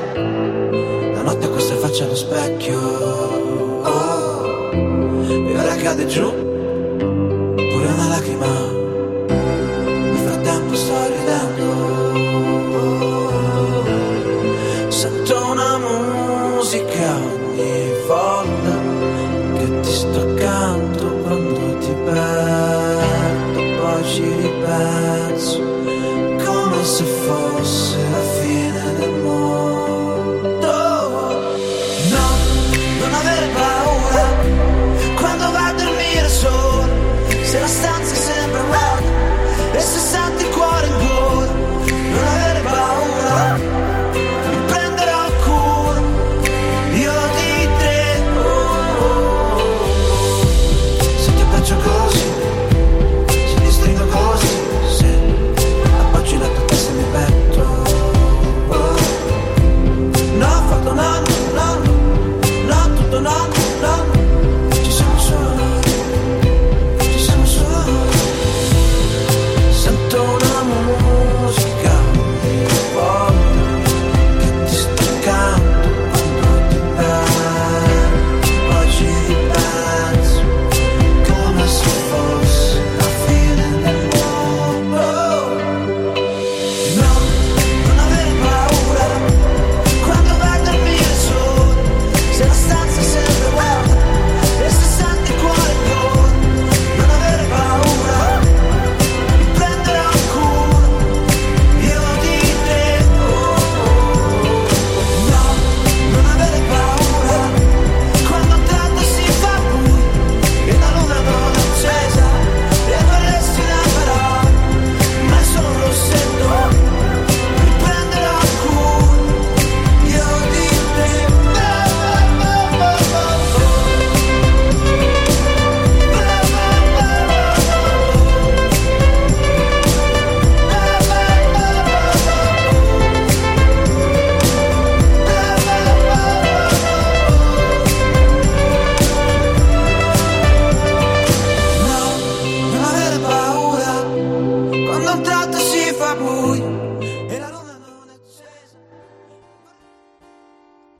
la 1.14 1.22
notte 1.22 1.48
questa 1.48 1.74
faccia 1.76 2.04
allo 2.04 2.16
specchio, 2.16 2.78
oh, 3.82 4.70
e 5.22 5.58
ora 5.58 5.74
cade 5.76 6.04
giù 6.06 6.30
pure 6.98 7.86
una 7.96 8.08
lacrima. 8.08 8.46
Nel 9.26 10.18
frattempo 10.18 10.74
sto 10.74 10.94
ridendo. 11.16 11.66
Sento 14.88 15.50
una 15.50 15.78
musica 15.78 17.16
ogni 17.16 17.92
volta 18.06 19.27
sto 19.98 20.20
accanto 20.20 21.06
quando 21.24 21.78
ti 21.80 21.92
perdo, 22.04 22.67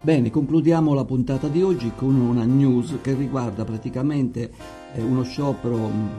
Bene, 0.09 0.31
concludiamo 0.31 0.95
la 0.95 1.05
puntata 1.05 1.49
di 1.49 1.63
oggi 1.63 1.93
con 1.95 2.19
una 2.19 2.47
news 2.47 2.97
che 3.03 3.13
riguarda 3.13 3.67
praticamente 3.67 4.51
eh, 4.95 5.03
uno 5.03 5.23
sciopero 5.23 5.77
mh, 5.77 6.11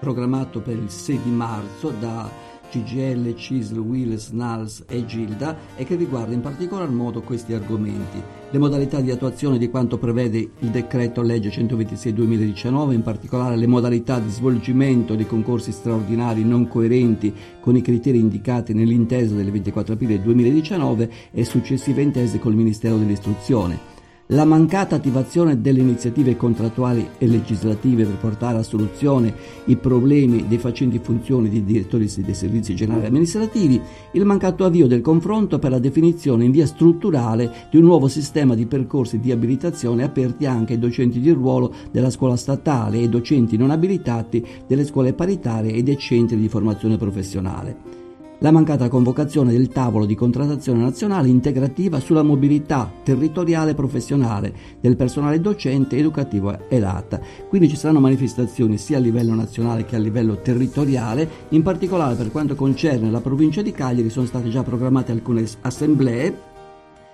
programmato 0.00 0.62
per 0.62 0.78
il 0.78 0.88
6 0.88 1.20
di 1.22 1.30
marzo 1.30 1.90
da 1.90 2.26
CGL, 2.72 3.34
CISL, 3.34 3.76
WIL, 3.76 4.16
SNALS 4.16 4.84
e 4.88 5.04
GILDA 5.04 5.56
e 5.76 5.84
che 5.84 5.94
riguarda 5.94 6.32
in 6.32 6.40
particolar 6.40 6.88
modo 6.88 7.20
questi 7.20 7.52
argomenti. 7.52 8.22
Le 8.50 8.58
modalità 8.58 9.00
di 9.00 9.10
attuazione 9.10 9.58
di 9.58 9.68
quanto 9.68 9.98
prevede 9.98 10.38
il 10.38 10.70
decreto 10.70 11.20
legge 11.20 11.50
126-2019, 11.50 12.92
in 12.92 13.02
particolare 13.02 13.56
le 13.56 13.66
modalità 13.66 14.18
di 14.18 14.30
svolgimento 14.30 15.14
dei 15.14 15.26
concorsi 15.26 15.70
straordinari 15.70 16.44
non 16.44 16.66
coerenti 16.66 17.34
con 17.60 17.76
i 17.76 17.82
criteri 17.82 18.18
indicati 18.18 18.72
nell'intesa 18.72 19.34
del 19.34 19.50
24 19.50 19.92
aprile 19.92 20.22
2019 20.22 21.10
e 21.30 21.44
successive 21.44 22.00
intese 22.00 22.38
col 22.38 22.54
Ministero 22.54 22.96
dell'Istruzione 22.96 23.91
la 24.32 24.46
mancata 24.46 24.96
attivazione 24.96 25.60
delle 25.60 25.80
iniziative 25.80 26.36
contrattuali 26.36 27.06
e 27.18 27.26
legislative 27.26 28.04
per 28.04 28.16
portare 28.16 28.58
a 28.58 28.62
soluzione 28.62 29.34
i 29.66 29.76
problemi 29.76 30.48
dei 30.48 30.56
facenti 30.56 30.98
funzioni 30.98 31.50
di 31.50 31.64
direttori 31.64 32.10
dei 32.16 32.34
servizi 32.34 32.74
generali 32.74 33.06
amministrativi, 33.06 33.80
il 34.12 34.24
mancato 34.24 34.64
avvio 34.64 34.86
del 34.86 35.02
confronto 35.02 35.58
per 35.58 35.70
la 35.70 35.78
definizione 35.78 36.44
in 36.44 36.50
via 36.50 36.66
strutturale 36.66 37.68
di 37.70 37.76
un 37.76 37.84
nuovo 37.84 38.08
sistema 38.08 38.54
di 38.54 38.64
percorsi 38.64 39.20
di 39.20 39.32
abilitazione 39.32 40.02
aperti 40.02 40.46
anche 40.46 40.74
ai 40.74 40.78
docenti 40.78 41.20
di 41.20 41.30
ruolo 41.30 41.74
della 41.90 42.10
scuola 42.10 42.36
statale 42.36 42.98
e 42.98 43.02
ai 43.02 43.08
docenti 43.10 43.58
non 43.58 43.70
abilitati 43.70 44.44
delle 44.66 44.86
scuole 44.86 45.12
paritarie 45.12 45.74
e 45.74 45.82
dei 45.82 45.98
centri 45.98 46.38
di 46.38 46.48
formazione 46.48 46.96
professionale 46.96 48.01
la 48.42 48.50
mancata 48.50 48.88
convocazione 48.88 49.52
del 49.52 49.68
tavolo 49.68 50.04
di 50.04 50.16
contrattazione 50.16 50.82
nazionale 50.82 51.28
integrativa 51.28 52.00
sulla 52.00 52.24
mobilità 52.24 52.90
territoriale 53.04 53.74
professionale 53.74 54.52
del 54.80 54.96
personale 54.96 55.40
docente, 55.40 55.96
educativo 55.96 56.68
e 56.68 56.80
data. 56.80 57.20
Quindi 57.48 57.68
ci 57.68 57.76
saranno 57.76 58.00
manifestazioni 58.00 58.78
sia 58.78 58.96
a 58.96 59.00
livello 59.00 59.32
nazionale 59.34 59.84
che 59.84 59.94
a 59.94 60.00
livello 60.00 60.40
territoriale, 60.40 61.28
in 61.50 61.62
particolare 61.62 62.16
per 62.16 62.32
quanto 62.32 62.56
concerne 62.56 63.12
la 63.12 63.20
provincia 63.20 63.62
di 63.62 63.70
Cagliari 63.70 64.10
sono 64.10 64.26
state 64.26 64.48
già 64.48 64.64
programmate 64.64 65.12
alcune 65.12 65.46
assemblee 65.60 66.50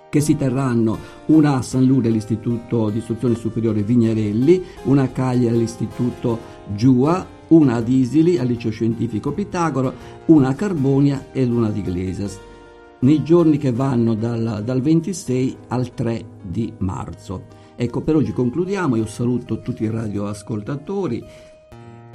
che 0.08 0.20
si 0.22 0.34
terranno 0.34 0.96
una 1.26 1.56
a 1.56 1.62
San 1.62 1.84
Lude 1.84 2.08
all'Istituto 2.08 2.88
di 2.88 2.98
Istruzione 2.98 3.34
Superiore 3.34 3.82
Vignarelli, 3.82 4.64
una 4.84 5.02
a 5.02 5.08
Cagliari 5.08 5.54
all'Istituto 5.54 6.38
Giua, 6.74 7.36
una 7.48 7.76
ad 7.76 7.88
Isili 7.88 8.38
al 8.38 8.46
liceo 8.46 8.70
scientifico 8.70 9.32
Pitagoro, 9.32 9.92
una 10.26 10.48
a 10.48 10.54
Carbonia 10.54 11.28
ed 11.32 11.50
una 11.50 11.68
ad 11.68 11.76
Iglesias, 11.76 12.38
nei 13.00 13.22
giorni 13.22 13.58
che 13.58 13.72
vanno 13.72 14.14
dal, 14.14 14.62
dal 14.64 14.80
26 14.80 15.56
al 15.68 15.94
3 15.94 16.24
di 16.42 16.72
marzo. 16.78 17.44
Ecco, 17.76 18.00
per 18.00 18.16
oggi 18.16 18.32
concludiamo, 18.32 18.96
io 18.96 19.06
saluto 19.06 19.60
tutti 19.60 19.84
i 19.84 19.90
radioascoltatori, 19.90 21.24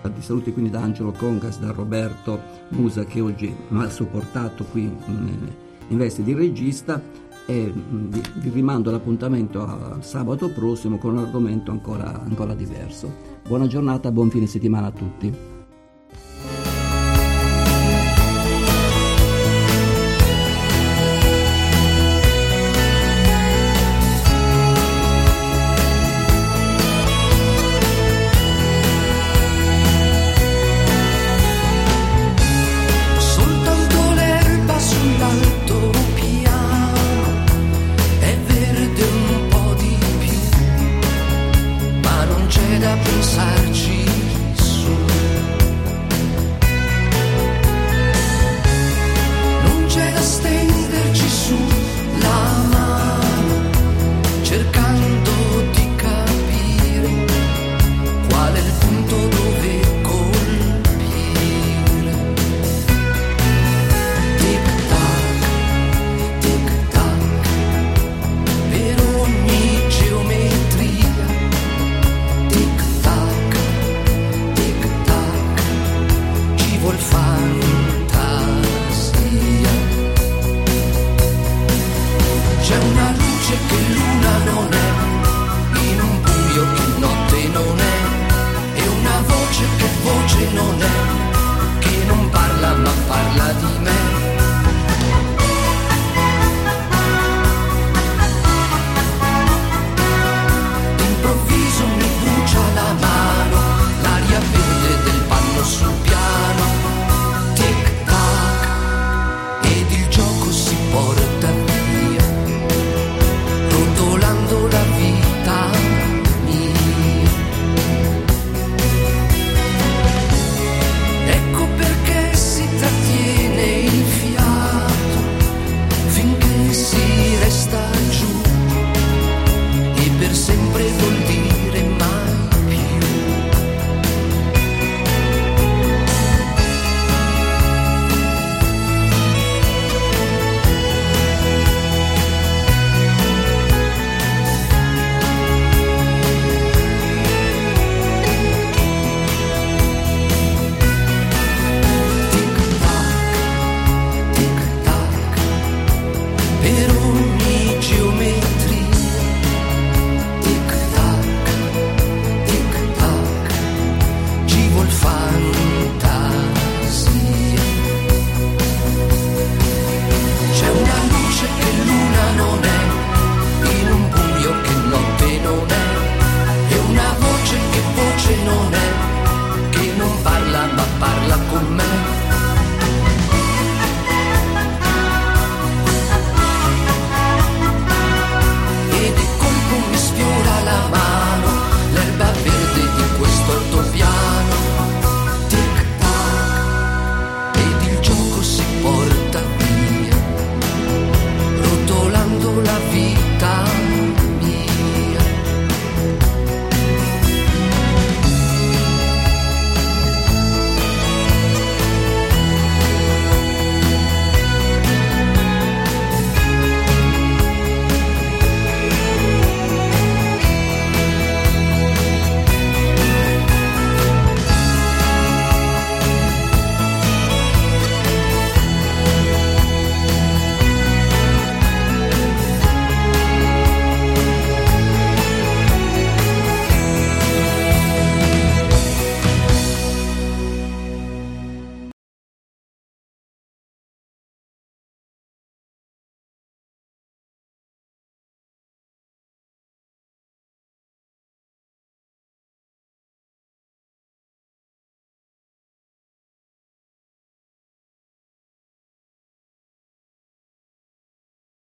tanti 0.02 0.22
saluti 0.22 0.52
quindi 0.52 0.70
da 0.70 0.82
Angelo 0.82 1.12
Concas, 1.12 1.60
da 1.60 1.72
Roberto 1.72 2.38
Musa 2.70 3.06
che 3.06 3.22
oggi 3.22 3.56
mi 3.70 3.84
ha 3.84 3.90
supportato 3.90 4.66
qui 4.66 4.84
in, 4.84 5.98
veste 5.98 6.24
di 6.24 6.34
regista 6.34 7.02
e 7.46 7.72
vi, 7.74 8.22
vi 8.36 8.50
rimando 8.50 8.92
l'appuntamento 8.92 9.62
a 9.64 9.98
sabato 10.02 10.50
prossimo 10.50 10.98
con 10.98 11.14
un 11.14 11.20
argomento 11.20 11.72
ancora, 11.72 12.22
ancora 12.22 12.54
diverso. 12.54 13.33
Buona 13.46 13.68
giornata, 13.68 14.12
buon 14.12 14.30
fine 14.30 14.48
settimana 14.48 14.88
a 14.88 14.92
tutti. 14.92 15.53